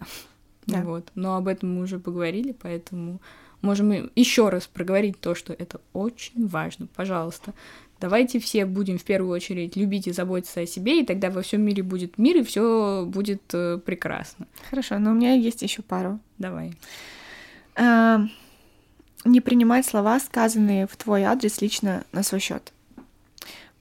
Да. 0.66 0.82
Вот. 0.82 1.10
Но 1.14 1.36
об 1.36 1.48
этом 1.48 1.74
мы 1.74 1.82
уже 1.82 1.98
поговорили, 1.98 2.52
поэтому 2.52 3.20
можем 3.62 4.11
еще 4.14 4.48
раз 4.48 4.66
проговорить 4.66 5.20
то, 5.20 5.35
что 5.35 5.53
это 5.53 5.81
очень 5.92 6.46
важно. 6.46 6.88
Пожалуйста, 6.94 7.55
Давайте 8.03 8.40
все 8.40 8.66
будем 8.66 8.98
в 8.98 9.05
первую 9.05 9.33
очередь 9.33 9.77
любить 9.77 10.09
и 10.09 10.12
заботиться 10.12 10.59
о 10.59 10.66
себе, 10.66 11.01
и 11.03 11.07
тогда 11.07 11.31
во 11.31 11.40
всем 11.40 11.62
мире 11.62 11.85
будет 11.85 12.18
мир, 12.18 12.38
и 12.38 12.42
все 12.42 13.05
будет 13.07 13.42
э, 13.53 13.79
прекрасно. 13.79 14.48
Хорошо, 14.68 14.98
но 14.98 15.12
у 15.12 15.14
меня 15.14 15.35
есть 15.35 15.62
еще 15.62 15.83
пару. 15.83 16.18
Давай. 16.37 16.75
А, 17.77 18.23
не 19.25 19.40
принимать 19.40 19.87
слова, 19.87 20.19
сказанные 20.19 20.88
в 20.88 20.96
твой 20.96 21.23
адрес 21.23 21.60
лично 21.60 22.02
на 22.10 22.25
свой 22.25 22.40
счет. 22.40 22.73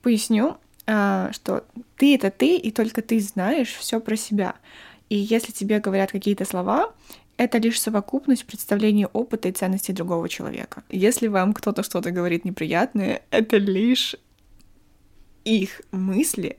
Поясню, 0.02 0.56
а, 0.86 1.32
что 1.32 1.64
ты 1.96 2.14
это 2.14 2.30
ты, 2.30 2.56
и 2.56 2.70
только 2.70 3.02
ты 3.02 3.18
знаешь 3.18 3.72
все 3.72 3.98
про 3.98 4.14
себя. 4.14 4.54
И 5.08 5.16
если 5.16 5.50
тебе 5.50 5.80
говорят 5.80 6.12
какие-то 6.12 6.44
слова, 6.44 6.94
это 7.44 7.58
лишь 7.58 7.80
совокупность 7.80 8.44
представлений 8.46 9.06
опыта 9.06 9.48
и 9.48 9.52
ценностей 9.52 9.92
другого 9.92 10.28
человека. 10.28 10.82
Если 10.90 11.28
вам 11.28 11.52
кто-то 11.52 11.82
что-то 11.82 12.10
говорит 12.10 12.44
неприятное, 12.44 13.22
это 13.30 13.56
лишь 13.56 14.16
их 15.44 15.82
мысли, 15.90 16.58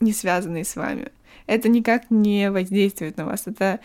не 0.00 0.12
связанные 0.12 0.64
с 0.64 0.76
вами. 0.76 1.10
Это 1.46 1.68
никак 1.68 2.10
не 2.10 2.50
воздействует 2.50 3.16
на 3.16 3.26
вас. 3.26 3.46
Это 3.46 3.80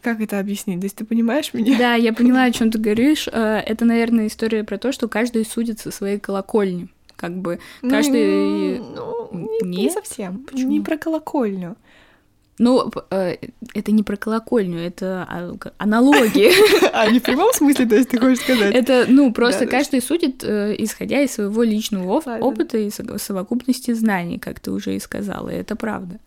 как 0.00 0.20
это 0.20 0.38
объяснить? 0.38 0.80
То 0.80 0.86
есть 0.86 0.96
ты 0.96 1.04
понимаешь 1.04 1.52
меня? 1.54 1.78
Да, 1.78 1.94
я 1.94 2.12
поняла, 2.12 2.44
о 2.44 2.50
чем 2.50 2.70
ты 2.70 2.78
говоришь. 2.78 3.28
Э, 3.30 3.58
это, 3.58 3.84
наверное, 3.84 4.26
история 4.26 4.64
про 4.64 4.78
то, 4.78 4.92
что 4.92 5.08
каждый 5.08 5.44
судит 5.44 5.78
со 5.78 5.90
своей 5.90 6.18
колокольни. 6.18 6.88
Как 7.16 7.36
бы 7.36 7.60
каждый... 7.82 8.78
Ну, 8.78 9.28
не, 9.62 9.84
не 9.84 9.90
совсем. 9.90 10.44
Почему? 10.44 10.70
Не 10.70 10.80
про 10.80 10.96
колокольню. 10.96 11.76
Ну, 12.62 12.92
э, 13.10 13.38
это 13.74 13.90
не 13.90 14.04
про 14.04 14.16
колокольню, 14.16 14.78
это 14.78 15.26
а, 15.28 15.52
аналогии. 15.78 16.52
А 16.92 17.10
не 17.10 17.18
в 17.18 17.22
прямом 17.22 17.52
смысле, 17.52 17.86
то 17.86 17.96
есть 17.96 18.10
ты 18.10 18.18
хочешь 18.18 18.44
сказать? 18.44 18.72
Это, 18.72 19.06
ну, 19.08 19.32
просто 19.32 19.66
каждый 19.66 20.00
судит, 20.00 20.44
э, 20.44 20.76
исходя 20.78 21.20
из 21.22 21.32
своего 21.32 21.64
личного 21.64 22.20
опыта 22.38 22.78
и 22.78 22.90
совокупности 22.90 23.92
знаний, 23.94 24.38
как 24.38 24.60
ты 24.60 24.70
уже 24.70 24.94
и 24.94 25.00
сказала, 25.00 25.48
и 25.48 25.56
это 25.56 25.74
правда. 25.74 26.20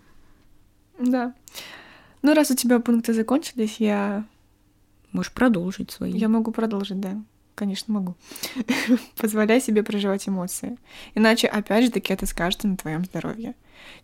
Да. 1.00 1.34
Ну, 2.22 2.34
раз 2.34 2.52
у 2.52 2.56
тебя 2.56 2.80
пункты 2.80 3.14
закончились, 3.14 3.78
я... 3.80 4.26
Можешь 5.14 5.32
продолжить 5.32 5.92
свои. 5.92 6.12
Я 6.12 6.28
могу 6.28 6.52
продолжить, 6.52 7.00
да. 7.00 7.16
Конечно, 7.56 7.94
могу. 7.94 8.16
Позволяй 9.18 9.62
себе 9.62 9.84
проживать 9.84 10.28
эмоции. 10.28 10.78
Иначе, 11.16 11.48
опять 11.48 11.86
же 11.86 11.92
таки, 11.92 12.12
это 12.12 12.26
скажется 12.26 12.68
на 12.68 12.76
твоем 12.76 13.06
здоровье. 13.06 13.56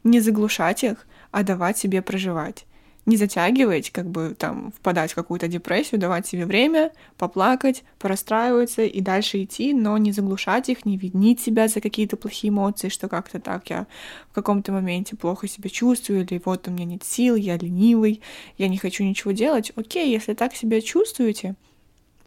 Не 0.05 0.21
заглушать 0.21 0.85
их, 0.85 1.05
а 1.31 1.43
давать 1.43 1.77
себе 1.77 2.01
проживать. 2.01 2.65
Не 3.07 3.17
затягивать, 3.17 3.89
как 3.89 4.07
бы 4.07 4.35
там 4.37 4.71
впадать 4.71 5.13
в 5.13 5.15
какую-то 5.15 5.47
депрессию, 5.47 5.99
давать 5.99 6.27
себе 6.27 6.45
время, 6.45 6.91
поплакать, 7.17 7.83
порастраиваться 7.97 8.83
и 8.83 9.01
дальше 9.01 9.43
идти, 9.43 9.73
но 9.73 9.97
не 9.97 10.11
заглушать 10.11 10.69
их, 10.69 10.85
не 10.85 10.97
винить 10.97 11.39
себя 11.39 11.67
за 11.67 11.81
какие-то 11.81 12.15
плохие 12.15 12.51
эмоции, 12.51 12.89
что 12.89 13.09
как-то 13.09 13.39
так 13.39 13.71
я 13.71 13.87
в 14.29 14.35
каком-то 14.35 14.71
моменте 14.71 15.15
плохо 15.15 15.47
себя 15.47 15.71
чувствую, 15.71 16.21
или 16.21 16.39
вот 16.45 16.67
у 16.67 16.71
меня 16.71 16.85
нет 16.85 17.03
сил, 17.03 17.35
я 17.35 17.57
ленивый, 17.57 18.21
я 18.59 18.67
не 18.67 18.77
хочу 18.77 19.03
ничего 19.03 19.31
делать. 19.31 19.71
Окей, 19.75 20.11
если 20.11 20.35
так 20.35 20.53
себя 20.53 20.79
чувствуете, 20.79 21.55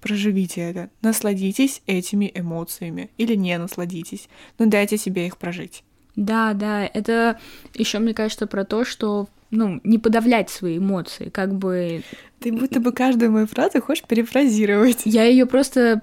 проживите 0.00 0.60
это, 0.60 0.90
насладитесь 1.02 1.82
этими 1.86 2.32
эмоциями 2.34 3.10
или 3.16 3.36
не 3.36 3.56
насладитесь, 3.58 4.28
но 4.58 4.66
дайте 4.66 4.98
себе 4.98 5.28
их 5.28 5.38
прожить. 5.38 5.84
Да, 6.16 6.52
да, 6.54 6.84
это 6.86 7.38
еще, 7.74 7.98
мне 7.98 8.14
кажется, 8.14 8.46
про 8.46 8.64
то, 8.64 8.84
что 8.84 9.28
ну, 9.54 9.80
не 9.84 9.98
подавлять 9.98 10.50
свои 10.50 10.78
эмоции, 10.78 11.28
как 11.28 11.54
бы... 11.54 12.02
Ты 12.40 12.52
будто 12.52 12.80
бы 12.80 12.92
каждую 12.92 13.30
мою 13.30 13.46
фразу 13.46 13.80
хочешь 13.80 14.04
перефразировать. 14.04 15.02
Я 15.06 15.24
ее 15.24 15.46
просто 15.46 16.02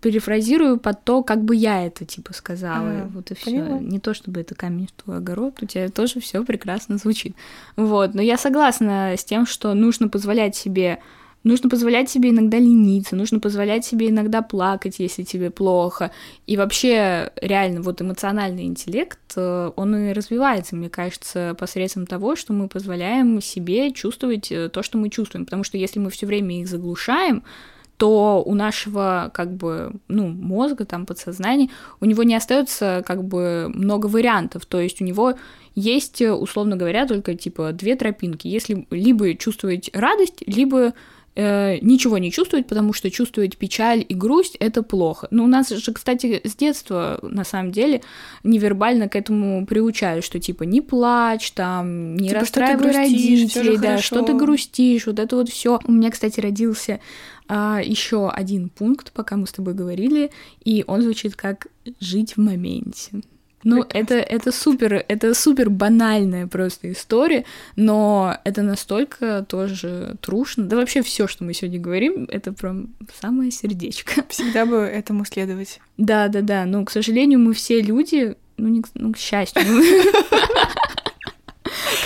перефразирую 0.00 0.78
под 0.78 1.02
то, 1.02 1.22
как 1.22 1.42
бы 1.42 1.56
я 1.56 1.86
это 1.86 2.04
типа 2.04 2.34
сказала. 2.34 2.88
А, 2.88 3.10
вот 3.12 3.30
и 3.30 3.34
все. 3.34 3.78
Не 3.78 3.98
то, 3.98 4.12
чтобы 4.12 4.40
это 4.40 4.54
камень 4.54 4.88
в 4.88 5.02
твой 5.02 5.16
огород, 5.18 5.62
у 5.62 5.66
тебя 5.66 5.88
тоже 5.88 6.20
все 6.20 6.44
прекрасно 6.44 6.98
звучит. 6.98 7.34
Вот. 7.76 8.14
Но 8.14 8.20
я 8.20 8.36
согласна 8.36 9.14
с 9.16 9.24
тем, 9.24 9.46
что 9.46 9.72
нужно 9.72 10.08
позволять 10.08 10.56
себе 10.56 10.98
Нужно 11.44 11.68
позволять 11.68 12.08
себе 12.08 12.30
иногда 12.30 12.58
лениться, 12.58 13.16
нужно 13.16 13.40
позволять 13.40 13.84
себе 13.84 14.10
иногда 14.10 14.42
плакать, 14.42 14.98
если 14.98 15.24
тебе 15.24 15.50
плохо. 15.50 16.12
И 16.46 16.56
вообще, 16.56 17.32
реально, 17.40 17.82
вот 17.82 18.00
эмоциональный 18.00 18.64
интеллект, 18.64 19.18
э, 19.36 19.72
он 19.74 19.96
и 19.96 20.12
развивается, 20.12 20.76
мне 20.76 20.88
кажется, 20.88 21.56
посредством 21.58 22.06
того, 22.06 22.36
что 22.36 22.52
мы 22.52 22.68
позволяем 22.68 23.40
себе 23.40 23.90
чувствовать 23.90 24.52
э, 24.52 24.68
то, 24.68 24.82
что 24.82 24.98
мы 24.98 25.10
чувствуем. 25.10 25.44
Потому 25.44 25.64
что 25.64 25.78
если 25.78 25.98
мы 25.98 26.10
все 26.10 26.26
время 26.26 26.60
их 26.60 26.68
заглушаем, 26.68 27.42
то 27.96 28.42
у 28.44 28.54
нашего 28.54 29.30
как 29.32 29.54
бы 29.54 29.92
ну 30.08 30.26
мозга 30.26 30.84
там 30.84 31.06
подсознания 31.06 31.68
у 32.00 32.04
него 32.04 32.24
не 32.24 32.34
остается 32.34 33.04
как 33.06 33.22
бы 33.22 33.70
много 33.72 34.06
вариантов 34.06 34.66
то 34.66 34.80
есть 34.80 35.00
у 35.00 35.04
него 35.04 35.34
есть 35.76 36.20
условно 36.20 36.74
говоря 36.74 37.06
только 37.06 37.36
типа 37.36 37.70
две 37.70 37.94
тропинки 37.94 38.48
если 38.48 38.88
либо 38.90 39.34
чувствовать 39.34 39.88
радость 39.92 40.42
либо 40.46 40.94
э, 41.34 41.78
ничего 41.80 42.18
не 42.18 42.30
чувствовать, 42.30 42.66
потому 42.66 42.92
что 42.92 43.10
чувствовать 43.10 43.56
печаль 43.56 44.04
и 44.08 44.14
грусть 44.14 44.56
это 44.60 44.82
плохо. 44.82 45.28
Но 45.30 45.44
у 45.44 45.46
нас 45.46 45.70
же, 45.70 45.92
кстати, 45.92 46.40
с 46.44 46.54
детства, 46.54 47.18
на 47.22 47.44
самом 47.44 47.72
деле, 47.72 48.02
невербально 48.44 49.08
к 49.08 49.16
этому 49.16 49.66
приучают, 49.66 50.24
что 50.24 50.38
типа 50.38 50.64
не 50.64 50.80
плачь, 50.80 51.52
там, 51.52 52.16
не 52.16 52.28
типа, 52.28 52.40
расстраивай 52.40 52.90
что 52.90 52.98
родителей, 52.98 53.76
да, 53.76 53.88
хорошо. 53.88 54.02
что 54.02 54.22
ты 54.22 54.34
грустишь, 54.34 55.06
вот 55.06 55.18
это 55.18 55.36
вот 55.36 55.48
все. 55.48 55.80
У 55.84 55.92
меня, 55.92 56.10
кстати, 56.10 56.40
родился 56.40 57.00
а, 57.48 57.80
еще 57.82 58.28
один 58.28 58.68
пункт, 58.68 59.12
пока 59.12 59.36
мы 59.36 59.46
с 59.46 59.52
тобой 59.52 59.74
говорили, 59.74 60.30
и 60.64 60.84
он 60.86 61.02
звучит 61.02 61.36
как 61.36 61.68
жить 62.00 62.36
в 62.36 62.40
моменте. 62.40 63.22
Ну, 63.64 63.84
это, 63.88 64.14
это 64.14 64.52
супер, 64.52 65.04
это 65.06 65.34
супер 65.34 65.70
банальная 65.70 66.46
просто 66.46 66.92
история, 66.92 67.44
но 67.76 68.36
это 68.44 68.62
настолько 68.62 69.44
тоже 69.48 70.16
трушно. 70.20 70.64
Да 70.64 70.76
вообще 70.76 71.02
все, 71.02 71.26
что 71.26 71.44
мы 71.44 71.54
сегодня 71.54 71.80
говорим, 71.80 72.26
это 72.30 72.52
прям 72.52 72.94
самое 73.20 73.50
сердечко. 73.50 74.24
Всегда 74.28 74.66
бы 74.66 74.76
этому 74.76 75.24
следовать. 75.24 75.80
Да, 75.96 76.28
да, 76.28 76.40
да. 76.40 76.64
Но, 76.64 76.84
к 76.84 76.90
сожалению, 76.90 77.38
мы 77.38 77.54
все 77.54 77.80
люди, 77.80 78.36
ну, 78.56 78.68
не, 78.68 78.82
ну 78.94 79.12
к 79.12 79.18
счастью. 79.18 79.62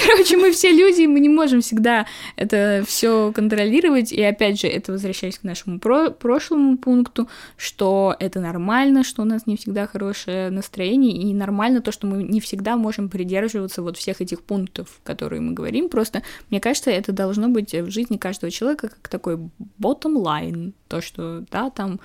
Короче, 0.07 0.37
мы 0.37 0.53
все 0.53 0.71
люди, 0.73 1.07
мы 1.07 1.21
не 1.21 1.29
можем 1.29 1.61
всегда 1.61 2.07
это 2.37 2.85
все 2.87 3.33
контролировать. 3.33 4.13
И 4.13 4.23
опять 4.23 4.61
же, 4.61 4.69
это 4.69 4.93
возвращаясь 4.93 5.39
к 5.39 5.43
нашему 5.43 5.81
про 5.81 6.11
прошлому 6.11 6.79
пункту, 6.79 7.29
что 7.57 8.15
это 8.21 8.41
нормально, 8.41 9.03
что 9.03 9.23
у 9.23 9.25
нас 9.25 9.47
не 9.47 9.57
всегда 9.57 9.87
хорошее 9.87 10.51
настроение, 10.51 11.17
и 11.17 11.35
нормально 11.35 11.81
то, 11.81 11.91
что 11.91 12.07
мы 12.07 12.23
не 12.23 12.41
всегда 12.41 12.77
можем 12.77 13.09
придерживаться 13.09 13.83
вот 13.83 13.97
всех 13.97 14.21
этих 14.21 14.43
пунктов, 14.43 15.01
которые 15.03 15.41
мы 15.41 15.53
говорим. 15.53 15.89
Просто, 15.89 16.23
мне 16.51 16.61
кажется, 16.61 16.91
это 16.91 17.13
должно 17.13 17.49
быть 17.49 17.75
в 17.75 17.91
жизни 17.91 18.17
каждого 18.17 18.51
человека 18.51 18.89
как 18.89 19.09
такой 19.09 19.37
bottom 19.81 20.23
line, 20.23 20.73
то, 20.89 21.01
что, 21.01 21.45
да, 21.51 21.71
там 21.71 22.01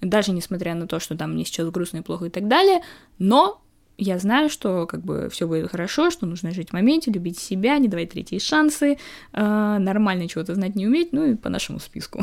даже 0.00 0.32
несмотря 0.32 0.74
на 0.74 0.86
то, 0.86 1.00
что 1.00 1.16
там 1.16 1.32
мне 1.32 1.44
сейчас 1.44 1.70
грустно 1.70 1.98
и 1.98 2.02
плохо 2.02 2.26
и 2.26 2.30
так 2.30 2.46
далее, 2.46 2.82
но 3.18 3.60
я 3.98 4.18
знаю, 4.18 4.48
что 4.48 4.86
как 4.86 5.02
бы 5.02 5.28
все 5.30 5.46
будет 5.46 5.70
хорошо, 5.70 6.10
что 6.10 6.24
нужно 6.24 6.52
жить 6.52 6.70
в 6.70 6.72
моменте, 6.72 7.10
любить 7.10 7.38
себя, 7.38 7.78
не 7.78 7.88
давать 7.88 8.10
третьи 8.10 8.38
шансы, 8.38 8.96
э, 9.32 9.76
нормально 9.78 10.28
чего-то 10.28 10.54
знать 10.54 10.76
не 10.76 10.86
уметь, 10.86 11.12
ну 11.12 11.24
и 11.24 11.34
по 11.34 11.48
нашему 11.48 11.80
списку. 11.80 12.22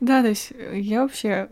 Да, 0.00 0.20
то 0.20 0.28
есть 0.28 0.52
я 0.72 1.02
вообще 1.02 1.48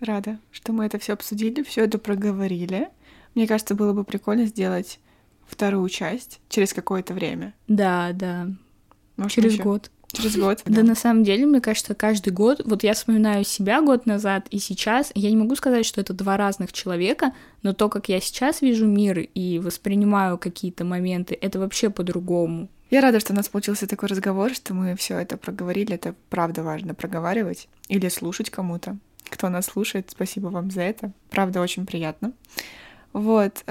рада, 0.00 0.38
что 0.50 0.74
мы 0.74 0.84
это 0.84 0.98
все 0.98 1.14
обсудили, 1.14 1.62
все 1.62 1.84
это 1.84 1.98
проговорили. 1.98 2.90
Мне 3.34 3.46
кажется, 3.46 3.74
было 3.74 3.94
бы 3.94 4.04
прикольно 4.04 4.44
сделать 4.44 5.00
вторую 5.46 5.88
часть 5.88 6.40
через 6.50 6.74
какое-то 6.74 7.14
время. 7.14 7.54
Да, 7.66 8.10
да. 8.12 8.48
Может, 9.16 9.32
через 9.32 9.54
еще... 9.54 9.62
год. 9.62 9.90
Через 10.12 10.36
год. 10.36 10.62
Да. 10.64 10.76
да, 10.76 10.82
на 10.82 10.94
самом 10.94 11.22
деле, 11.22 11.44
мне 11.44 11.60
кажется, 11.60 11.94
каждый 11.94 12.32
год, 12.32 12.62
вот 12.64 12.82
я 12.82 12.94
вспоминаю 12.94 13.44
себя 13.44 13.82
год 13.82 14.06
назад 14.06 14.46
и 14.50 14.58
сейчас, 14.58 15.12
я 15.14 15.30
не 15.30 15.36
могу 15.36 15.54
сказать, 15.54 15.84
что 15.84 16.00
это 16.00 16.14
два 16.14 16.36
разных 16.36 16.72
человека, 16.72 17.32
но 17.62 17.74
то, 17.74 17.88
как 17.88 18.08
я 18.08 18.18
сейчас 18.20 18.62
вижу 18.62 18.86
мир 18.86 19.18
и 19.18 19.58
воспринимаю 19.58 20.38
какие-то 20.38 20.84
моменты, 20.84 21.36
это 21.38 21.58
вообще 21.58 21.90
по-другому. 21.90 22.68
Я 22.90 23.02
рада, 23.02 23.20
что 23.20 23.34
у 23.34 23.36
нас 23.36 23.50
получился 23.50 23.86
такой 23.86 24.08
разговор, 24.08 24.54
что 24.54 24.72
мы 24.72 24.96
все 24.96 25.18
это 25.18 25.36
проговорили. 25.36 25.94
Это 25.94 26.14
правда 26.30 26.62
важно 26.62 26.94
проговаривать 26.94 27.68
или 27.88 28.08
слушать 28.08 28.48
кому-то. 28.48 28.96
Кто 29.28 29.50
нас 29.50 29.66
слушает, 29.66 30.08
спасибо 30.10 30.46
вам 30.46 30.70
за 30.70 30.82
это. 30.82 31.12
Правда, 31.28 31.60
очень 31.60 31.84
приятно. 31.84 32.32
Вот. 33.12 33.62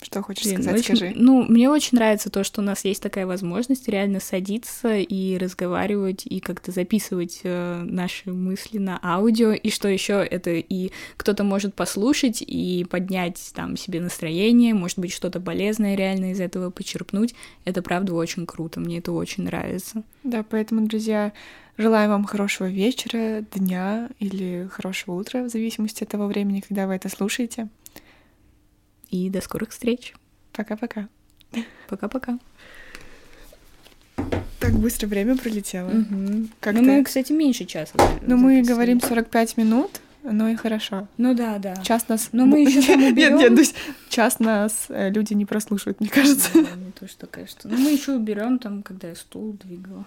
Что 0.00 0.22
хочешь 0.22 0.44
Блин, 0.44 0.62
сказать, 0.62 0.80
очень, 0.80 0.96
скажи. 0.96 1.12
Ну, 1.16 1.44
мне 1.44 1.68
очень 1.68 1.98
нравится 1.98 2.30
то, 2.30 2.44
что 2.44 2.60
у 2.60 2.64
нас 2.64 2.84
есть 2.84 3.02
такая 3.02 3.26
возможность 3.26 3.88
реально 3.88 4.20
садиться 4.20 4.96
и 4.96 5.36
разговаривать, 5.38 6.24
и 6.24 6.38
как-то 6.38 6.70
записывать 6.70 7.40
э, 7.42 7.82
наши 7.82 8.32
мысли 8.32 8.78
на 8.78 9.00
аудио, 9.02 9.52
и 9.52 9.70
что 9.70 9.88
еще 9.88 10.24
это 10.24 10.50
и 10.50 10.92
кто-то 11.16 11.42
может 11.42 11.74
послушать 11.74 12.42
и 12.46 12.86
поднять 12.88 13.50
там 13.54 13.76
себе 13.76 14.00
настроение, 14.00 14.72
может 14.72 14.98
быть, 14.98 15.12
что-то 15.12 15.40
полезное 15.40 15.96
реально 15.96 16.30
из 16.30 16.40
этого 16.40 16.70
почерпнуть. 16.70 17.34
Это 17.64 17.82
правда 17.82 18.14
очень 18.14 18.46
круто, 18.46 18.78
мне 18.78 18.98
это 18.98 19.10
очень 19.10 19.44
нравится. 19.44 20.04
Да, 20.22 20.44
поэтому, 20.48 20.86
друзья, 20.86 21.32
желаем 21.76 22.10
вам 22.10 22.24
хорошего 22.24 22.66
вечера, 22.66 23.44
дня 23.52 24.10
или 24.20 24.68
хорошего 24.70 25.16
утра, 25.16 25.42
в 25.42 25.48
зависимости 25.48 26.04
от 26.04 26.10
того 26.10 26.26
времени, 26.26 26.60
когда 26.60 26.86
вы 26.86 26.94
это 26.94 27.08
слушаете. 27.08 27.68
И 29.10 29.30
до 29.30 29.40
скорых 29.40 29.70
встреч. 29.70 30.14
Пока-пока. 30.52 31.08
Пока-пока. 31.88 32.38
Так 34.60 34.72
быстро 34.72 35.06
время 35.06 35.36
пролетело. 35.36 35.88
Мгм. 35.88 36.50
Как 36.60 36.74
ну, 36.74 36.82
мы, 36.82 37.04
кстати, 37.04 37.32
меньше 37.32 37.64
часа. 37.64 37.94
Ну, 38.22 38.36
мы 38.36 38.62
говорим 38.62 39.00
45 39.00 39.56
минут, 39.56 40.00
ну 40.24 40.48
и 40.48 40.56
хорошо. 40.56 41.06
Ну 41.16 41.34
да, 41.34 41.58
да. 41.58 41.76
Час 41.76 42.08
нас... 42.08 42.30
Но 42.32 42.44
мы 42.44 42.62
ещё 42.64 42.84
там 42.84 43.00
Нет, 43.00 43.12
уберём. 43.12 43.38
нет, 43.38 43.54
Дусь, 43.54 43.74
час 44.08 44.40
нас 44.40 44.86
э, 44.88 45.10
люди 45.10 45.32
не 45.34 45.46
прослушают, 45.46 46.00
мне 46.00 46.08
кажется. 46.10 46.50
Да, 46.54 46.74
не 46.74 46.90
то, 46.90 47.06
что 47.08 47.26
кажется. 47.26 47.68
Ну, 47.68 47.78
мы 47.78 47.92
еще 47.92 48.12
уберем 48.12 48.58
там, 48.58 48.82
когда 48.82 49.08
я 49.08 49.14
стул 49.14 49.52
двигала. 49.52 50.04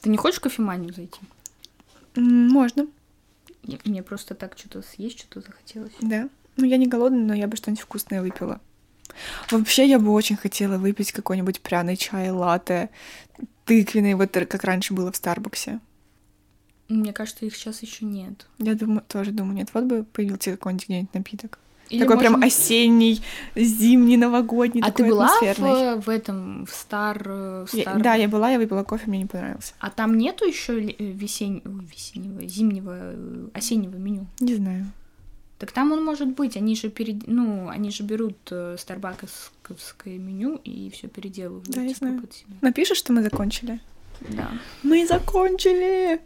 Ты 0.00 0.08
не 0.08 0.16
хочешь 0.16 0.40
кофеманию 0.40 0.94
зайти? 0.94 1.18
Можно, 2.14 2.86
Мне 3.84 4.02
просто 4.02 4.34
так 4.34 4.56
что-то 4.56 4.82
съесть, 4.82 5.18
что-то 5.20 5.40
захотелось. 5.40 5.92
да. 6.00 6.28
Ну, 6.56 6.64
я 6.64 6.76
не 6.76 6.86
голодная, 6.86 7.24
но 7.24 7.34
я 7.34 7.46
бы 7.48 7.56
что-нибудь 7.56 7.82
вкусное 7.82 8.22
выпила. 8.22 8.60
Вообще, 9.50 9.86
я 9.86 9.98
бы 9.98 10.10
очень 10.12 10.36
хотела 10.36 10.76
выпить 10.78 11.12
какой-нибудь 11.12 11.60
пряный 11.60 11.96
чай, 11.96 12.30
латте, 12.30 12.90
тыквенный, 13.64 14.14
вот 14.14 14.32
как 14.32 14.64
раньше 14.64 14.94
было 14.94 15.12
в 15.12 15.16
Старбаксе. 15.16 15.80
Мне 16.88 17.12
кажется, 17.12 17.46
их 17.46 17.56
сейчас 17.56 17.82
еще 17.82 18.04
нет. 18.04 18.46
Я 18.58 18.74
думаю, 18.74 19.02
тоже 19.08 19.30
думаю, 19.30 19.54
нет, 19.56 19.70
вот 19.72 19.84
бы 19.84 20.04
появился 20.04 20.50
какой-нибудь 20.52 20.84
где-нибудь 20.86 21.14
напиток. 21.14 21.58
Или, 21.90 22.00
такой 22.00 22.18
прям 22.18 22.32
может, 22.34 22.46
осенний, 22.46 23.22
зимний, 23.54 24.16
новогодний, 24.16 24.82
А 24.82 24.86
ты 24.86 24.92
такой 25.02 25.08
была 25.10 25.26
атмосферный. 25.26 25.96
в, 25.96 26.06
в 26.06 26.08
этом, 26.08 26.66
в 26.66 26.70
Стар... 26.74 27.22
э, 27.26 27.66
в 27.68 27.74
Я- 27.74 27.82
Стар- 27.82 28.02
да, 28.02 28.14
я 28.14 28.26
была, 28.28 28.50
я 28.50 28.58
выпила 28.58 28.84
кофе, 28.84 29.04
мне 29.06 29.18
не 29.18 29.26
понравился. 29.26 29.74
А 29.80 29.90
там 29.90 30.16
нету 30.16 30.46
еще 30.46 30.80
весеннего, 30.80 31.82
весеннего, 31.82 32.46
зимнего, 32.46 32.94
э, 32.96 33.48
осеннего 33.52 33.96
меню? 33.96 34.26
Не 34.40 34.54
знаю. 34.54 34.86
Так 35.64 35.72
там 35.72 35.92
он 35.92 36.04
может 36.04 36.28
быть. 36.28 36.58
Они 36.58 36.76
же 36.76 36.90
перед... 36.90 37.26
ну, 37.26 37.70
они 37.70 37.90
же 37.90 38.02
берут 38.02 38.36
э, 38.50 38.76
старбаковское 38.78 40.18
меню 40.18 40.60
и 40.62 40.90
все 40.90 41.08
переделывают. 41.08 41.64
Да, 41.68 41.80
я 41.80 41.88
типа, 41.88 41.98
знаю. 42.00 42.22
Напишешь, 42.60 42.98
что 42.98 43.14
мы 43.14 43.22
закончили? 43.22 43.80
Да. 44.28 44.50
Мы 44.82 45.06
закончили! 45.06 46.20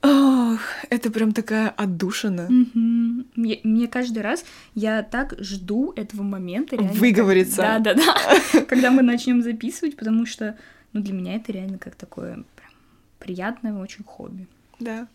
Ох, 0.00 0.60
это 0.88 1.10
прям 1.10 1.32
такая 1.32 1.68
отдушина. 1.68 2.46
Мгм. 2.48 3.26
Мне, 3.36 3.60
мне 3.64 3.86
каждый 3.86 4.22
раз 4.22 4.46
я 4.74 5.02
так 5.02 5.34
жду 5.38 5.92
этого 5.94 6.22
момента. 6.22 6.76
реально, 6.76 6.94
Выговориться. 6.94 7.58
Да, 7.58 7.78
да, 7.80 7.92
да. 7.92 8.60
Когда 8.66 8.90
мы 8.90 9.02
начнем 9.02 9.42
записывать, 9.42 9.96
потому 9.96 10.24
что, 10.24 10.56
ну, 10.94 11.02
для 11.02 11.12
меня 11.12 11.36
это 11.36 11.52
реально 11.52 11.76
как 11.76 11.96
такое 11.96 12.32
прям 12.56 12.70
приятное 13.18 13.74
очень 13.74 14.04
хобби. 14.04 14.46
Да. 14.80 15.06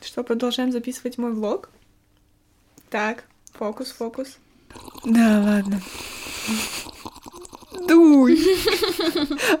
Что, 0.00 0.22
продолжаем 0.22 0.72
записывать 0.72 1.18
мой 1.18 1.32
влог? 1.32 1.70
Так, 2.90 3.24
фокус, 3.52 3.90
фокус. 3.90 4.38
Да, 5.04 5.42
ладно. 5.44 5.80
Дуй! 7.86 8.38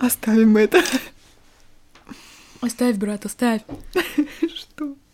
Оставим 0.00 0.56
это. 0.56 0.82
Оставь, 2.60 2.96
брат, 2.96 3.24
оставь. 3.24 3.62